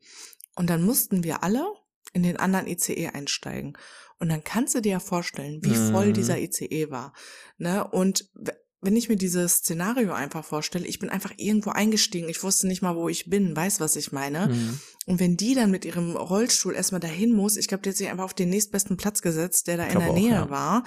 Und 0.56 0.70
dann 0.70 0.82
mussten 0.82 1.22
wir 1.22 1.42
alle 1.42 1.64
in 2.12 2.22
den 2.22 2.36
anderen 2.36 2.66
ICE 2.66 3.08
einsteigen. 3.08 3.76
Und 4.18 4.30
dann 4.30 4.42
kannst 4.42 4.74
du 4.74 4.80
dir 4.80 4.92
ja 4.92 5.00
vorstellen, 5.00 5.60
wie 5.62 5.76
Mhm. 5.76 5.92
voll 5.92 6.12
dieser 6.12 6.38
ICE 6.38 6.90
war. 6.90 7.12
Ne? 7.56 7.86
Und 7.86 8.28
wenn 8.80 8.96
ich 8.96 9.08
mir 9.08 9.16
dieses 9.16 9.56
Szenario 9.56 10.12
einfach 10.12 10.44
vorstelle, 10.44 10.86
ich 10.86 10.98
bin 10.98 11.08
einfach 11.08 11.32
irgendwo 11.36 11.70
eingestiegen, 11.70 12.28
ich 12.28 12.42
wusste 12.42 12.68
nicht 12.68 12.80
mal, 12.80 12.94
wo 12.94 13.08
ich 13.08 13.28
bin, 13.28 13.56
weiß, 13.56 13.80
was 13.80 13.96
ich 13.96 14.12
meine. 14.12 14.48
Mhm. 14.48 14.80
Und 15.06 15.20
wenn 15.20 15.36
die 15.36 15.54
dann 15.54 15.70
mit 15.70 15.84
ihrem 15.84 16.16
Rollstuhl 16.16 16.74
erstmal 16.74 17.00
dahin 17.00 17.32
muss, 17.32 17.56
ich 17.56 17.66
glaube, 17.66 17.82
die 17.82 17.90
hat 17.90 17.96
sich 17.96 18.08
einfach 18.08 18.24
auf 18.24 18.34
den 18.34 18.50
nächstbesten 18.50 18.96
Platz 18.96 19.20
gesetzt, 19.20 19.66
der 19.66 19.78
da 19.78 19.86
in 19.86 19.98
der 19.98 20.10
auch, 20.10 20.14
Nähe 20.14 20.30
ja. 20.30 20.50
war. 20.50 20.84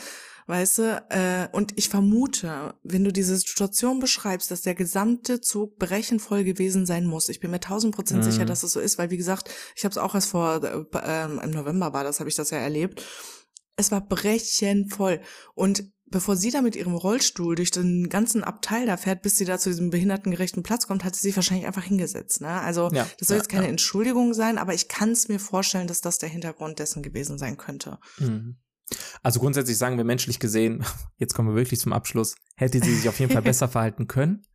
Weißt 0.51 0.79
du, 0.79 1.03
äh, 1.11 1.47
und 1.53 1.77
ich 1.77 1.87
vermute, 1.87 2.73
wenn 2.83 3.05
du 3.05 3.13
diese 3.13 3.37
Situation 3.37 4.01
beschreibst, 4.01 4.51
dass 4.51 4.63
der 4.63 4.75
gesamte 4.75 5.39
Zug 5.39 5.77
brechenvoll 5.79 6.43
gewesen 6.43 6.85
sein 6.85 7.05
muss. 7.05 7.29
Ich 7.29 7.39
bin 7.39 7.51
mir 7.51 7.61
tausend 7.61 7.95
Prozent 7.95 8.25
Mhm. 8.25 8.29
sicher, 8.29 8.43
dass 8.43 8.61
es 8.63 8.73
so 8.73 8.81
ist, 8.81 8.97
weil 8.97 9.11
wie 9.11 9.15
gesagt, 9.17 9.49
ich 9.77 9.85
habe 9.85 9.91
es 9.91 9.97
auch 9.97 10.13
erst 10.13 10.27
vor 10.31 10.61
äh, 10.61 10.83
ähm, 11.05 11.39
im 11.41 11.51
November 11.51 11.93
war 11.93 12.03
das, 12.03 12.19
habe 12.19 12.29
ich 12.29 12.35
das 12.35 12.49
ja 12.49 12.57
erlebt. 12.57 13.01
Es 13.77 13.91
war 13.91 14.01
brechenvoll 14.01 15.21
und 15.55 15.85
bevor 16.05 16.35
sie 16.35 16.51
da 16.51 16.61
mit 16.61 16.75
ihrem 16.75 16.95
Rollstuhl 16.95 17.55
durch 17.55 17.71
den 17.71 18.09
ganzen 18.09 18.43
Abteil 18.43 18.85
da 18.85 18.97
fährt, 18.97 19.21
bis 19.21 19.37
sie 19.37 19.45
da 19.45 19.57
zu 19.57 19.69
diesem 19.69 19.89
behindertengerechten 19.89 20.63
Platz 20.63 20.85
kommt, 20.85 21.05
hat 21.05 21.15
sie 21.15 21.21
sich 21.21 21.37
wahrscheinlich 21.37 21.65
einfach 21.65 21.85
hingesetzt. 21.85 22.41
Ne? 22.41 22.49
Also 22.49 22.89
Ja, 22.91 23.07
das 23.19 23.29
soll 23.29 23.37
ja, 23.37 23.41
jetzt 23.41 23.49
keine 23.49 23.67
ja. 23.67 23.69
Entschuldigung 23.69 24.33
sein, 24.33 24.57
aber 24.57 24.73
ich 24.73 24.89
kann 24.89 25.11
es 25.11 25.29
mir 25.29 25.39
vorstellen, 25.39 25.87
dass 25.87 26.01
das 26.01 26.17
der 26.17 26.27
Hintergrund 26.27 26.79
dessen 26.79 27.03
gewesen 27.03 27.37
sein 27.37 27.55
könnte. 27.55 27.99
Mhm. 28.19 28.57
Also 29.23 29.39
grundsätzlich 29.39 29.77
sagen 29.77 29.97
wir 29.97 30.03
menschlich 30.03 30.39
gesehen, 30.39 30.83
jetzt 31.17 31.33
kommen 31.33 31.49
wir 31.49 31.55
wirklich 31.55 31.79
zum 31.79 31.93
Abschluss, 31.93 32.35
hätte 32.55 32.79
sie 32.83 32.95
sich 32.95 33.07
auf 33.09 33.19
jeden 33.19 33.31
Fall 33.31 33.41
besser 33.53 33.67
verhalten 33.67 34.07
können. 34.07 34.45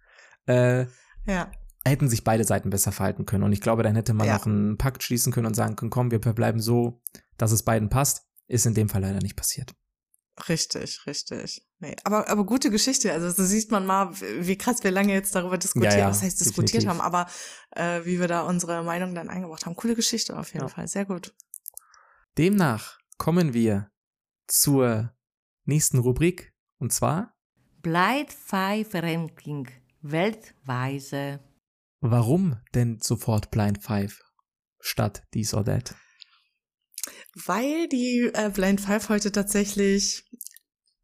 Äh, 0.47 0.87
Ja. 1.27 1.51
hätten 1.85 2.09
sich 2.09 2.25
beide 2.25 2.45
Seiten 2.45 2.71
besser 2.71 2.93
verhalten 2.93 3.27
können. 3.27 3.45
Und 3.45 3.53
ich 3.53 3.61
glaube, 3.61 3.83
dann 3.83 3.95
hätte 3.97 4.13
man 4.15 4.27
Ja. 4.27 4.35
noch 4.39 4.47
einen 4.47 4.77
Pakt 4.79 5.03
schließen 5.03 5.33
können 5.33 5.47
und 5.47 5.55
sagen 5.55 5.77
können, 5.77 5.91
komm, 5.91 6.11
wir 6.11 6.19
bleiben 6.19 6.61
so, 6.61 7.01
dass 7.37 7.53
es 7.53 7.63
beiden 7.63 7.89
passt. 7.91 8.23
Ist 8.49 8.65
in 8.67 8.75
dem 8.75 8.89
Fall 8.89 9.03
leider 9.03 9.19
nicht 9.21 9.35
passiert. 9.37 9.75
Richtig, 10.49 11.07
richtig. 11.07 11.67
Nee, 11.79 11.97
aber, 12.05 12.29
aber 12.29 12.45
gute 12.45 12.71
Geschichte. 12.71 13.11
Also 13.13 13.31
so 13.31 13.45
sieht 13.45 13.71
man 13.71 13.87
mal, 13.87 14.11
wie 14.21 14.57
krass 14.59 14.85
wir 14.85 14.91
lange 14.91 15.13
jetzt 15.15 15.35
darüber 15.35 15.59
diskutiert, 15.59 15.95
Ja, 15.95 15.99
ja, 16.01 16.09
was 16.11 16.23
heißt 16.23 16.39
diskutiert 16.41 16.83
definitiv. 16.85 16.89
haben, 16.91 17.01
aber 17.01 17.27
äh, 17.71 18.05
wie 18.05 18.21
wir 18.21 18.29
da 18.29 18.43
unsere 18.43 18.85
Meinung 18.85 19.15
dann 19.15 19.31
eingebracht 19.31 19.65
haben. 19.67 19.75
Coole 19.77 19.95
Geschichte 19.97 20.39
auf 20.39 20.53
jeden 20.53 20.67
Ja. 20.67 20.69
Fall. 20.69 20.87
Sehr 20.89 21.07
gut. 21.07 21.35
Demnach 22.39 22.99
kommen 23.19 23.55
wir 23.55 23.91
zur 24.47 25.13
nächsten 25.65 25.99
Rubrik. 25.99 26.53
Und 26.79 26.93
zwar, 26.93 27.35
Blind 27.83 28.33
Five 28.33 28.95
Ranking 28.95 29.69
weltweise. 30.03 31.41
warum 32.01 32.61
denn 32.75 32.99
sofort 33.01 33.51
Blind 33.51 33.83
Five 33.83 34.23
statt 34.81 35.23
dies 35.35 35.55
oder 35.55 35.79
that? 35.79 35.95
Weil 37.45 37.89
die 37.89 38.31
äh, 38.35 38.51
Blind 38.51 38.81
Five 38.81 39.09
heute 39.09 39.31
tatsächlich, 39.31 40.25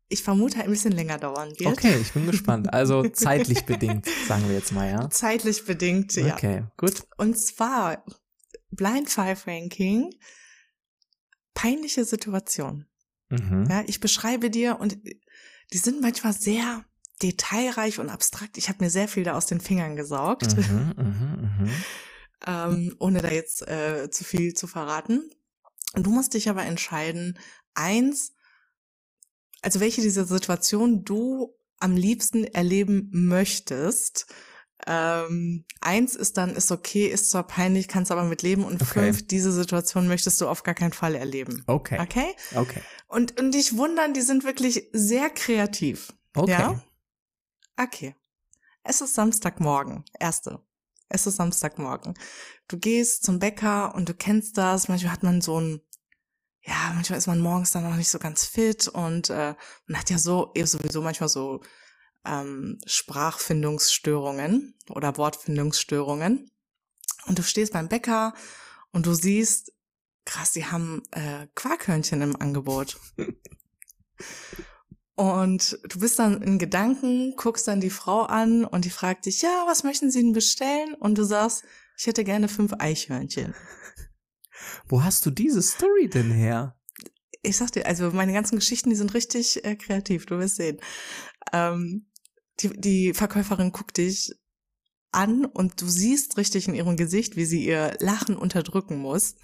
ich 0.09 0.23
vermute, 0.23 0.61
ein 0.61 0.71
bisschen 0.71 0.93
länger 0.93 1.19
dauern 1.19 1.51
wird. 1.59 1.73
Okay, 1.73 1.97
ich 2.01 2.13
bin 2.13 2.27
gespannt. 2.31 2.73
Also 2.73 3.09
zeitlich 3.09 3.65
bedingt, 3.65 4.07
sagen 4.27 4.49
wir 4.49 4.57
jetzt 4.57 4.73
mal, 4.73 4.91
ja. 4.91 5.11
Zeitlich 5.11 5.65
bedingt, 5.65 6.15
ja. 6.15 6.35
Okay, 6.35 6.65
gut. 6.77 7.05
Und 7.17 7.39
zwar 7.39 8.05
Blind 8.71 9.09
Five 9.09 9.47
Ranking, 9.47 10.11
peinliche 11.55 12.05
Situation. 12.05 12.87
Mhm. 13.33 13.67
Ja, 13.71 13.83
ich 13.87 14.01
beschreibe 14.01 14.51
dir 14.51 14.79
und 14.81 14.99
die 15.73 15.79
sind 15.79 16.01
manchmal 16.01 16.33
sehr 16.33 16.85
detailreich 17.23 17.99
und 17.99 18.11
abstrakt. 18.11 18.59
Ich 18.59 18.69
habe 18.69 18.85
mir 18.85 18.91
sehr 18.91 19.09
viel 19.09 19.25
da 19.25 19.35
aus 19.35 19.47
den 19.47 19.61
Fingern 19.61 19.97
gesaugt, 19.97 20.57
Mhm, 20.57 20.93
mhm, 20.97 21.65
mhm. 21.65 21.71
ähm, 22.47 22.97
ohne 22.99 23.23
da 23.23 23.31
jetzt 23.31 23.67
äh, 23.69 24.11
zu 24.11 24.25
viel 24.25 24.55
zu 24.55 24.67
verraten. 24.67 25.31
Und 25.95 26.07
du 26.07 26.11
musst 26.11 26.35
dich 26.35 26.49
aber 26.49 26.65
entscheiden, 26.65 27.39
eins, 27.75 28.33
also 29.63 29.81
welche 29.81 30.01
dieser 30.01 30.25
Situation 30.25 31.05
du 31.05 31.55
am 31.79 31.97
liebsten 31.97 32.45
erleben 32.45 33.09
möchtest. 33.13 34.27
Ähm, 34.87 35.65
eins 35.81 36.17
ist 36.17 36.37
dann, 36.37 36.57
ist 36.57 36.73
okay, 36.73 37.07
ist 37.07 37.31
zwar 37.31 37.47
peinlich, 37.47 37.87
kannst 37.89 38.11
aber 38.11 38.25
mit 38.25 38.43
leben. 38.43 38.65
Und 38.65 38.83
Okay. 38.83 38.85
fünf, 39.13 39.27
diese 39.27 39.53
Situation 39.53 40.09
möchtest 40.09 40.41
du 40.41 40.49
auf 40.49 40.63
gar 40.65 40.75
keinen 40.75 40.93
Fall 40.93 41.15
erleben. 41.15 41.63
Okay, 41.67 42.01
Okay? 42.01 42.35
okay, 42.55 42.83
Und, 43.07 43.39
und 43.41 43.53
dich 43.53 43.77
wundern, 43.77 44.13
die 44.15 44.23
sind 44.23 44.45
wirklich 44.45 44.89
sehr 44.93 45.31
kreativ. 45.31 46.13
okay. 46.35 46.51
Ja? 46.51 46.83
Okay. 47.81 48.17
Es 48.83 49.01
ist 49.01 49.15
Samstagmorgen. 49.15 50.05
Erste. 50.19 50.61
Es 51.09 51.27
ist 51.27 51.37
Samstagmorgen. 51.37 52.15
Du 52.69 52.79
gehst 52.79 53.25
zum 53.25 53.39
Bäcker 53.39 53.95
und 53.95 54.09
du 54.09 54.15
kennst 54.15 54.59
das. 54.59 54.89
Manchmal 54.89 55.13
hat 55.13 55.23
man 55.23 55.41
so 55.41 55.61
ein, 55.61 55.81
ja, 56.63 56.93
manchmal 56.95 57.19
ist 57.19 57.27
man 57.27 57.39
morgens 57.41 57.71
dann 57.71 57.85
noch 57.89 57.97
nicht 57.97 58.09
so 58.11 58.19
ganz 58.19 58.45
fit 58.45 58.89
und 58.89 59.31
äh, 59.31 59.55
man 59.87 59.99
hat 60.01 60.11
ja 60.11 60.19
so 60.19 60.51
eh 60.55 60.65
sowieso 60.65 61.03
manchmal 61.03 61.29
so 61.29 61.61
ähm, 62.25 62.79
Sprachfindungsstörungen 62.87 64.75
oder 64.89 65.17
Wortfindungsstörungen. 65.17 66.51
Und 67.27 67.39
du 67.39 67.43
stehst 67.43 67.73
beim 67.73 67.89
Bäcker 67.89 68.35
und 68.93 69.07
du 69.07 69.15
siehst, 69.15 69.73
krass, 70.25 70.53
die 70.53 70.67
haben 70.67 71.03
äh, 71.11 71.47
Quarkhörnchen 71.55 72.21
im 72.23 72.37
Angebot. 72.37 72.99
Und 75.15 75.79
du 75.89 76.01
bist 76.01 76.19
dann 76.19 76.43
in 76.43 76.59
Gedanken, 76.59 77.35
guckst 77.37 77.69
dann 77.69 77.81
die 77.81 77.91
Frau 77.91 78.23
an 78.23 78.65
und 78.65 78.85
die 78.85 78.91
fragt 78.91 79.27
dich, 79.27 79.43
ja, 79.43 79.65
was 79.67 79.85
möchten 79.85 80.11
Sie 80.11 80.23
denn 80.23 80.33
bestellen? 80.33 80.95
Und 80.95 81.19
du 81.19 81.25
sagst, 81.25 81.65
ich 81.99 82.07
hätte 82.07 82.25
gerne 82.25 82.49
fünf 82.49 82.73
Eichhörnchen. 82.79 83.55
Wo 84.89 85.05
hast 85.05 85.27
du 85.27 85.31
diese 85.31 85.63
Story 85.63 86.09
denn 86.09 86.31
her? 86.31 86.77
Ich 87.43 87.57
sag 87.57 87.73
dir, 87.73 87.87
also 87.87 88.11
meine 88.11 88.33
ganzen 88.33 88.57
Geschichten, 88.57 88.91
die 88.91 88.97
sind 88.97 89.15
richtig 89.15 89.65
äh, 89.65 89.77
kreativ, 89.77 90.27
du 90.27 90.39
wirst 90.39 90.57
sehen. 90.57 90.81
Ähm, 91.53 92.07
die, 92.61 92.69
die 92.69 93.15
Verkäuferin 93.15 93.73
guckt 93.73 93.97
dich 93.97 94.33
an 95.11 95.45
und 95.45 95.81
du 95.81 95.89
siehst 95.89 96.37
richtig 96.37 96.69
in 96.69 96.75
ihrem 96.75 96.97
Gesicht, 96.97 97.37
wie 97.37 97.45
sie 97.45 97.65
ihr 97.65 97.97
Lachen 98.01 98.37
unterdrücken 98.37 98.99
muss. 98.99 99.37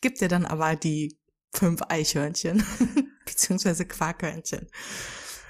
Gibt 0.00 0.20
dir 0.20 0.28
dann 0.28 0.46
aber 0.46 0.76
die 0.76 1.18
fünf 1.52 1.82
Eichhörnchen, 1.88 2.64
beziehungsweise 3.26 3.84
Quarkhörnchen. 3.84 4.68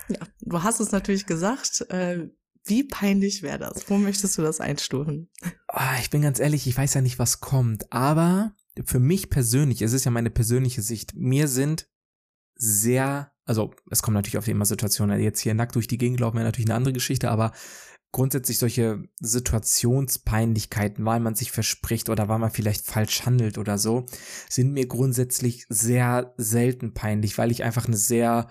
Ja, 0.09 0.27
du 0.41 0.63
hast 0.63 0.81
es 0.81 0.91
natürlich 0.91 1.27
gesagt. 1.27 1.83
Äh, 1.91 2.29
wie 2.65 2.85
peinlich 2.85 3.43
wäre 3.43 3.59
das? 3.59 3.89
Wo 3.89 3.97
möchtest 3.97 4.37
du 4.37 4.43
das 4.43 4.61
einstufen? 4.61 5.31
Ah, 5.69 5.99
ich 6.01 6.11
bin 6.11 6.23
ganz 6.23 6.39
ehrlich, 6.39 6.67
ich 6.67 6.77
weiß 6.77 6.95
ja 6.95 7.01
nicht, 7.01 7.19
was 7.19 7.41
kommt, 7.41 7.91
aber 7.93 8.55
für 8.85 9.01
mich 9.01 9.31
persönlich, 9.31 9.83
es 9.83 9.93
ist 9.93 10.05
ja 10.05 10.11
meine 10.11 10.31
persönliche 10.31 10.83
Sicht, 10.83 11.15
mir 11.15 11.49
sind 11.49 11.89
sehr, 12.55 13.33
also 13.49 13.73
es 13.91 14.03
kommt 14.03 14.15
natürlich 14.15 14.39
auf 14.39 14.45
die 14.45 14.51
immer 14.51 14.67
Situationen, 14.67 15.21
jetzt 15.21 15.41
hier 15.41 15.55
nackt 15.55 15.75
durch 15.75 15.89
die 15.89 15.99
Gegend 15.99 16.21
laufen 16.21 16.37
wäre 16.37 16.45
natürlich 16.45 16.69
eine 16.69 16.77
andere 16.77 16.93
Geschichte, 16.93 17.31
aber 17.31 17.53
grundsätzlich 18.13 18.59
solche 18.59 19.03
Situationspeinlichkeiten, 19.21 21.05
weil 21.05 21.21
man 21.21 21.35
sich 21.35 21.51
verspricht 21.51 22.09
oder 22.11 22.29
weil 22.29 22.39
man 22.39 22.51
vielleicht 22.51 22.87
falsch 22.87 23.25
handelt 23.25 23.59
oder 23.59 23.79
so, 23.79 24.07
sind 24.49 24.73
mir 24.73 24.87
grundsätzlich 24.87 25.67
sehr 25.69 26.35
selten 26.37 26.95
peinlich, 26.95 27.37
weil 27.39 27.51
ich 27.51 27.65
einfach 27.65 27.87
eine 27.87 27.97
sehr 27.97 28.49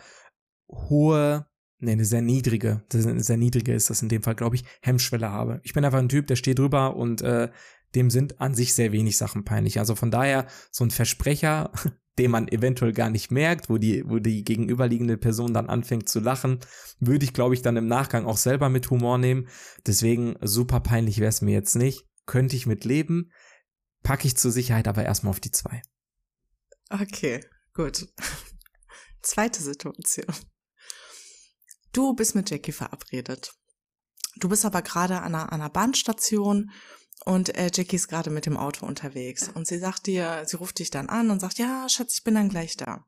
hohe, 0.67 1.47
nee, 1.79 1.91
eine 1.91 2.05
sehr 2.05 2.21
niedrige, 2.21 2.83
eine 2.91 3.23
sehr 3.23 3.37
niedrige 3.37 3.73
ist 3.73 3.89
das 3.89 4.01
in 4.01 4.09
dem 4.09 4.23
Fall, 4.23 4.35
glaube 4.35 4.55
ich, 4.55 4.63
Hemmschwelle 4.81 5.29
habe. 5.29 5.59
Ich 5.63 5.73
bin 5.73 5.85
einfach 5.85 5.99
ein 5.99 6.09
Typ, 6.09 6.27
der 6.27 6.35
steht 6.35 6.59
drüber 6.59 6.95
und 6.95 7.21
äh, 7.21 7.49
dem 7.95 8.09
sind 8.09 8.41
an 8.41 8.53
sich 8.53 8.73
sehr 8.73 8.91
wenig 8.91 9.17
Sachen 9.17 9.43
peinlich. 9.43 9.79
Also 9.79 9.95
von 9.95 10.11
daher 10.11 10.47
so 10.71 10.83
ein 10.83 10.91
Versprecher, 10.91 11.71
den 12.17 12.31
man 12.31 12.47
eventuell 12.47 12.93
gar 12.93 13.09
nicht 13.09 13.31
merkt, 13.31 13.69
wo 13.69 13.77
die, 13.77 14.03
wo 14.07 14.19
die 14.19 14.43
gegenüberliegende 14.43 15.17
Person 15.17 15.53
dann 15.53 15.69
anfängt 15.69 16.09
zu 16.09 16.19
lachen, 16.19 16.59
würde 16.99 17.25
ich, 17.25 17.33
glaube 17.33 17.53
ich, 17.53 17.61
dann 17.61 17.77
im 17.77 17.87
Nachgang 17.87 18.25
auch 18.25 18.37
selber 18.37 18.69
mit 18.69 18.89
Humor 18.89 19.17
nehmen. 19.17 19.47
Deswegen 19.85 20.35
super 20.41 20.79
peinlich 20.79 21.19
wäre 21.19 21.29
es 21.29 21.41
mir 21.41 21.53
jetzt 21.53 21.75
nicht. 21.75 22.05
Könnte 22.25 22.55
ich 22.55 22.65
mit 22.65 22.85
leben, 22.85 23.31
packe 24.03 24.27
ich 24.27 24.35
zur 24.35 24.51
Sicherheit 24.51 24.87
aber 24.87 25.05
erstmal 25.05 25.31
auf 25.31 25.39
die 25.39 25.51
zwei. 25.51 25.81
Okay, 26.89 27.43
gut. 27.73 28.07
Zweite 29.21 29.61
Situation. 29.61 30.33
Du 31.93 32.13
bist 32.13 32.35
mit 32.35 32.49
Jackie 32.49 32.71
verabredet. 32.71 33.53
Du 34.37 34.49
bist 34.49 34.65
aber 34.65 34.81
gerade 34.81 35.21
an 35.21 35.35
einer, 35.35 35.51
an 35.51 35.61
einer 35.61 35.69
Bahnstation 35.69 36.71
und 37.25 37.55
äh, 37.55 37.69
Jackie 37.73 37.95
ist 37.95 38.07
gerade 38.07 38.29
mit 38.29 38.45
dem 38.45 38.57
Auto 38.57 38.85
unterwegs. 38.85 39.49
Und 39.53 39.67
sie 39.67 39.79
sagt 39.79 40.07
dir, 40.07 40.43
sie 40.45 40.57
ruft 40.57 40.79
dich 40.79 40.89
dann 40.89 41.09
an 41.09 41.29
und 41.29 41.39
sagt, 41.39 41.57
ja, 41.57 41.87
Schatz, 41.89 42.15
ich 42.15 42.23
bin 42.23 42.35
dann 42.35 42.49
gleich 42.49 42.77
da. 42.77 43.05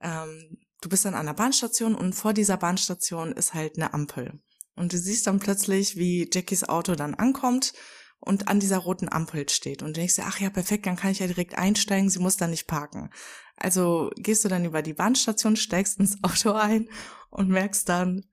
Ähm, 0.00 0.58
du 0.80 0.88
bist 0.88 1.04
dann 1.04 1.14
an 1.14 1.20
einer 1.20 1.34
Bahnstation 1.34 1.94
und 1.94 2.14
vor 2.14 2.32
dieser 2.32 2.56
Bahnstation 2.56 3.32
ist 3.32 3.54
halt 3.54 3.76
eine 3.76 3.94
Ampel. 3.94 4.40
Und 4.74 4.92
du 4.92 4.98
siehst 4.98 5.26
dann 5.26 5.40
plötzlich, 5.40 5.96
wie 5.96 6.28
Jackies 6.32 6.64
Auto 6.64 6.94
dann 6.94 7.14
ankommt 7.14 7.72
und 8.20 8.48
an 8.48 8.60
dieser 8.60 8.78
roten 8.78 9.10
Ampel 9.10 9.48
steht. 9.48 9.82
Und 9.82 9.88
du 9.88 10.00
denkst 10.00 10.16
dir, 10.16 10.26
ach 10.26 10.38
ja, 10.38 10.50
perfekt, 10.50 10.86
dann 10.86 10.96
kann 10.96 11.12
ich 11.12 11.20
ja 11.20 11.26
direkt 11.26 11.56
einsteigen, 11.56 12.10
sie 12.10 12.18
muss 12.18 12.36
da 12.36 12.46
nicht 12.46 12.66
parken. 12.66 13.10
Also 13.56 14.10
gehst 14.16 14.44
du 14.44 14.48
dann 14.48 14.64
über 14.64 14.82
die 14.82 14.94
Bahnstation, 14.94 15.56
steigst 15.56 15.98
ins 15.98 16.22
Auto 16.22 16.52
ein 16.52 16.90
und 17.30 17.48
merkst 17.48 17.88
dann, 17.88 18.26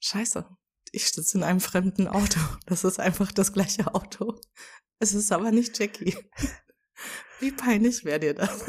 scheiße, 0.00 0.46
ich 0.92 1.10
sitze 1.10 1.38
in 1.38 1.44
einem 1.44 1.60
fremden 1.60 2.08
Auto. 2.08 2.40
Das 2.66 2.84
ist 2.84 3.00
einfach 3.00 3.32
das 3.32 3.52
gleiche 3.52 3.94
Auto. 3.94 4.38
Es 4.98 5.14
ist 5.14 5.32
aber 5.32 5.50
nicht 5.50 5.78
Jackie. 5.78 6.16
Wie 7.40 7.52
peinlich 7.52 8.04
wäre 8.04 8.20
dir 8.20 8.34
das? 8.34 8.64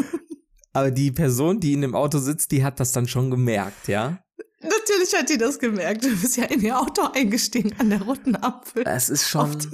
Aber 0.74 0.92
die 0.92 1.12
Person, 1.12 1.60
die 1.60 1.74
in 1.74 1.82
dem 1.82 1.96
Auto 1.96 2.20
sitzt, 2.20 2.52
die 2.52 2.64
hat 2.64 2.80
das 2.80 2.92
dann 2.92 3.08
schon 3.08 3.32
gemerkt, 3.32 3.88
ja? 3.88 4.22
Natürlich 4.60 5.14
hat 5.16 5.30
die 5.30 5.38
das 5.38 5.60
gemerkt. 5.60 6.04
Du 6.04 6.10
bist 6.20 6.38
ja 6.38 6.46
in 6.46 6.62
ihr 6.62 6.80
Auto 6.80 7.04
eingestiegen 7.14 7.74
an 7.80 7.90
der 7.90 8.02
roten 8.02 8.36
Ampel. 8.36 8.84
Es 8.86 9.10
ist 9.10 9.28
schon, 9.28 9.56
Oft. 9.56 9.70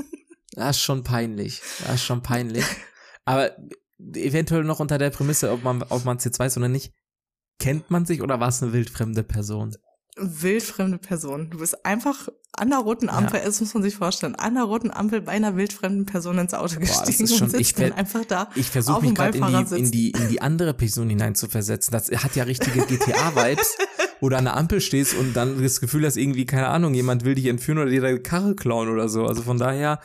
das 0.54 0.78
ist 0.78 0.84
schon 0.84 1.04
peinlich. 1.04 1.62
Das 1.80 1.96
ist 1.96 2.04
schon 2.04 2.22
peinlich. 2.22 2.66
Aber 3.26 3.56
eventuell 4.14 4.64
noch 4.64 4.80
unter 4.80 4.98
der 4.98 5.10
Prämisse, 5.10 5.52
ob 5.52 5.64
man, 5.64 5.84
ob 5.84 6.06
man 6.06 6.18
es 6.18 6.24
jetzt 6.26 6.40
weiß 6.40 6.58
oder 6.58 6.70
nicht, 6.70 6.94
kennt 7.60 7.90
man 7.90 8.06
sich 8.06 8.22
oder 8.22 8.40
war 8.40 8.50
es 8.50 8.62
eine 8.62 8.74
wildfremde 8.74 9.24
Person? 9.24 9.76
Wildfremde 10.16 10.98
Person. 10.98 11.50
Du 11.50 11.58
bist 11.60 11.86
einfach 11.86 12.30
an 12.56 12.70
der 12.70 12.80
roten 12.80 13.10
Ampel, 13.10 13.42
das 13.44 13.60
muss 13.62 13.74
man 13.74 13.82
sich 13.82 13.96
vorstellen, 13.96 14.36
an 14.36 14.54
der 14.54 14.64
roten 14.64 14.92
Ampel 14.92 15.22
bei 15.22 15.32
einer 15.32 15.56
wildfremden 15.56 16.06
Person 16.06 16.38
ins 16.38 16.54
Auto 16.54 16.80
das 16.80 17.04
gestiegen 17.04 17.28
schon- 17.28 17.42
und 17.42 17.50
sitzt 17.50 17.62
ich 17.62 17.74
dann 17.74 17.94
einfach 17.94 18.24
da. 18.26 18.50
Ich 18.54 18.70
versuche 18.70 19.02
mich 19.02 19.16
gerade 19.16 19.38
in 19.38 19.78
in, 19.86 19.92
die, 19.92 20.12
in 20.12 20.30
die 20.30 20.42
andere 20.42 20.76
Person 20.76 21.10
hineinzuversetzen. 21.10 21.92
Das 21.92 22.12
hat 22.12 22.36
ja 22.36 22.44
richtige 22.44 22.86
GTA-Vibes, 22.86 23.76
wo 24.22 24.30
du 24.30 24.38
an 24.38 24.44
der 24.44 24.56
Ampel 24.56 24.82
stehst 24.82 25.16
und 25.16 25.34
dann 25.34 25.62
das 25.64 25.82
Gefühl 25.82 26.06
hast, 26.06 26.16
irgendwie, 26.16 26.46
keine 26.46 26.68
Ahnung, 26.68 26.94
jemand 26.94 27.26
will 27.26 27.34
dich 27.34 27.48
entführen 27.48 27.80
oder 27.80 27.90
dir 27.90 28.02
deine 28.02 28.20
Karre 28.20 28.56
klauen 28.56 28.90
oder 28.90 29.10
so. 29.10 29.26
Also 29.26 29.42
von 29.42 29.58
daher 29.58 30.00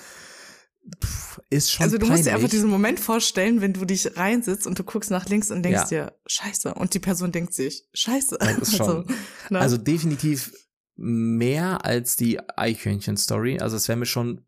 pff, 1.02 1.40
ist 1.50 1.70
schon 1.72 1.84
Also 1.84 1.96
du 1.96 2.00
peinlich. 2.06 2.18
musst 2.18 2.26
dir 2.28 2.34
einfach 2.34 2.48
diesen 2.50 2.70
Moment 2.70 3.00
vorstellen, 3.00 3.60
wenn 3.60 3.72
du 3.72 3.84
dich 3.84 4.16
reinsitzt 4.16 4.66
und 4.66 4.78
du 4.78 4.84
guckst 4.84 5.10
nach 5.10 5.26
links 5.28 5.50
und 5.50 5.62
denkst 5.62 5.90
Ja. 5.90 6.06
dir, 6.06 6.18
scheiße. 6.26 6.74
Und 6.74 6.94
die 6.94 6.98
Person 6.98 7.32
denkt 7.32 7.54
sich, 7.54 7.88
scheiße. 7.94 8.38
Schon- 8.76 9.06
ne? 9.50 9.58
Also 9.60 9.76
definitiv 9.76 10.52
mehr 10.96 11.84
als 11.84 12.16
die 12.16 12.40
Eichhörnchen-Story. 12.40 13.60
Also 13.60 13.76
es 13.76 13.86
wäre 13.88 13.98
mir 13.98 14.06
schon 14.06 14.44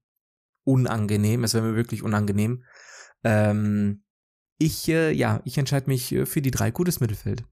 unangenehm. 0.64 1.45
Es 1.45 1.55
wäre 1.55 1.64
mir 1.64 1.76
wirklich 1.76 2.03
unangenehm. 2.03 2.64
Ähm, 3.24 4.05
ich, 4.59 4.88
äh, 4.88 5.12
ja, 5.12 5.41
ich 5.45 5.57
entscheide 5.59 5.86
mich 5.88 6.11
äh, 6.12 6.26
für 6.26 6.43
die 6.43 6.51
drei. 6.51 6.70
Gutes 6.70 7.01
Mittelfeld. 7.01 7.45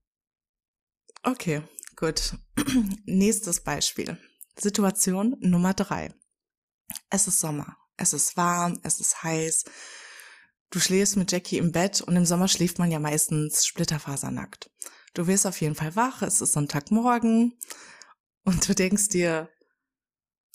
Okay, 1.23 1.63
gut. 1.97 2.35
Nächstes 3.07 3.63
Beispiel. 3.63 4.19
Situation 4.59 5.37
Nummer 5.41 5.75
drei. 5.75 6.13
Es 7.11 7.29
ist 7.29 7.41
Sommer. 7.41 7.77
Es 7.99 8.13
ist 8.13 8.37
warm, 8.37 8.81
es 8.83 9.01
ist 9.01 9.23
heiß. 9.23 9.65
Du 10.71 10.81
schläfst 10.81 11.17
mit 11.17 11.33
Jackie 11.33 11.59
im 11.59 11.73
Bett 11.73 12.01
und 12.01 12.17
im 12.17 12.25
Sommer 12.25 12.49
schläft 12.49 12.79
man 12.79 12.91
ja 12.91 12.99
meistens 12.99 13.67
splitterfasernackt. 13.67 14.71
Du 15.15 15.27
wirst 15.27 15.47
auf 15.47 15.61
jeden 15.61 15.75
Fall 15.75 15.97
wach, 15.97 16.23
es 16.23 16.41
ist 16.41 16.53
Sonntagmorgen 16.53 17.59
und 18.45 18.69
du 18.69 18.75
denkst 18.75 19.09
dir, 19.09 19.51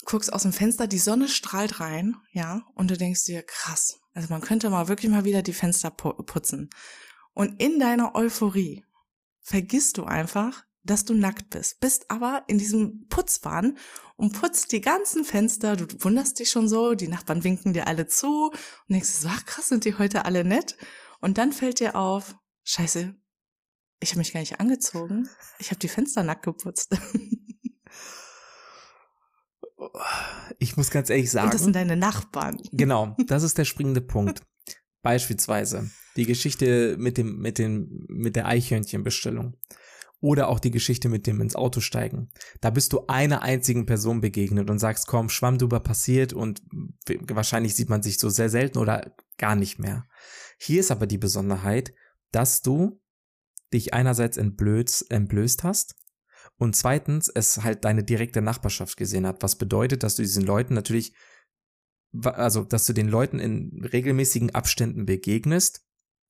guckst 0.06 0.32
aus 0.32 0.44
dem 0.44 0.54
Fenster, 0.54 0.88
die 0.88 1.00
Sonne 1.00 1.28
strahlt 1.28 1.80
rein, 1.80 2.16
ja, 2.32 2.62
und 2.76 2.90
du 2.92 2.98
denkst 2.98 3.26
dir, 3.26 3.44
krass, 3.44 4.00
also 4.14 4.30
man 4.30 4.42
könnte 4.42 4.70
mal 4.70 4.88
wirklich 4.88 5.12
mal 5.12 5.26
wieder 5.26 5.42
die 5.42 5.54
Fenster 5.54 5.92
pu 5.92 6.14
putzen. 6.24 6.70
Und 7.34 7.60
in 7.62 7.80
deiner 7.80 8.16
Euphorie 8.16 8.86
vergisst 9.42 9.98
du 9.98 10.06
einfach, 10.06 10.64
dass 10.84 11.06
du 11.06 11.14
nackt 11.14 11.50
bist, 11.50 11.80
bist 11.80 12.10
aber 12.10 12.44
in 12.48 12.58
diesem 12.58 13.08
Putzwahn 13.08 13.78
und 14.16 14.34
putzt 14.34 14.72
die 14.72 14.82
ganzen 14.82 15.24
Fenster, 15.24 15.76
du 15.76 15.86
wunderst 16.04 16.40
dich 16.40 16.50
schon 16.50 16.68
so, 16.68 16.94
die 16.94 17.08
Nachbarn 17.08 17.44
winken 17.44 17.74
dir 17.74 17.88
alle 17.88 18.08
zu 18.08 18.50
und 18.50 18.56
denkst 18.90 19.10
so, 19.10 19.30
ach 19.30 19.46
krass, 19.46 19.70
sind 19.70 19.86
die 19.86 19.98
heute 19.98 20.26
alle 20.26 20.44
nett? 20.44 20.78
Und 21.22 21.38
dann 21.38 21.54
fällt 21.54 21.80
dir 21.80 21.96
auf, 21.96 22.36
scheiße, 22.64 23.16
ich 24.02 24.10
habe 24.10 24.20
mich 24.20 24.34
gar 24.34 24.42
nicht 24.42 24.60
angezogen, 24.60 25.30
ich 25.60 25.70
habe 25.70 25.80
die 25.80 25.88
Fenster 25.88 26.24
nackt 26.24 26.44
geputzt. 26.44 26.96
Ich 30.60 30.78
muss 30.78 30.92
ganz 30.92 31.10
ehrlich 31.10 31.30
sagen. 31.30 31.48
Und 31.48 31.54
das 31.54 31.64
sind 31.64 31.76
deine 31.76 31.98
Nachbarn. 31.98 32.58
Genau, 32.72 33.18
das 33.28 33.44
ist 33.44 33.58
der 33.58 33.66
springende 33.66 34.02
Punkt. 34.02 34.42
Beispielsweise 35.02 35.92
die 36.16 36.26
Geschichte 36.26 36.96
mit 36.98 37.18
dem, 37.18 37.40
mit 37.40 37.58
dem, 37.58 38.06
mit 38.08 38.36
der 38.36 38.48
Eichhörnchenbestellung. 38.48 39.58
Oder 40.24 40.48
auch 40.48 40.62
die 40.62 40.72
Geschichte 40.72 41.10
mit 41.10 41.28
dem 41.28 41.42
ins 41.42 41.58
Auto 41.58 41.82
steigen. 41.82 42.30
Da 42.62 42.70
bist 42.70 42.94
du 42.94 43.08
einer 43.08 43.42
einzigen 43.42 43.86
Person 43.86 44.22
begegnet 44.22 44.70
und 44.70 44.80
sagst, 44.80 45.06
komm, 45.06 45.28
Schwamm 45.28 45.58
drüber 45.58 45.82
passiert 45.82 46.32
und 46.32 46.62
wahrscheinlich 47.28 47.76
sieht 47.76 47.90
man 47.90 48.02
sich 48.02 48.20
so 48.20 48.30
sehr 48.30 48.50
selten 48.50 48.78
oder 48.78 49.14
gar 49.38 49.58
nicht 49.58 49.80
mehr. 49.80 50.06
Hier 50.58 50.80
ist 50.80 50.92
aber 50.92 51.08
die 51.08 51.18
Besonderheit, 51.18 51.94
dass 52.32 52.62
du 52.62 53.02
dich 53.74 53.94
einerseits 53.94 54.38
entblößt, 54.38 55.12
entblößt 55.12 55.66
hast 55.66 55.96
und 56.56 56.74
zweitens 56.74 57.28
es 57.28 57.62
halt 57.62 57.84
deine 57.84 58.06
direkte 58.06 58.42
Nachbarschaft 58.42 58.96
gesehen 58.96 59.28
hat, 59.28 59.44
was 59.44 59.58
bedeutet, 59.58 60.04
dass 60.04 60.16
du 60.16 60.22
diesen 60.22 60.46
Leuten 60.46 60.74
natürlich 60.74 61.14
also 62.24 62.64
dass 62.64 62.86
du 62.86 62.94
den 62.94 63.10
Leuten 63.10 63.40
in 63.40 63.84
regelmäßigen 63.84 64.52
Abständen 64.52 65.06
begegnest, 65.06 65.84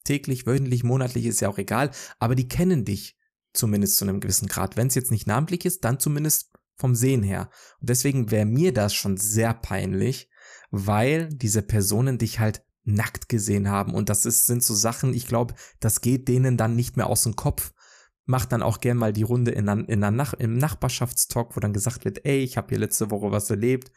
täglich, 0.04 0.48
wöchentlich, 0.48 0.84
monatlich 0.84 1.28
ist 1.28 1.42
ja 1.42 1.50
auch 1.50 1.60
egal, 1.60 1.92
aber 2.18 2.34
die 2.34 2.48
kennen 2.48 2.86
dich 2.86 3.18
zumindest 3.54 3.98
zu 3.98 4.06
einem 4.06 4.20
gewissen 4.20 4.48
Grad. 4.48 4.78
Wenn 4.78 4.88
es 4.88 4.96
jetzt 4.96 5.12
nicht 5.12 5.28
namentlich 5.28 5.66
ist, 5.66 5.84
dann 5.84 6.00
zumindest 6.00 6.52
vom 6.76 6.96
Sehen 6.96 7.24
her. 7.24 7.50
Und 7.80 7.90
deswegen 7.90 8.32
wäre 8.32 8.46
mir 8.46 8.74
das 8.74 8.94
schon 8.94 9.18
sehr 9.18 9.54
peinlich, 9.54 10.30
weil 10.72 11.30
diese 11.30 11.62
Personen 11.62 12.18
dich 12.18 12.40
halt 12.40 12.64
nackt 12.84 13.30
gesehen 13.30 13.70
haben 13.70 13.94
und 13.94 14.10
das 14.10 14.26
ist, 14.26 14.46
sind 14.46 14.64
so 14.64 14.74
Sachen, 14.74 15.14
ich 15.14 15.28
glaube, 15.28 15.54
das 15.80 16.02
geht 16.02 16.28
denen 16.28 16.58
dann 16.58 16.76
nicht 16.76 16.98
mehr 16.98 17.08
aus 17.08 17.24
dem 17.24 17.36
Kopf. 17.36 17.74
Macht 18.26 18.52
dann 18.52 18.62
auch 18.62 18.80
gern 18.80 18.98
mal 18.98 19.14
die 19.14 19.24
Runde 19.24 19.52
in 19.52 19.66
der, 19.66 19.88
in 19.88 20.02
der 20.02 20.12
Nach 20.12 20.34
im 20.34 20.58
Nachbarschaftstalk, 20.58 21.56
wo 21.56 21.60
dann 21.60 21.74
gesagt 21.74 22.06
wird, 22.06 22.26
ey, 22.26 22.40
ich 22.40 22.58
habe 22.58 22.70
hier 22.70 22.80
letzte 22.80 23.12
Woche 23.12 23.32
was 23.32 23.50
erlebt. 23.50 23.92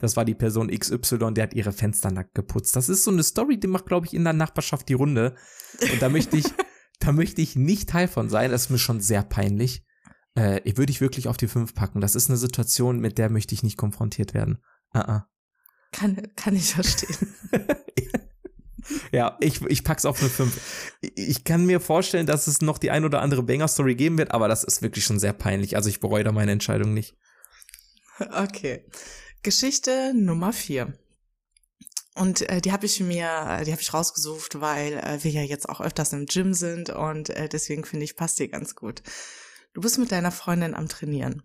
Das 0.00 0.16
war 0.16 0.24
die 0.24 0.34
Person 0.34 0.68
XY, 0.68 1.32
der 1.34 1.44
hat 1.44 1.54
ihre 1.54 1.72
Fenster 1.72 2.10
nackt 2.10 2.34
geputzt. 2.34 2.76
Das 2.76 2.88
ist 2.88 3.04
so 3.04 3.10
eine 3.10 3.22
Story, 3.22 3.58
die 3.58 3.66
macht, 3.66 3.86
glaube 3.86 4.06
ich, 4.06 4.14
in 4.14 4.24
der 4.24 4.32
Nachbarschaft 4.32 4.88
die 4.88 4.94
Runde. 4.94 5.34
Und 5.80 6.02
da 6.02 6.08
möchte 6.08 6.36
ich, 6.36 6.44
da 6.98 7.12
möchte 7.12 7.40
ich 7.40 7.56
nicht 7.56 7.88
Teil 7.88 8.08
von 8.08 8.28
sein. 8.28 8.50
Das 8.50 8.62
ist 8.62 8.70
mir 8.70 8.78
schon 8.78 9.00
sehr 9.00 9.22
peinlich. 9.22 9.84
Äh, 10.36 10.60
ich 10.64 10.76
würde 10.76 10.90
ich 10.90 11.00
wirklich 11.00 11.28
auf 11.28 11.36
die 11.36 11.48
fünf 11.48 11.74
packen. 11.74 12.00
Das 12.00 12.14
ist 12.14 12.28
eine 12.28 12.38
Situation, 12.38 13.00
mit 13.00 13.18
der 13.18 13.30
möchte 13.30 13.54
ich 13.54 13.62
nicht 13.62 13.76
konfrontiert 13.76 14.34
werden. 14.34 14.58
Uh 14.94 14.98
-uh. 14.98 15.22
Kann, 15.92 16.28
kann 16.36 16.56
ich 16.56 16.74
verstehen. 16.74 17.34
Ja, 19.12 19.36
ich, 19.40 19.60
ich 19.62 19.84
pack's 19.84 20.04
auf 20.04 20.20
eine 20.20 20.30
5. 20.30 20.96
Ich 21.14 21.44
kann 21.44 21.66
mir 21.66 21.80
vorstellen, 21.80 22.26
dass 22.26 22.46
es 22.46 22.60
noch 22.60 22.78
die 22.78 22.90
ein 22.90 23.04
oder 23.04 23.20
andere 23.20 23.42
Banger-Story 23.42 23.94
geben 23.94 24.18
wird, 24.18 24.32
aber 24.32 24.48
das 24.48 24.64
ist 24.64 24.82
wirklich 24.82 25.04
schon 25.04 25.18
sehr 25.18 25.32
peinlich. 25.32 25.76
Also 25.76 25.88
ich 25.88 26.00
bereue 26.00 26.24
da 26.24 26.32
meine 26.32 26.52
Entscheidung 26.52 26.94
nicht. 26.94 27.14
Okay. 28.18 28.84
Geschichte 29.42 30.12
Nummer 30.14 30.52
vier. 30.52 30.92
Und 32.18 32.48
äh, 32.48 32.60
die 32.60 32.72
habe 32.72 32.84
ich 32.84 32.98
mir, 32.98 33.62
die 33.64 33.70
habe 33.70 33.80
ich 33.80 33.94
rausgesucht, 33.94 34.60
weil 34.60 34.94
äh, 34.94 35.22
wir 35.22 35.30
ja 35.30 35.42
jetzt 35.42 35.68
auch 35.68 35.80
öfters 35.80 36.12
im 36.12 36.26
Gym 36.26 36.52
sind 36.52 36.90
und 36.90 37.30
äh, 37.30 37.48
deswegen 37.48 37.84
finde 37.84 38.04
ich, 38.04 38.16
passt 38.16 38.40
die 38.40 38.48
ganz 38.48 38.74
gut. 38.74 39.02
Du 39.72 39.80
bist 39.80 39.98
mit 39.98 40.10
deiner 40.10 40.32
Freundin 40.32 40.74
am 40.74 40.88
Trainieren 40.88 41.44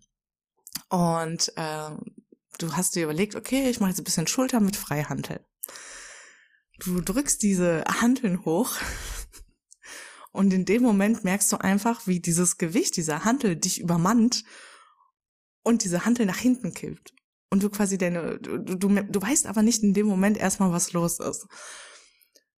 und 0.89 1.53
äh, 1.57 1.91
du 2.57 2.75
hast 2.75 2.95
dir 2.95 3.03
überlegt, 3.03 3.35
okay, 3.35 3.69
ich 3.69 3.79
mache 3.79 3.91
jetzt 3.91 3.99
ein 3.99 4.03
bisschen 4.03 4.25
Schulter 4.25 4.61
mit 4.61 4.75
Freihantel. 4.75 5.45
Du 6.79 7.01
drückst 7.01 7.43
diese 7.43 7.83
Hanteln 8.01 8.43
hoch 8.43 8.71
und 10.31 10.51
in 10.53 10.65
dem 10.65 10.81
Moment 10.81 11.23
merkst 11.23 11.51
du 11.51 11.57
einfach, 11.57 12.07
wie 12.07 12.19
dieses 12.19 12.57
Gewicht 12.57 12.97
dieser 12.97 13.25
Hantel 13.25 13.55
dich 13.57 13.79
übermannt 13.79 14.43
und 15.61 15.83
diese 15.83 16.03
Hantel 16.03 16.25
nach 16.25 16.39
hinten 16.39 16.73
kippt. 16.73 17.13
Und 17.53 17.61
du 17.61 17.69
quasi 17.69 17.99
deine, 17.99 18.39
du, 18.39 18.57
du, 18.57 18.75
du 18.75 19.21
weißt 19.21 19.45
aber 19.45 19.61
nicht 19.61 19.83
in 19.83 19.93
dem 19.93 20.07
Moment 20.07 20.39
erstmal, 20.39 20.71
was 20.71 20.91
los 20.93 21.19
ist. 21.19 21.45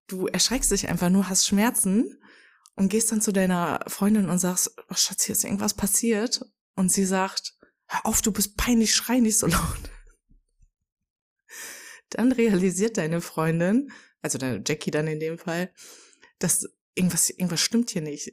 Du 0.08 0.28
erschreckst 0.28 0.72
dich 0.72 0.88
einfach 0.88 1.10
nur, 1.10 1.28
hast 1.28 1.46
Schmerzen 1.46 2.18
und 2.76 2.88
gehst 2.88 3.12
dann 3.12 3.20
zu 3.20 3.34
deiner 3.34 3.84
Freundin 3.88 4.30
und 4.30 4.40
sagst, 4.40 4.74
oh 4.90 4.96
Schatz, 4.96 5.26
hier 5.26 5.34
ist 5.34 5.44
irgendwas 5.44 5.74
passiert. 5.74 6.46
Und 6.78 6.94
sie 6.94 7.04
sagt, 7.04 7.58
hör 7.88 8.06
auf, 8.06 8.22
du 8.22 8.32
bist 8.32 8.56
peinlich, 8.56 8.96
schrei 8.96 9.20
nicht 9.20 9.38
so 9.38 9.48
laut. 9.48 9.92
Dann 12.10 12.32
realisiert 12.32 12.96
deine 12.96 13.20
Freundin, 13.20 13.92
also 14.22 14.38
deine 14.38 14.64
Jackie 14.66 14.92
dann 14.92 15.08
in 15.08 15.20
dem 15.20 15.38
Fall, 15.38 15.74
dass 16.40 16.70
irgendwas, 16.94 17.30
irgendwas 17.30 17.60
stimmt 17.60 17.90
hier 17.90 18.02
nicht. 18.02 18.32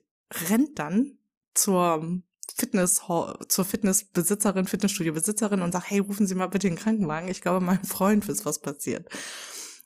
Rennt 0.49 0.79
dann 0.79 1.19
zur 1.55 2.23
Fitness, 2.57 3.03
zur 3.49 3.64
Fitnessbesitzerin, 3.64 4.66
Fitnessstudio-Besitzerin 4.66 5.62
und 5.62 5.72
sagt, 5.72 5.90
hey, 5.90 6.01
rufen 6.01 6.26
Sie 6.26 6.34
mal 6.34 6.49
bitte 6.49 6.68
den 6.68 6.76
Krankenwagen. 6.76 7.28
Ich 7.28 7.40
glaube, 7.40 7.64
meinem 7.64 7.84
Freund 7.84 8.28
ist 8.28 8.45
was 8.45 8.61
passiert. 8.61 9.09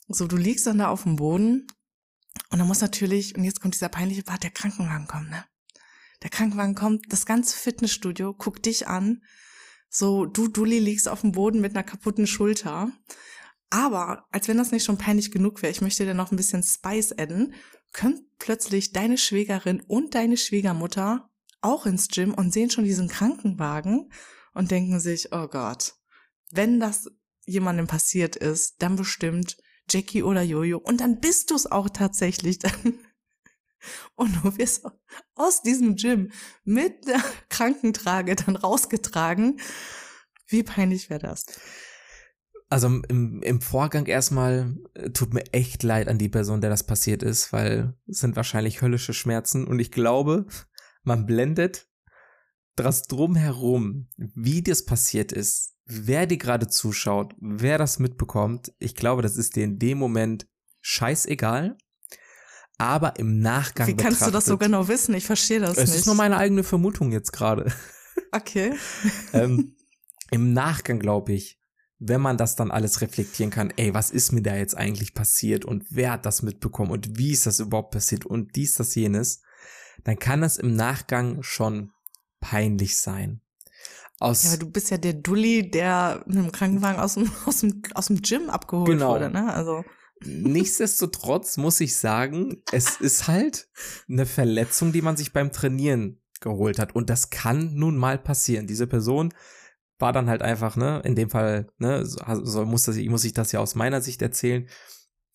So, 0.08 0.26
du 0.26 0.36
liegst 0.36 0.66
dann 0.66 0.78
da 0.78 0.88
auf 0.88 1.02
dem 1.02 1.16
Boden 1.16 1.66
und 2.50 2.58
dann 2.58 2.68
muss 2.68 2.80
natürlich, 2.80 3.36
und 3.36 3.44
jetzt 3.44 3.60
kommt 3.60 3.74
dieser 3.74 3.88
peinliche 3.88 4.22
Part, 4.22 4.42
der 4.42 4.50
Krankenwagen 4.50 5.06
kommt, 5.06 5.30
ne? 5.30 5.44
Der 6.22 6.30
Krankenwagen 6.30 6.74
kommt, 6.74 7.12
das 7.12 7.26
ganze 7.26 7.56
Fitnessstudio 7.56 8.32
guckt 8.32 8.64
dich 8.66 8.88
an. 8.88 9.22
So, 9.88 10.24
du, 10.24 10.48
Dulli, 10.48 10.78
liegst 10.78 11.08
auf 11.08 11.20
dem 11.20 11.32
Boden 11.32 11.60
mit 11.60 11.74
einer 11.74 11.84
kaputten 11.84 12.26
Schulter. 12.26 12.90
Aber, 13.68 14.26
als 14.30 14.48
wenn 14.48 14.56
das 14.56 14.72
nicht 14.72 14.84
schon 14.84 14.98
peinlich 14.98 15.30
genug 15.30 15.62
wäre, 15.62 15.72
ich 15.72 15.82
möchte 15.82 16.04
dir 16.04 16.14
noch 16.14 16.32
ein 16.32 16.36
bisschen 16.36 16.62
Spice 16.62 17.12
adden, 17.12 17.54
kommt 17.92 18.22
plötzlich 18.38 18.92
deine 18.92 19.18
Schwägerin 19.18 19.82
und 19.82 20.14
deine 20.14 20.36
Schwiegermutter 20.36 21.28
auch 21.66 21.86
ins 21.86 22.08
Gym 22.08 22.32
und 22.32 22.52
sehen 22.52 22.70
schon 22.70 22.84
diesen 22.84 23.08
Krankenwagen 23.08 24.10
und 24.54 24.70
denken 24.70 25.00
sich, 25.00 25.32
oh 25.32 25.48
Gott, 25.48 25.94
wenn 26.50 26.80
das 26.80 27.10
jemandem 27.44 27.86
passiert 27.86 28.36
ist, 28.36 28.82
dann 28.82 28.96
bestimmt 28.96 29.56
Jackie 29.88 30.22
oder 30.22 30.42
Jojo. 30.42 30.78
Und 30.78 31.00
dann 31.00 31.20
bist 31.20 31.50
du 31.50 31.54
es 31.54 31.70
auch 31.70 31.88
tatsächlich 31.88 32.58
dann. 32.58 32.72
Und 34.16 34.34
du 34.42 34.58
wirst 34.58 34.84
aus 35.36 35.62
diesem 35.62 35.94
Gym 35.94 36.32
mit 36.64 37.06
der 37.06 37.22
Krankentrage 37.48 38.34
dann 38.34 38.56
rausgetragen. 38.56 39.60
Wie 40.48 40.64
peinlich 40.64 41.08
wäre 41.08 41.20
das? 41.20 41.44
Also 42.68 42.88
im, 42.88 43.42
im 43.42 43.60
Vorgang 43.60 44.06
erstmal 44.06 44.76
äh, 44.94 45.10
tut 45.10 45.34
mir 45.34 45.44
echt 45.52 45.84
leid 45.84 46.08
an 46.08 46.18
die 46.18 46.28
Person, 46.28 46.60
der 46.60 46.70
das 46.70 46.84
passiert 46.84 47.22
ist, 47.22 47.52
weil 47.52 47.94
es 48.08 48.18
sind 48.18 48.34
wahrscheinlich 48.34 48.82
höllische 48.82 49.14
Schmerzen 49.14 49.68
und 49.68 49.78
ich 49.78 49.92
glaube, 49.92 50.46
man 51.06 51.26
blendet 51.26 51.88
das 52.74 53.04
drumherum, 53.04 54.08
wie 54.16 54.62
das 54.62 54.84
passiert 54.84 55.32
ist, 55.32 55.74
wer 55.86 56.26
dir 56.26 56.36
gerade 56.36 56.68
zuschaut, 56.68 57.34
wer 57.40 57.78
das 57.78 57.98
mitbekommt, 57.98 58.72
ich 58.78 58.94
glaube, 58.94 59.22
das 59.22 59.36
ist 59.36 59.56
dir 59.56 59.64
in 59.64 59.78
dem 59.78 59.98
Moment 59.98 60.46
scheißegal. 60.80 61.76
Aber 62.78 63.18
im 63.18 63.38
Nachgang. 63.38 63.88
Wie 63.88 63.96
kannst 63.96 64.26
du 64.26 64.30
das 64.30 64.44
so 64.44 64.58
genau 64.58 64.86
wissen? 64.86 65.14
Ich 65.14 65.24
verstehe 65.24 65.60
das 65.60 65.70
es 65.70 65.76
nicht. 65.78 65.88
Es 65.88 65.96
ist 65.96 66.06
nur 66.06 66.14
meine 66.14 66.36
eigene 66.36 66.62
Vermutung 66.62 67.12
jetzt 67.12 67.32
gerade. 67.32 67.72
Okay. 68.32 68.74
ähm, 69.34 69.76
Im 70.30 70.52
Nachgang 70.54 70.98
glaube 70.98 71.34
ich, 71.34 71.60
wenn 71.98 72.20
man 72.20 72.36
das 72.38 72.56
dann 72.56 72.70
alles 72.70 73.00
reflektieren 73.00 73.50
kann, 73.50 73.72
ey, 73.76 73.94
was 73.94 74.10
ist 74.10 74.32
mir 74.32 74.42
da 74.42 74.56
jetzt 74.56 74.76
eigentlich 74.76 75.14
passiert 75.14 75.64
und 75.64 75.84
wer 75.90 76.12
hat 76.12 76.26
das 76.26 76.42
mitbekommen 76.42 76.90
und 76.90 77.18
wie 77.18 77.32
ist 77.32 77.46
das 77.46 77.60
überhaupt 77.60 77.92
passiert 77.92 78.24
und 78.24 78.56
dies, 78.56 78.74
das, 78.74 78.94
jenes, 78.94 79.42
dann 80.06 80.20
kann 80.20 80.40
das 80.40 80.56
im 80.56 80.76
Nachgang 80.76 81.42
schon 81.42 81.90
peinlich 82.38 82.96
sein. 82.96 83.40
Aus 84.20 84.44
ja, 84.44 84.56
du 84.56 84.70
bist 84.70 84.90
ja 84.90 84.98
der 84.98 85.14
Dulli, 85.14 85.68
der 85.68 86.22
mit 86.26 86.36
dem 86.36 86.52
Krankenwagen 86.52 87.00
aus 87.00 87.14
dem, 87.14 87.28
aus 87.44 87.60
dem, 87.60 87.82
aus 87.92 88.06
dem 88.06 88.22
Gym 88.22 88.48
abgeholt 88.48 88.88
genau. 88.88 89.14
wurde, 89.14 89.30
ne? 89.30 89.52
Also. 89.52 89.84
Nichtsdestotrotz 90.24 91.56
muss 91.56 91.80
ich 91.80 91.96
sagen, 91.96 92.62
es 92.70 93.00
ist 93.00 93.26
halt 93.26 93.68
eine 94.08 94.26
Verletzung, 94.26 94.92
die 94.92 95.02
man 95.02 95.16
sich 95.16 95.32
beim 95.32 95.50
Trainieren 95.50 96.22
geholt 96.40 96.78
hat. 96.78 96.94
Und 96.94 97.10
das 97.10 97.30
kann 97.30 97.74
nun 97.74 97.96
mal 97.96 98.16
passieren. 98.16 98.68
Diese 98.68 98.86
Person 98.86 99.34
war 99.98 100.12
dann 100.12 100.30
halt 100.30 100.40
einfach, 100.40 100.76
ne, 100.76 101.02
in 101.04 101.16
dem 101.16 101.30
Fall, 101.30 101.66
ne, 101.78 102.06
so, 102.06 102.64
muss, 102.64 102.84
das, 102.84 102.96
muss 102.96 103.24
ich 103.24 103.34
das 103.34 103.50
ja 103.50 103.58
aus 103.58 103.74
meiner 103.74 104.00
Sicht 104.00 104.22
erzählen, 104.22 104.68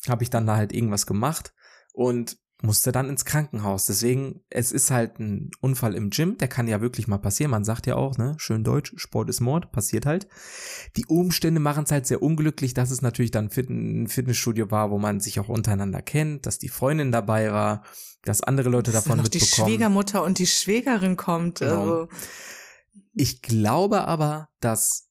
habe 0.08 0.24
ich 0.24 0.30
dann 0.30 0.48
da 0.48 0.56
halt 0.56 0.74
irgendwas 0.74 1.06
gemacht 1.06 1.54
und 1.94 2.38
musste 2.64 2.92
dann 2.92 3.10
ins 3.10 3.26
Krankenhaus. 3.26 3.86
Deswegen, 3.86 4.42
es 4.50 4.72
ist 4.72 4.92
halt 4.92 5.20
ein 5.20 5.52
Unfall 5.62 5.96
im 5.96 6.10
Gym, 6.10 6.38
der 6.38 6.48
kann 6.48 6.68
ja 6.68 6.82
wirklich 6.82 7.08
mal 7.08 7.18
passieren. 7.18 7.52
Man 7.52 7.64
sagt 7.64 7.88
ja 7.88 7.96
auch, 7.96 8.18
ne, 8.18 8.36
schön 8.38 8.64
deutsch, 8.64 8.94
Sport 8.98 9.30
ist 9.30 9.40
Mord, 9.40 9.72
passiert 9.72 10.06
halt. 10.06 10.28
Die 10.96 11.06
Umstände 11.06 11.60
machen 11.60 11.84
es 11.86 11.92
halt 11.92 12.06
sehr 12.06 12.22
unglücklich, 12.22 12.74
dass 12.74 12.92
es 12.92 13.02
natürlich 13.02 13.32
dann 13.32 13.50
ein 13.50 14.08
Fitnessstudio 14.08 14.72
war, 14.72 14.92
wo 14.92 14.98
man 14.98 15.20
sich 15.20 15.40
auch 15.40 15.50
untereinander 15.50 16.02
kennt, 16.02 16.46
dass 16.46 16.60
die 16.60 16.70
Freundin 16.70 17.12
dabei 17.12 17.52
war, 17.52 17.84
dass 18.24 18.42
andere 18.42 18.70
Leute 18.70 18.92
dass 18.92 19.04
davon 19.04 19.18
noch 19.18 19.24
mitbekommen. 19.24 19.50
die 19.50 19.74
Schwiegermutter 19.74 20.24
und 20.24 20.40
die 20.40 20.48
Schwägerin 20.48 21.18
kommt. 21.18 21.60
Genau. 21.60 21.82
Also. 21.82 22.08
Ich 23.14 23.42
glaube 23.42 24.08
aber, 24.08 24.50
dass 24.60 25.10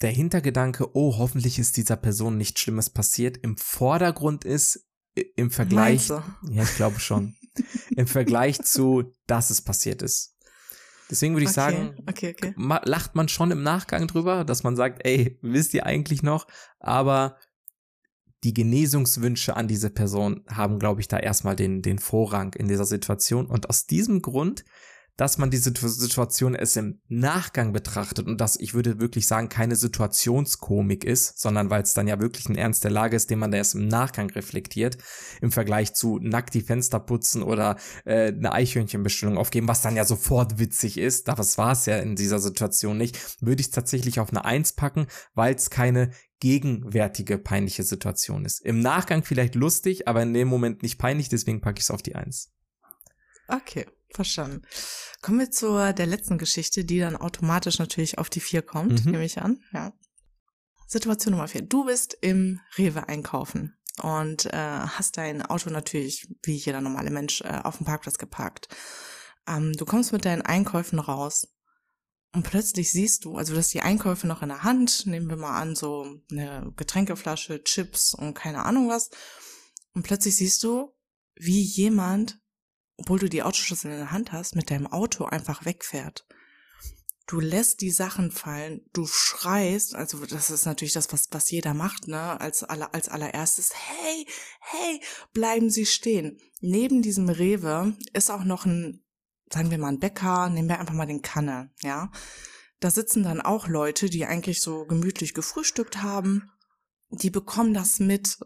der 0.00 0.10
Hintergedanke, 0.10 0.96
oh, 0.96 1.18
hoffentlich 1.18 1.58
ist 1.58 1.76
dieser 1.76 1.96
Person 1.96 2.36
nichts 2.36 2.60
Schlimmes 2.60 2.90
passiert, 2.90 3.36
im 3.36 3.56
Vordergrund 3.56 4.44
ist, 4.44 4.88
im 5.36 5.50
Vergleich, 5.50 6.08
ja, 6.08 6.62
ich 6.62 6.76
glaube 6.76 7.00
schon, 7.00 7.34
im 7.96 8.06
Vergleich 8.06 8.62
zu, 8.62 9.12
dass 9.26 9.50
es 9.50 9.62
passiert 9.62 10.02
ist. 10.02 10.36
Deswegen 11.10 11.34
würde 11.34 11.44
ich 11.44 11.50
okay, 11.50 11.54
sagen, 11.54 11.94
okay, 12.08 12.34
okay. 12.34 12.54
lacht 12.56 13.14
man 13.14 13.28
schon 13.28 13.50
im 13.50 13.62
Nachgang 13.62 14.06
drüber, 14.06 14.44
dass 14.44 14.62
man 14.62 14.76
sagt, 14.76 15.04
ey, 15.04 15.38
wisst 15.42 15.74
ihr 15.74 15.84
eigentlich 15.84 16.22
noch? 16.22 16.46
Aber 16.80 17.36
die 18.44 18.54
Genesungswünsche 18.54 19.54
an 19.54 19.68
diese 19.68 19.90
Person 19.90 20.44
haben, 20.48 20.78
glaube 20.78 21.00
ich, 21.00 21.08
da 21.08 21.18
erstmal 21.18 21.54
den, 21.54 21.82
den 21.82 21.98
Vorrang 21.98 22.54
in 22.54 22.66
dieser 22.66 22.86
Situation. 22.86 23.46
Und 23.46 23.68
aus 23.68 23.86
diesem 23.86 24.22
Grund 24.22 24.64
dass 25.16 25.38
man 25.38 25.50
diese 25.50 25.72
Situation 25.74 26.54
es 26.54 26.76
im 26.76 27.00
Nachgang 27.08 27.72
betrachtet 27.72 28.26
und 28.26 28.40
dass 28.40 28.58
ich 28.58 28.74
würde 28.74 28.98
wirklich 28.98 29.26
sagen, 29.26 29.48
keine 29.48 29.76
Situationskomik 29.76 31.04
ist, 31.04 31.38
sondern 31.38 31.70
weil 31.70 31.82
es 31.82 31.94
dann 31.94 32.08
ja 32.08 32.20
wirklich 32.20 32.48
ein 32.48 32.56
Ernst 32.56 32.84
der 32.84 32.90
Lage 32.90 33.16
ist, 33.16 33.30
den 33.30 33.38
man 33.38 33.50
da 33.50 33.58
erst 33.58 33.74
im 33.74 33.88
Nachgang 33.88 34.30
reflektiert, 34.30 34.98
im 35.40 35.52
Vergleich 35.52 35.94
zu 35.94 36.18
nackt 36.18 36.54
die 36.54 36.62
Fenster 36.62 36.98
putzen 36.98 37.42
oder 37.42 37.76
äh, 38.04 38.28
eine 38.28 38.52
Eichhörnchenbestellung 38.52 39.36
aufgeben, 39.36 39.68
was 39.68 39.82
dann 39.82 39.96
ja 39.96 40.04
sofort 40.04 40.58
witzig 40.58 40.98
ist, 40.98 41.28
das 41.28 41.58
war 41.58 41.72
es 41.72 41.86
ja 41.86 41.98
in 41.98 42.16
dieser 42.16 42.38
Situation 42.38 42.96
nicht, 42.96 43.18
würde 43.40 43.60
ich 43.60 43.70
tatsächlich 43.70 44.18
auf 44.18 44.30
eine 44.30 44.44
Eins 44.44 44.72
packen, 44.72 45.06
weil 45.34 45.54
es 45.54 45.70
keine 45.70 46.10
gegenwärtige 46.40 47.38
peinliche 47.38 47.84
Situation 47.84 48.44
ist. 48.44 48.64
Im 48.64 48.80
Nachgang 48.80 49.22
vielleicht 49.22 49.54
lustig, 49.54 50.08
aber 50.08 50.22
in 50.22 50.34
dem 50.34 50.48
Moment 50.48 50.82
nicht 50.82 50.98
peinlich, 50.98 51.28
deswegen 51.28 51.60
packe 51.60 51.78
ich 51.78 51.84
es 51.84 51.90
auf 51.92 52.02
die 52.02 52.16
Eins. 52.16 52.50
Okay. 53.46 53.86
Verstanden. 54.14 54.62
Kommen 55.20 55.38
wir 55.38 55.50
zu 55.50 55.76
der 55.92 56.06
letzten 56.06 56.38
Geschichte, 56.38 56.84
die 56.84 56.98
dann 56.98 57.16
automatisch 57.16 57.78
natürlich 57.78 58.18
auf 58.18 58.28
die 58.28 58.40
vier 58.40 58.62
kommt, 58.62 59.04
mhm. 59.04 59.12
nehme 59.12 59.24
ich 59.24 59.40
an. 59.40 59.60
Ja. 59.72 59.92
Situation 60.86 61.32
Nummer 61.32 61.48
vier. 61.48 61.62
Du 61.62 61.86
bist 61.86 62.16
im 62.20 62.60
Rewe 62.76 63.08
einkaufen 63.08 63.78
und 64.02 64.46
äh, 64.46 64.52
hast 64.52 65.16
dein 65.16 65.42
Auto 65.42 65.70
natürlich, 65.70 66.28
wie 66.42 66.56
jeder 66.56 66.80
normale 66.80 67.10
Mensch, 67.10 67.40
äh, 67.40 67.60
auf 67.62 67.78
dem 67.78 67.86
Parkplatz 67.86 68.18
geparkt. 68.18 68.68
Ähm, 69.46 69.72
du 69.72 69.84
kommst 69.86 70.12
mit 70.12 70.24
deinen 70.24 70.42
Einkäufen 70.42 70.98
raus 70.98 71.48
und 72.34 72.42
plötzlich 72.42 72.90
siehst 72.90 73.24
du, 73.24 73.36
also 73.36 73.52
du 73.52 73.58
hast 73.58 73.72
die 73.72 73.82
Einkäufe 73.82 74.26
noch 74.26 74.42
in 74.42 74.48
der 74.48 74.62
Hand, 74.62 75.06
nehmen 75.06 75.28
wir 75.28 75.36
mal 75.36 75.58
an, 75.58 75.76
so 75.76 76.20
eine 76.30 76.72
Getränkeflasche, 76.76 77.62
Chips 77.64 78.14
und 78.14 78.34
keine 78.34 78.64
Ahnung 78.64 78.88
was. 78.88 79.10
Und 79.94 80.02
plötzlich 80.02 80.36
siehst 80.36 80.62
du, 80.62 80.94
wie 81.34 81.60
jemand 81.60 82.41
obwohl 83.02 83.18
du 83.18 83.28
die 83.28 83.42
Autoschlüssel 83.42 83.90
in 83.90 83.98
der 83.98 84.12
Hand 84.12 84.30
hast, 84.30 84.54
mit 84.54 84.70
deinem 84.70 84.86
Auto 84.86 85.24
einfach 85.24 85.64
wegfährt. 85.64 86.24
Du 87.26 87.40
lässt 87.40 87.80
die 87.80 87.90
Sachen 87.90 88.30
fallen, 88.30 88.82
du 88.92 89.08
schreist, 89.08 89.96
also 89.96 90.24
das 90.24 90.50
ist 90.50 90.66
natürlich 90.66 90.92
das, 90.92 91.12
was, 91.12 91.26
was 91.32 91.50
jeder 91.50 91.74
macht, 91.74 92.06
ne, 92.06 92.40
als, 92.40 92.62
aller, 92.62 92.94
als 92.94 93.08
allererstes, 93.08 93.72
hey, 93.74 94.26
hey, 94.60 95.00
bleiben 95.32 95.68
Sie 95.68 95.84
stehen. 95.84 96.38
Neben 96.60 97.02
diesem 97.02 97.28
Rewe 97.28 97.96
ist 98.12 98.30
auch 98.30 98.44
noch 98.44 98.66
ein, 98.66 99.02
sagen 99.52 99.72
wir 99.72 99.78
mal 99.78 99.88
ein 99.88 99.98
Bäcker, 99.98 100.48
nehmen 100.48 100.68
wir 100.68 100.78
einfach 100.78 100.94
mal 100.94 101.06
den 101.06 101.22
Kanne, 101.22 101.72
ja. 101.82 102.12
Da 102.78 102.90
sitzen 102.90 103.24
dann 103.24 103.40
auch 103.40 103.66
Leute, 103.66 104.10
die 104.10 104.26
eigentlich 104.26 104.60
so 104.60 104.86
gemütlich 104.86 105.34
gefrühstückt 105.34 106.02
haben, 106.02 106.52
die 107.10 107.30
bekommen 107.30 107.74
das 107.74 107.98
mit 107.98 108.38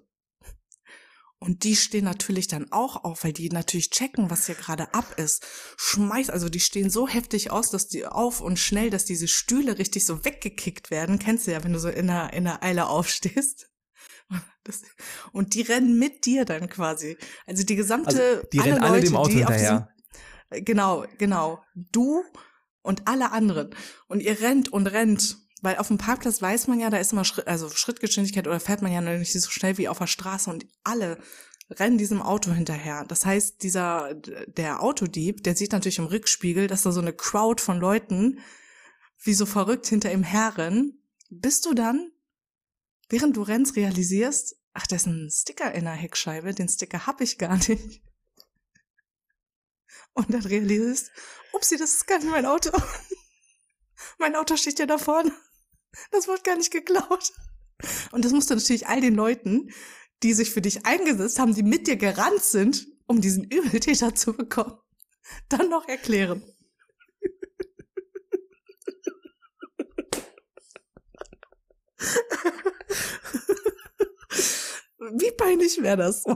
und 1.38 1.64
die 1.64 1.76
stehen 1.76 2.04
natürlich 2.04 2.48
dann 2.48 2.72
auch 2.72 3.04
auf, 3.04 3.24
weil 3.24 3.32
die 3.32 3.50
natürlich 3.50 3.90
checken, 3.90 4.30
was 4.30 4.46
hier 4.46 4.54
gerade 4.54 4.94
ab 4.94 5.18
ist. 5.18 5.46
Schmeiß, 5.76 6.30
also 6.30 6.48
die 6.48 6.60
stehen 6.60 6.88
so 6.88 7.06
heftig 7.06 7.50
aus, 7.50 7.70
dass 7.70 7.88
die 7.88 8.06
auf 8.06 8.40
und 8.40 8.58
schnell, 8.58 8.88
dass 8.88 9.04
diese 9.04 9.28
Stühle 9.28 9.78
richtig 9.78 10.06
so 10.06 10.24
weggekickt 10.24 10.90
werden. 10.90 11.18
Kennst 11.18 11.46
du 11.46 11.52
ja, 11.52 11.62
wenn 11.62 11.74
du 11.74 11.78
so 11.78 11.88
in 11.88 12.06
der, 12.06 12.32
in 12.32 12.44
der 12.44 12.62
Eile 12.62 12.86
aufstehst. 12.88 13.70
Das, 14.64 14.82
und 15.30 15.54
die 15.54 15.62
rennen 15.62 15.96
mit 15.96 16.26
dir 16.26 16.44
dann 16.44 16.68
quasi. 16.68 17.16
Also 17.46 17.62
die 17.62 17.76
gesamte, 17.76 18.08
also 18.08 18.48
die 18.52 18.58
rennen 18.58 18.82
alle 18.82 18.96
Leute, 18.96 19.06
dem 19.06 19.16
Auto 19.16 19.30
hinterher. 19.30 19.88
Diesem, 20.50 20.64
genau, 20.64 21.04
genau. 21.18 21.62
Du 21.76 22.24
und 22.82 23.06
alle 23.06 23.30
anderen. 23.30 23.72
Und 24.08 24.24
ihr 24.24 24.40
rennt 24.40 24.72
und 24.72 24.88
rennt 24.88 25.36
weil 25.62 25.78
auf 25.78 25.88
dem 25.88 25.98
Parkplatz 25.98 26.42
weiß 26.42 26.66
man 26.66 26.80
ja, 26.80 26.90
da 26.90 26.98
ist 26.98 27.12
immer 27.12 27.24
Schritt, 27.24 27.46
also 27.46 27.68
Schrittgeschwindigkeit 27.70 28.46
oder 28.46 28.60
fährt 28.60 28.82
man 28.82 28.92
ja 28.92 29.00
nicht 29.00 29.32
so 29.32 29.50
schnell 29.50 29.78
wie 29.78 29.88
auf 29.88 29.98
der 29.98 30.06
Straße 30.06 30.50
und 30.50 30.66
alle 30.84 31.18
rennen 31.70 31.98
diesem 31.98 32.22
Auto 32.22 32.52
hinterher. 32.52 33.04
Das 33.08 33.26
heißt, 33.26 33.62
dieser, 33.62 34.14
der 34.14 34.82
Autodieb, 34.82 35.42
der 35.42 35.56
sieht 35.56 35.72
natürlich 35.72 35.98
im 35.98 36.06
Rückspiegel, 36.06 36.66
dass 36.68 36.82
da 36.82 36.92
so 36.92 37.00
eine 37.00 37.12
Crowd 37.12 37.62
von 37.62 37.78
Leuten 37.78 38.40
wie 39.22 39.34
so 39.34 39.46
verrückt 39.46 39.86
hinter 39.86 40.12
ihm 40.12 40.22
herrennen. 40.22 41.02
Bist 41.28 41.66
du 41.66 41.74
dann, 41.74 42.12
während 43.08 43.36
du 43.36 43.42
rennst, 43.42 43.74
realisierst, 43.76 44.56
ach, 44.74 44.86
da 44.86 44.96
ist 44.96 45.06
ein 45.06 45.30
Sticker 45.32 45.72
in 45.72 45.84
der 45.84 45.94
Heckscheibe, 45.94 46.54
den 46.54 46.68
Sticker 46.68 47.06
hab 47.06 47.20
ich 47.20 47.38
gar 47.38 47.56
nicht. 47.56 48.02
Und 50.12 50.32
dann 50.32 50.42
realisierst, 50.42 51.10
upsie, 51.52 51.76
das 51.76 51.94
ist 51.94 52.06
gar 52.06 52.18
nicht 52.18 52.30
mein 52.30 52.46
Auto. 52.46 52.70
mein 54.18 54.36
Auto 54.36 54.56
steht 54.56 54.78
ja 54.78 54.86
da 54.86 54.98
vorne. 54.98 55.32
Das 56.10 56.28
wird 56.28 56.44
gar 56.44 56.56
nicht 56.56 56.70
geklaut. 56.72 57.32
Und 58.12 58.24
das 58.24 58.32
musst 58.32 58.50
du 58.50 58.54
natürlich 58.54 58.86
all 58.86 59.00
den 59.00 59.14
Leuten, 59.14 59.70
die 60.22 60.32
sich 60.32 60.50
für 60.50 60.62
dich 60.62 60.86
eingesetzt 60.86 61.38
haben, 61.38 61.54
die 61.54 61.62
mit 61.62 61.86
dir 61.86 61.96
gerannt 61.96 62.42
sind, 62.42 62.86
um 63.06 63.20
diesen 63.20 63.44
Übeltäter 63.44 64.14
zu 64.14 64.32
bekommen, 64.32 64.78
dann 65.48 65.68
noch 65.68 65.88
erklären. 65.88 66.42
Wie 75.12 75.30
peinlich 75.32 75.80
wäre 75.82 75.96
das? 75.96 76.24
Oh, 76.26 76.34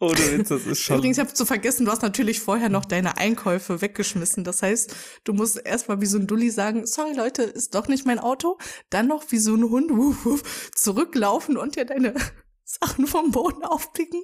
oh 0.00 0.12
du 0.12 0.38
Witz, 0.38 0.48
das 0.48 0.66
ist 0.66 0.80
schon. 0.80 0.98
Übrigens, 0.98 1.16
ich 1.18 1.24
habe 1.24 1.34
zu 1.34 1.46
vergessen, 1.46 1.84
du 1.84 1.90
hast 1.90 2.02
natürlich 2.02 2.40
vorher 2.40 2.68
noch 2.68 2.84
deine 2.84 3.16
Einkäufe 3.16 3.80
weggeschmissen. 3.80 4.44
Das 4.44 4.62
heißt, 4.62 4.94
du 5.24 5.32
musst 5.32 5.64
erstmal 5.64 6.00
wie 6.00 6.06
so 6.06 6.18
ein 6.18 6.26
Dulli 6.26 6.50
sagen, 6.50 6.86
sorry 6.86 7.14
Leute, 7.14 7.42
ist 7.42 7.74
doch 7.74 7.88
nicht 7.88 8.06
mein 8.06 8.18
Auto. 8.18 8.58
Dann 8.90 9.08
noch 9.08 9.24
wie 9.30 9.38
so 9.38 9.54
ein 9.54 9.64
Hund 9.64 9.90
wuff, 9.90 10.24
wuff, 10.24 10.70
zurücklaufen 10.74 11.56
und 11.56 11.76
dir 11.76 11.84
deine 11.84 12.14
Sachen 12.64 13.06
vom 13.06 13.30
Boden 13.30 13.64
aufpicken 13.64 14.22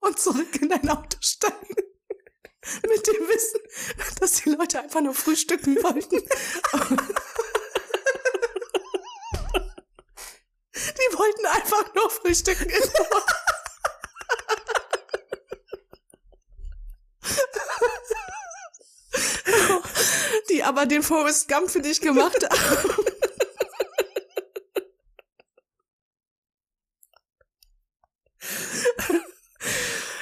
und 0.00 0.18
zurück 0.18 0.60
in 0.60 0.68
dein 0.68 0.88
Auto 0.88 1.18
steigen. 1.20 1.76
Mit 2.82 3.06
dem 3.06 3.28
Wissen, 3.28 3.60
dass 4.20 4.42
die 4.42 4.50
Leute 4.50 4.80
einfach 4.80 5.00
nur 5.00 5.14
frühstücken 5.14 5.76
wollten. 5.82 6.22
Die 10.74 11.16
wollten 11.16 11.46
einfach 11.46 11.94
nur 11.94 12.08
frühstücken. 12.10 12.72
Die 20.48 20.62
aber 20.62 20.86
den 20.86 21.02
Forrest 21.02 21.48
Gump 21.48 21.70
für 21.70 21.80
dich 21.80 22.00
gemacht 22.00 22.42
haben. 22.42 22.94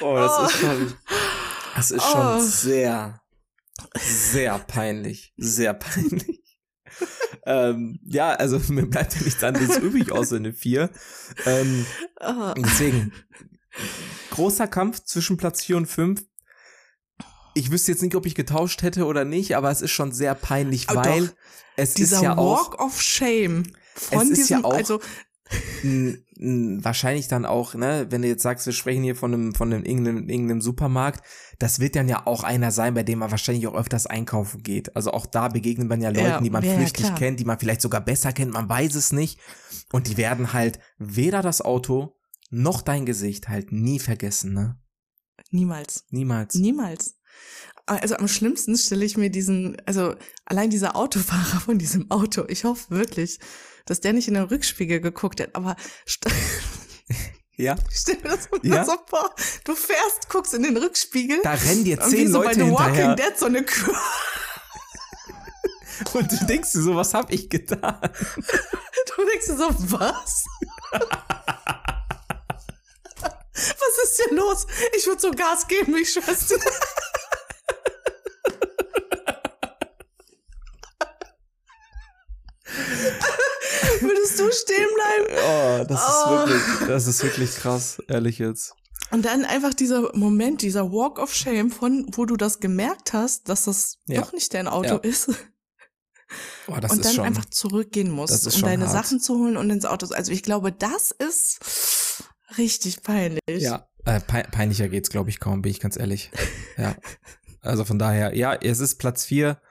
Oh, 0.01 0.15
das 0.15 0.39
oh. 0.39 0.45
ist 0.45 0.59
schon, 0.59 0.97
das 1.75 1.91
ist 1.91 2.03
schon 2.03 2.37
oh. 2.37 2.41
sehr, 2.41 3.21
sehr 3.99 4.57
peinlich, 4.59 5.31
sehr 5.37 5.75
peinlich 5.75 6.40
ähm, 7.45 7.99
ja, 8.05 8.31
also 8.31 8.59
mir 8.69 8.85
bleibt 8.85 9.15
ja 9.15 9.21
nichts 9.21 9.43
anderes 9.43 9.77
übrig 9.81 10.11
außer 10.11 10.37
eine 10.37 10.53
4. 10.53 10.89
Ähm, 11.45 11.85
oh. 12.19 12.53
Deswegen, 12.57 13.13
großer 14.31 14.67
Kampf 14.67 15.03
zwischen 15.03 15.37
Platz 15.37 15.63
4 15.63 15.77
und 15.77 15.85
5. 15.87 16.23
Ich 17.53 17.71
wüsste 17.71 17.91
jetzt 17.91 18.01
nicht, 18.01 18.15
ob 18.15 18.25
ich 18.25 18.35
getauscht 18.35 18.81
hätte 18.81 19.05
oder 19.05 19.25
nicht, 19.25 19.57
aber 19.57 19.69
es 19.71 19.81
ist 19.81 19.91
schon 19.91 20.13
sehr 20.13 20.35
peinlich, 20.35 20.89
aber 20.89 21.03
weil 21.03 21.27
doch, 21.27 21.33
es 21.75 21.95
ist 21.95 22.21
ja 22.21 22.37
auch. 22.37 22.71
Walk 22.71 22.79
of 22.79 23.01
Shame 23.01 23.63
von 23.93 24.21
es 24.21 24.29
ist 24.29 24.37
diesem, 24.37 24.61
ja 24.61 24.65
auch, 24.65 24.73
also 24.73 25.01
wahrscheinlich 26.83 27.27
dann 27.27 27.45
auch, 27.45 27.75
ne, 27.75 28.07
wenn 28.09 28.21
du 28.21 28.27
jetzt 28.27 28.43
sagst, 28.43 28.65
wir 28.65 28.73
sprechen 28.73 29.03
hier 29.03 29.15
von 29.15 29.33
einem, 29.33 29.53
von 29.53 29.71
einem 29.71 29.83
irgendeinem, 29.83 30.29
irgendeinem 30.29 30.61
Supermarkt, 30.61 31.23
das 31.59 31.79
wird 31.79 31.95
dann 31.95 32.09
ja 32.09 32.25
auch 32.25 32.43
einer 32.43 32.71
sein, 32.71 32.93
bei 32.93 33.03
dem 33.03 33.19
man 33.19 33.31
wahrscheinlich 33.31 33.67
auch 33.67 33.75
öfters 33.75 34.07
einkaufen 34.07 34.63
geht. 34.63 34.95
Also 34.95 35.11
auch 35.11 35.25
da 35.25 35.49
begegnet 35.49 35.87
man 35.87 36.01
ja 36.01 36.09
Leuten, 36.09 36.25
ja, 36.25 36.41
die 36.41 36.49
man 36.49 36.63
ja, 36.63 36.75
flüchtig 36.75 37.05
ja, 37.05 37.15
kennt, 37.15 37.39
die 37.39 37.45
man 37.45 37.59
vielleicht 37.59 37.81
sogar 37.81 38.01
besser 38.01 38.33
kennt, 38.33 38.53
man 38.53 38.69
weiß 38.69 38.95
es 38.95 39.11
nicht. 39.11 39.39
Und 39.91 40.07
die 40.07 40.17
werden 40.17 40.53
halt 40.53 40.79
weder 40.97 41.41
das 41.41 41.61
Auto 41.61 42.17
noch 42.49 42.81
dein 42.81 43.05
Gesicht 43.05 43.47
halt 43.49 43.71
nie 43.71 43.99
vergessen, 43.99 44.53
ne? 44.53 44.77
Niemals. 45.51 46.05
Niemals. 46.09 46.55
Niemals. 46.55 47.15
Also 47.85 48.15
am 48.15 48.27
schlimmsten 48.27 48.77
stelle 48.77 49.05
ich 49.05 49.17
mir 49.17 49.29
diesen, 49.29 49.77
also 49.85 50.15
allein 50.45 50.69
dieser 50.69 50.95
Autofahrer 50.95 51.59
von 51.59 51.77
diesem 51.77 52.09
Auto, 52.09 52.45
ich 52.47 52.63
hoffe 52.63 52.89
wirklich, 52.91 53.39
dass 53.85 54.01
der 54.01 54.13
nicht 54.13 54.27
in 54.27 54.35
den 54.35 54.43
Rückspiegel 54.43 54.99
geguckt 54.99 55.41
hat, 55.41 55.55
aber 55.55 55.75
ja. 57.57 57.75
Stell 57.91 58.15
dir 58.15 58.29
das 58.29 58.49
ja. 58.63 58.85
so 58.85 58.93
vor. 59.07 59.35
Du 59.65 59.75
fährst, 59.75 60.29
guckst 60.29 60.53
in 60.53 60.63
den 60.63 60.77
Rückspiegel. 60.77 61.39
Da 61.43 61.53
rennen 61.53 61.83
dir 61.83 61.99
zehn 61.99 62.31
so 62.31 62.41
Leute 62.41 62.49
bei 62.49 62.55
The 62.55 62.63
hinterher. 62.63 63.07
Walking 63.09 63.25
Dead 63.25 63.37
so 63.37 63.45
eine 63.45 63.63
Kür 63.63 63.95
Und 66.13 66.31
du 66.31 66.45
denkst 66.45 66.71
dir 66.71 66.81
so, 66.81 66.95
was 66.95 67.13
hab 67.13 67.31
ich 67.31 67.49
getan? 67.49 67.99
Du 68.01 69.25
denkst 69.25 69.45
dir 69.45 69.57
so, 69.57 69.69
was? 69.91 70.45
was 73.55 74.03
ist 74.03 74.21
hier 74.23 74.35
los? 74.35 74.65
Ich 74.97 75.05
würde 75.05 75.21
so 75.21 75.31
Gas 75.31 75.67
geben, 75.67 75.95
ich 75.95 76.11
schwör's 76.11 76.47
dir. 76.47 76.59
Würdest 84.01 84.39
du 84.39 84.51
stehen 84.51 84.87
bleiben? 84.95 85.41
Oh, 85.51 85.85
das 85.87 86.01
ist 86.01 86.23
oh. 86.25 86.29
wirklich, 86.31 86.87
das 86.87 87.07
ist 87.07 87.23
wirklich 87.23 87.55
krass, 87.55 88.01
ehrlich 88.07 88.39
jetzt. 88.39 88.73
Und 89.11 89.25
dann 89.25 89.43
einfach 89.43 89.73
dieser 89.73 90.15
Moment, 90.15 90.61
dieser 90.61 90.91
Walk 90.91 91.19
of 91.19 91.33
Shame 91.33 91.69
von, 91.69 92.07
wo 92.13 92.25
du 92.25 92.37
das 92.37 92.59
gemerkt 92.59 93.13
hast, 93.13 93.49
dass 93.49 93.65
das 93.65 93.97
ja. 94.05 94.21
doch 94.21 94.31
nicht 94.33 94.53
dein 94.53 94.67
Auto 94.67 94.95
ja. 94.95 94.97
ist. 94.97 95.29
Oh, 96.67 96.73
und 96.73 96.83
ist 96.85 97.05
dann 97.05 97.13
schon, 97.13 97.25
einfach 97.25 97.45
zurückgehen 97.45 98.09
musst, 98.09 98.55
um 98.55 98.61
deine 98.61 98.85
hart. 98.85 98.93
Sachen 98.93 99.19
zu 99.19 99.37
holen 99.37 99.57
und 99.57 99.69
ins 99.69 99.85
Auto. 99.85 100.07
Also 100.13 100.31
ich 100.31 100.43
glaube, 100.43 100.71
das 100.71 101.11
ist 101.11 102.23
richtig 102.57 103.03
peinlich. 103.03 103.39
Ja, 103.47 103.87
äh, 104.05 104.19
peinlicher 104.19 104.87
geht's, 104.87 105.09
glaube 105.09 105.29
ich, 105.29 105.39
kaum, 105.39 105.61
bin 105.61 105.71
ich 105.71 105.79
ganz 105.79 105.97
ehrlich. 105.97 106.31
Ja. 106.77 106.95
Also 107.63 107.85
von 107.85 107.99
daher, 107.99 108.35
ja, 108.35 108.55
es 108.55 108.79
ist 108.79 108.95
Platz 108.95 109.23
vier 109.23 109.61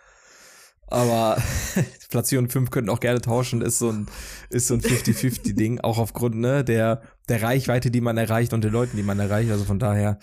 aber 0.90 1.42
Platz 2.10 2.30
4 2.30 2.40
und 2.40 2.52
5 2.52 2.70
könnten 2.70 2.90
auch 2.90 3.00
gerne 3.00 3.20
tauschen, 3.20 3.62
ist 3.62 3.78
so 3.78 3.90
ein, 3.90 4.06
ist 4.50 4.66
so 4.66 4.74
ein 4.74 4.80
50-50-Ding, 4.80 5.80
auch 5.80 5.98
aufgrund, 5.98 6.36
ne, 6.36 6.64
der, 6.64 7.02
der 7.28 7.42
Reichweite, 7.42 7.90
die 7.90 8.00
man 8.00 8.18
erreicht 8.18 8.52
und 8.52 8.62
den 8.62 8.72
Leuten, 8.72 8.96
die 8.96 9.02
man 9.02 9.18
erreicht. 9.18 9.50
Also 9.50 9.64
von 9.64 9.78
daher, 9.78 10.18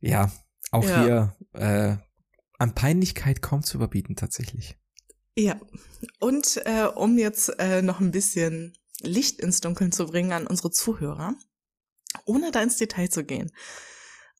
ja, 0.00 0.32
auch 0.70 0.84
ja. 0.84 1.02
hier, 1.02 1.36
äh, 1.52 1.96
an 2.58 2.74
Peinlichkeit 2.74 3.42
kaum 3.42 3.62
zu 3.62 3.76
überbieten, 3.76 4.16
tatsächlich. 4.16 4.76
Ja. 5.36 5.60
Und 6.20 6.60
äh, 6.64 6.84
um 6.84 7.18
jetzt 7.18 7.58
äh, 7.58 7.82
noch 7.82 8.00
ein 8.00 8.10
bisschen 8.10 8.74
Licht 9.00 9.40
ins 9.40 9.60
Dunkeln 9.60 9.92
zu 9.92 10.06
bringen 10.06 10.32
an 10.32 10.46
unsere 10.46 10.70
Zuhörer, 10.70 11.34
ohne 12.24 12.50
da 12.52 12.62
ins 12.62 12.76
Detail 12.76 13.08
zu 13.08 13.24
gehen. 13.24 13.50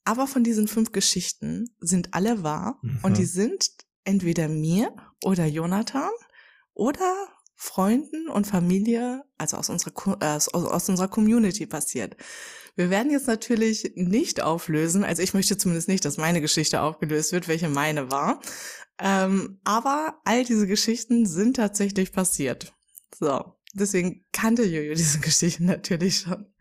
Aber 0.04 0.26
von 0.26 0.44
diesen 0.44 0.68
fünf 0.68 0.92
Geschichten 0.92 1.74
sind 1.80 2.14
alle 2.14 2.42
wahr 2.42 2.78
mhm. 2.82 3.00
und 3.02 3.18
die 3.18 3.24
sind 3.24 3.70
entweder 4.04 4.48
mir 4.48 4.94
oder 5.24 5.46
Jonathan 5.46 6.10
oder 6.74 7.28
Freunden 7.56 8.28
und 8.28 8.46
Familie, 8.46 9.24
also 9.38 9.56
aus 9.56 9.70
unserer, 9.70 9.92
äh, 10.20 10.38
aus, 10.52 10.88
unserer 10.88 11.08
Community 11.08 11.66
passiert. 11.66 12.16
Wir 12.76 12.90
werden 12.90 13.12
jetzt 13.12 13.28
natürlich 13.28 13.92
nicht 13.94 14.42
auflösen, 14.42 15.04
also 15.04 15.22
ich 15.22 15.34
möchte 15.34 15.56
zumindest 15.56 15.88
nicht, 15.88 16.04
dass 16.04 16.16
meine 16.16 16.40
Geschichte 16.40 16.82
aufgelöst 16.82 17.32
wird, 17.32 17.46
welche 17.46 17.68
meine 17.68 18.10
war. 18.10 18.40
Ähm, 18.98 19.60
aber 19.64 20.20
all 20.24 20.44
diese 20.44 20.66
Geschichten 20.66 21.26
sind 21.26 21.56
tatsächlich 21.56 22.12
passiert. 22.12 22.74
So, 23.18 23.54
deswegen 23.72 24.24
kannte 24.32 24.64
Jojo 24.64 24.94
diese 24.94 25.18
Geschichten 25.20 25.66
natürlich 25.66 26.18
schon. 26.18 26.53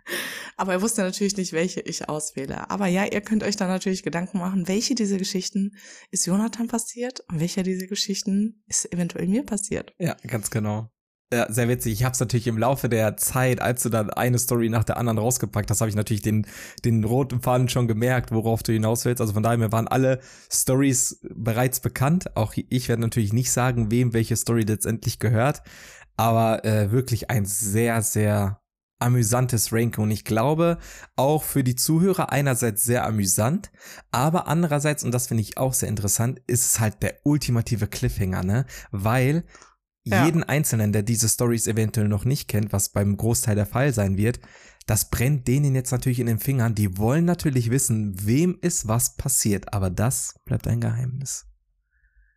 Aber 0.57 0.73
er 0.73 0.81
wusste 0.81 1.01
natürlich 1.01 1.37
nicht, 1.37 1.53
welche 1.53 1.81
ich 1.81 2.09
auswähle. 2.09 2.69
Aber 2.69 2.87
ja, 2.87 3.05
ihr 3.05 3.21
könnt 3.21 3.43
euch 3.43 3.55
da 3.55 3.67
natürlich 3.67 4.03
Gedanken 4.03 4.39
machen, 4.39 4.67
welche 4.67 4.95
dieser 4.95 5.17
Geschichten 5.17 5.75
ist 6.11 6.25
Jonathan 6.25 6.67
passiert 6.67 7.21
und 7.29 7.39
welcher 7.39 7.63
dieser 7.63 7.87
Geschichten 7.87 8.63
ist 8.67 8.91
eventuell 8.93 9.27
mir 9.27 9.43
passiert. 9.43 9.93
Ja, 9.97 10.15
ganz 10.27 10.51
genau. 10.51 10.89
Ja, 11.33 11.51
sehr 11.51 11.67
witzig. 11.67 11.93
Ich 11.93 12.03
habe 12.03 12.13
es 12.13 12.19
natürlich 12.19 12.45
im 12.45 12.59
Laufe 12.59 12.89
der 12.89 13.17
Zeit, 13.17 13.59
als 13.59 13.81
du 13.81 13.89
dann 13.89 14.11
eine 14.11 14.37
Story 14.37 14.69
nach 14.69 14.83
der 14.83 14.97
anderen 14.97 15.17
rausgepackt 15.17 15.71
hast, 15.71 15.81
habe 15.81 15.89
ich 15.89 15.95
natürlich 15.95 16.21
den, 16.21 16.45
den 16.85 17.03
roten 17.03 17.41
Faden 17.41 17.69
schon 17.69 17.87
gemerkt, 17.87 18.31
worauf 18.31 18.61
du 18.61 18.71
hinaus 18.71 19.03
willst. 19.05 19.19
Also 19.19 19.33
von 19.33 19.41
daher, 19.41 19.57
mir 19.57 19.71
waren 19.71 19.87
alle 19.87 20.19
Stories 20.51 21.21
bereits 21.33 21.79
bekannt. 21.79 22.37
Auch 22.37 22.53
ich 22.55 22.87
werde 22.87 23.01
natürlich 23.01 23.33
nicht 23.33 23.51
sagen, 23.51 23.89
wem 23.89 24.13
welche 24.13 24.35
Story 24.35 24.61
letztendlich 24.61 25.17
gehört. 25.17 25.63
Aber 26.17 26.63
äh, 26.65 26.91
wirklich 26.91 27.31
ein 27.31 27.45
sehr, 27.45 28.03
sehr 28.03 28.62
amüsantes 29.03 29.71
Ranking 29.71 30.05
und 30.05 30.11
ich 30.11 30.25
glaube 30.25 30.77
auch 31.15 31.43
für 31.43 31.63
die 31.63 31.75
Zuhörer 31.75 32.31
einerseits 32.31 32.83
sehr 32.83 33.05
amüsant, 33.05 33.71
aber 34.11 34.47
andererseits, 34.47 35.03
und 35.03 35.11
das 35.11 35.27
finde 35.27 35.41
ich 35.41 35.57
auch 35.57 35.73
sehr 35.73 35.89
interessant, 35.89 36.41
ist 36.47 36.65
es 36.65 36.79
halt 36.79 37.03
der 37.03 37.19
ultimative 37.23 37.87
Cliffhanger, 37.87 38.43
ne? 38.43 38.65
Weil 38.91 39.43
ja. 40.05 40.25
jeden 40.25 40.43
Einzelnen, 40.43 40.91
der 40.91 41.03
diese 41.03 41.29
Stories 41.29 41.67
eventuell 41.67 42.07
noch 42.07 42.25
nicht 42.25 42.47
kennt, 42.47 42.73
was 42.73 42.89
beim 42.89 43.15
Großteil 43.15 43.55
der 43.55 43.65
Fall 43.65 43.93
sein 43.93 44.17
wird, 44.17 44.39
das 44.85 45.09
brennt 45.09 45.47
denen 45.47 45.75
jetzt 45.75 45.91
natürlich 45.91 46.19
in 46.19 46.27
den 46.27 46.39
Fingern. 46.39 46.75
Die 46.75 46.97
wollen 46.97 47.25
natürlich 47.25 47.69
wissen, 47.69 48.15
wem 48.25 48.57
ist 48.61 48.87
was 48.87 49.15
passiert, 49.15 49.73
aber 49.73 49.89
das 49.89 50.35
bleibt 50.45 50.67
ein 50.67 50.81
Geheimnis. 50.81 51.45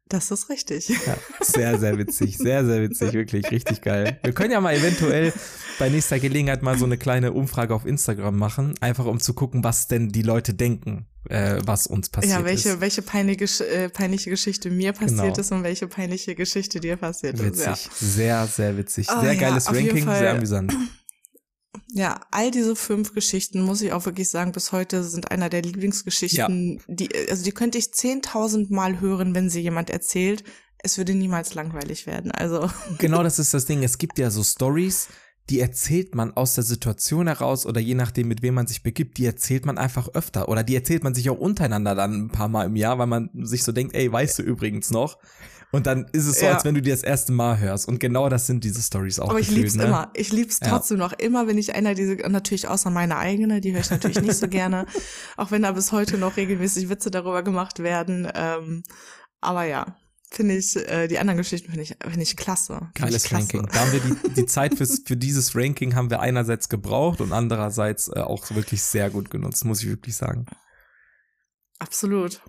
Das 0.09 0.31
ist 0.31 0.49
richtig. 0.51 0.89
Ja, 0.89 1.17
sehr, 1.41 1.79
sehr 1.81 1.99
witzig. 1.99 2.39
Sehr, 2.39 2.65
sehr 2.65 2.81
witzig. 2.83 3.13
Wirklich 3.13 3.51
richtig 3.51 3.81
geil. 3.83 4.21
Wir 4.23 4.33
können 4.33 4.53
ja 4.53 4.61
mal 4.61 4.75
eventuell 4.77 5.33
bei 5.81 5.89
nächster 5.89 6.21
Gelegenheit 6.21 6.63
mal 6.63 6.79
so 6.79 6.85
eine 6.85 6.97
kleine 6.97 7.33
Umfrage 7.33 7.75
auf 7.75 7.85
Instagram 7.85 8.37
machen, 8.37 8.75
einfach 8.81 9.05
um 9.07 9.19
zu 9.19 9.35
gucken, 9.35 9.65
was 9.65 9.89
denn 9.89 10.11
die 10.11 10.23
Leute 10.23 10.55
denken, 10.55 11.07
äh, 11.29 11.59
was 11.65 11.89
uns 11.89 12.09
passiert 12.09 12.39
ja, 12.39 12.45
welche, 12.45 12.69
ist. 12.71 12.81
welche 12.81 13.03
peinliche, 13.03 13.67
äh, 13.67 13.89
peinliche 13.89 14.31
Geschichte 14.31 14.71
mir 14.71 14.93
passiert 14.93 15.19
Genau. 15.19 15.37
ist 15.39 15.51
und 15.51 15.65
welche 15.65 15.89
peinliche 15.89 16.37
Geschichte 16.37 16.79
dir 16.79 16.97
passiert 16.97 17.43
Witzig. 17.43 17.67
ist. 17.67 17.99
Sehr, 18.15 18.47
sehr 18.47 18.77
witzig. 18.77 19.09
Ah, 19.11 19.21
Sehr 19.23 19.33
ja, 19.33 19.41
geiles 19.41 19.67
Ranking, 19.69 20.05
sehr 20.05 20.31
amüsant. 20.31 20.73
Ja. 21.93 22.03
ja, 22.03 22.21
all 22.31 22.51
diese 22.51 22.77
fünf 22.77 23.15
Geschichten, 23.15 23.63
muss 23.63 23.83
ich 23.83 23.93
auch 23.93 24.07
wirklich 24.07 24.29
sagen, 24.29 24.53
bis 24.53 24.73
heute 24.73 25.05
sind 25.05 25.31
einer 25.31 25.49
der 25.49 25.63
Lieblingsgeschichten, 25.63 26.83
die, 26.87 27.09
also 27.29 27.45
die 27.45 27.53
könnte 27.53 27.79
ich 27.79 27.93
zehntausend 27.93 28.71
Mal 28.71 29.01
hören, 29.01 29.35
wenn 29.35 29.51
sie 29.51 29.61
jemand 29.61 29.91
erzählt. 29.91 30.45
Es 30.79 30.99
würde 30.99 31.15
niemals 31.15 31.55
langweilig 31.55 32.07
werden. 32.07 32.31
Also, 32.31 32.71
Genau 32.99 33.23
das 33.23 33.39
ist 33.39 33.55
das 33.55 33.65
Ding. 33.65 33.83
Es 33.83 33.99
gibt 33.99 34.19
ja 34.19 34.31
so 34.31 34.43
Stories, 34.45 35.09
die 35.49 35.61
erzählt 35.61 36.15
man 36.15 36.37
aus 36.37 36.55
der 36.55 36.65
Situation 36.65 37.29
heraus 37.29 37.67
oder 37.67 37.81
je 37.81 37.95
nachdem, 37.95 38.29
mit 38.29 38.43
wem 38.43 38.55
man 38.55 38.67
sich 38.67 38.83
begibt, 38.83 39.19
die 39.19 39.27
erzählt 39.27 39.65
man 39.65 39.79
einfach 39.79 40.09
öfter 40.09 40.49
oder 40.49 40.65
die 40.65 40.75
erzählt 40.75 41.05
man 41.05 41.15
sich 41.15 41.31
auch 41.31 41.39
untereinander 41.39 41.95
dann 41.95 42.27
ein 42.27 42.29
paar 42.29 42.49
Mal 42.49 42.67
im 42.67 42.77
Jahr, 42.77 42.99
weil 42.99 43.07
man 43.07 43.31
sich 43.33 43.63
so 43.63 43.73
denkt, 43.73 43.95
ey, 43.95 44.11
weißt 44.11 44.41
du 44.41 44.43
übrigens 44.43 44.91
noch? 44.91 45.19
Und 45.77 45.87
dann 45.87 46.07
ist 46.13 46.27
es 46.27 46.41
so, 46.41 46.47
Ja. 46.47 46.55
als 46.55 46.65
wenn 46.65 46.75
du 46.75 46.81
die 46.83 46.91
das 46.91 47.03
erste 47.03 47.33
Mal 47.33 47.59
hörst. 47.59 47.87
Und 47.87 48.01
genau 48.01 48.29
das 48.29 48.47
sind 48.47 48.65
diese 48.65 48.81
Stories 48.83 49.19
auch. 49.21 49.29
aber 49.31 49.41
ich 49.41 49.51
lieb's 49.51 49.75
ne? 49.75 49.85
immer. 49.85 50.11
Ich 50.15 50.33
lieb's 50.33 50.59
Ja. 50.61 50.69
trotzdem 50.71 50.99
noch 50.99 51.13
immer, 51.13 51.47
wenn 51.47 51.59
ich 51.59 51.75
einer 51.75 51.95
diese, 51.95 52.15
natürlich 52.29 52.67
außer 52.67 52.89
meine 52.91 53.19
eigene, 53.19 53.61
die 53.61 53.73
höre 53.73 53.81
ich 53.81 53.91
natürlich 53.91 54.21
nicht 54.21 54.37
so 54.37 54.49
gerne, 54.49 54.87
auch 55.37 55.51
wenn 55.51 55.63
da 55.63 55.73
bis 55.73 55.93
heute 55.93 56.17
noch 56.19 56.37
regelmäßig 56.37 56.89
Witze 56.89 57.11
darüber 57.11 57.43
gemacht 57.43 57.81
werden. 57.81 58.27
Ähm, 58.35 58.83
aber 59.41 59.65
ja, 59.65 59.97
finde 60.31 60.57
ich, 60.57 60.75
äh, 60.77 61.09
die 61.09 61.19
anderen 61.19 61.37
Geschichten 61.39 61.69
finde 61.69 61.83
ich, 61.83 61.95
finde 62.03 62.23
ich 62.23 62.37
klasse. 62.37 62.75
Finde 62.75 62.89
ich 62.95 63.01
Geiles 63.03 63.25
klasse. 63.25 63.43
Ranking. 63.59 63.67
Da 63.73 63.81
haben 63.81 63.93
wir 63.93 64.01
die, 64.01 64.35
die 64.35 64.47
Zeit 64.47 64.75
fürs, 64.77 65.03
für 65.05 65.17
dieses 65.17 65.55
Ranking 65.55 65.95
haben 65.95 66.09
wir 66.11 66.21
einerseits 66.21 66.69
gebraucht 66.69 67.21
und 67.21 67.33
andererseits 67.33 68.09
äh, 68.09 68.21
auch 68.21 68.51
wirklich 68.55 68.83
sehr 68.83 69.11
gut 69.11 69.31
genutzt, 69.31 69.65
muss 69.65 69.83
ich 69.83 69.89
wirklich 69.89 70.17
sagen. 70.17 70.47
Absolut. 71.79 72.41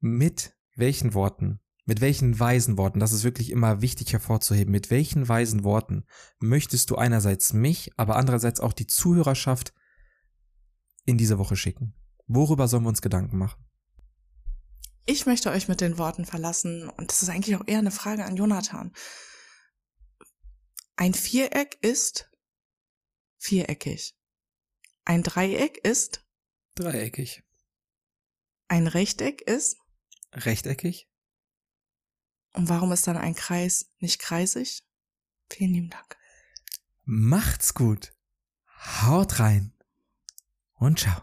Mit 0.00 0.52
welchen 0.76 1.14
Worten, 1.14 1.60
mit 1.84 2.00
welchen 2.00 2.38
weisen 2.38 2.76
Worten, 2.78 3.00
das 3.00 3.12
ist 3.12 3.24
wirklich 3.24 3.50
immer 3.50 3.80
wichtig 3.80 4.12
hervorzuheben, 4.12 4.70
mit 4.70 4.90
welchen 4.90 5.28
weisen 5.28 5.64
Worten 5.64 6.04
möchtest 6.38 6.90
du 6.90 6.96
einerseits 6.96 7.52
mich, 7.52 7.90
aber 7.96 8.16
andererseits 8.16 8.60
auch 8.60 8.72
die 8.72 8.86
Zuhörerschaft 8.86 9.74
in 11.04 11.18
diese 11.18 11.38
Woche 11.38 11.56
schicken? 11.56 11.94
Worüber 12.26 12.68
sollen 12.68 12.84
wir 12.84 12.90
uns 12.90 13.02
Gedanken 13.02 13.38
machen? 13.38 13.64
Ich 15.06 15.26
möchte 15.26 15.50
euch 15.50 15.66
mit 15.66 15.80
den 15.80 15.98
Worten 15.98 16.24
verlassen 16.24 16.88
und 16.88 17.10
das 17.10 17.22
ist 17.22 17.28
eigentlich 17.28 17.56
auch 17.56 17.66
eher 17.66 17.78
eine 17.78 17.90
Frage 17.90 18.24
an 18.24 18.36
Jonathan. 18.36 18.92
Ein 20.96 21.14
Viereck 21.14 21.78
ist 21.80 22.30
viereckig. 23.38 24.14
Ein 25.04 25.22
Dreieck 25.22 25.78
ist, 25.78 26.24
Dreieckig. 26.76 27.42
ein 28.68 28.86
Rechteck 28.86 29.40
ist, 29.40 29.78
rechteckig. 30.32 31.08
Und 32.52 32.68
warum 32.68 32.92
ist 32.92 33.06
dann 33.06 33.16
ein 33.16 33.34
Kreis 33.34 33.90
nicht 33.98 34.18
kreisig? 34.18 34.84
Vielen 35.50 35.72
lieben 35.72 35.90
Dank. 35.90 36.16
Macht's 37.04 37.74
gut. 37.74 38.12
Haut 39.02 39.38
rein. 39.40 39.72
Und 40.74 41.00
ciao. 41.00 41.22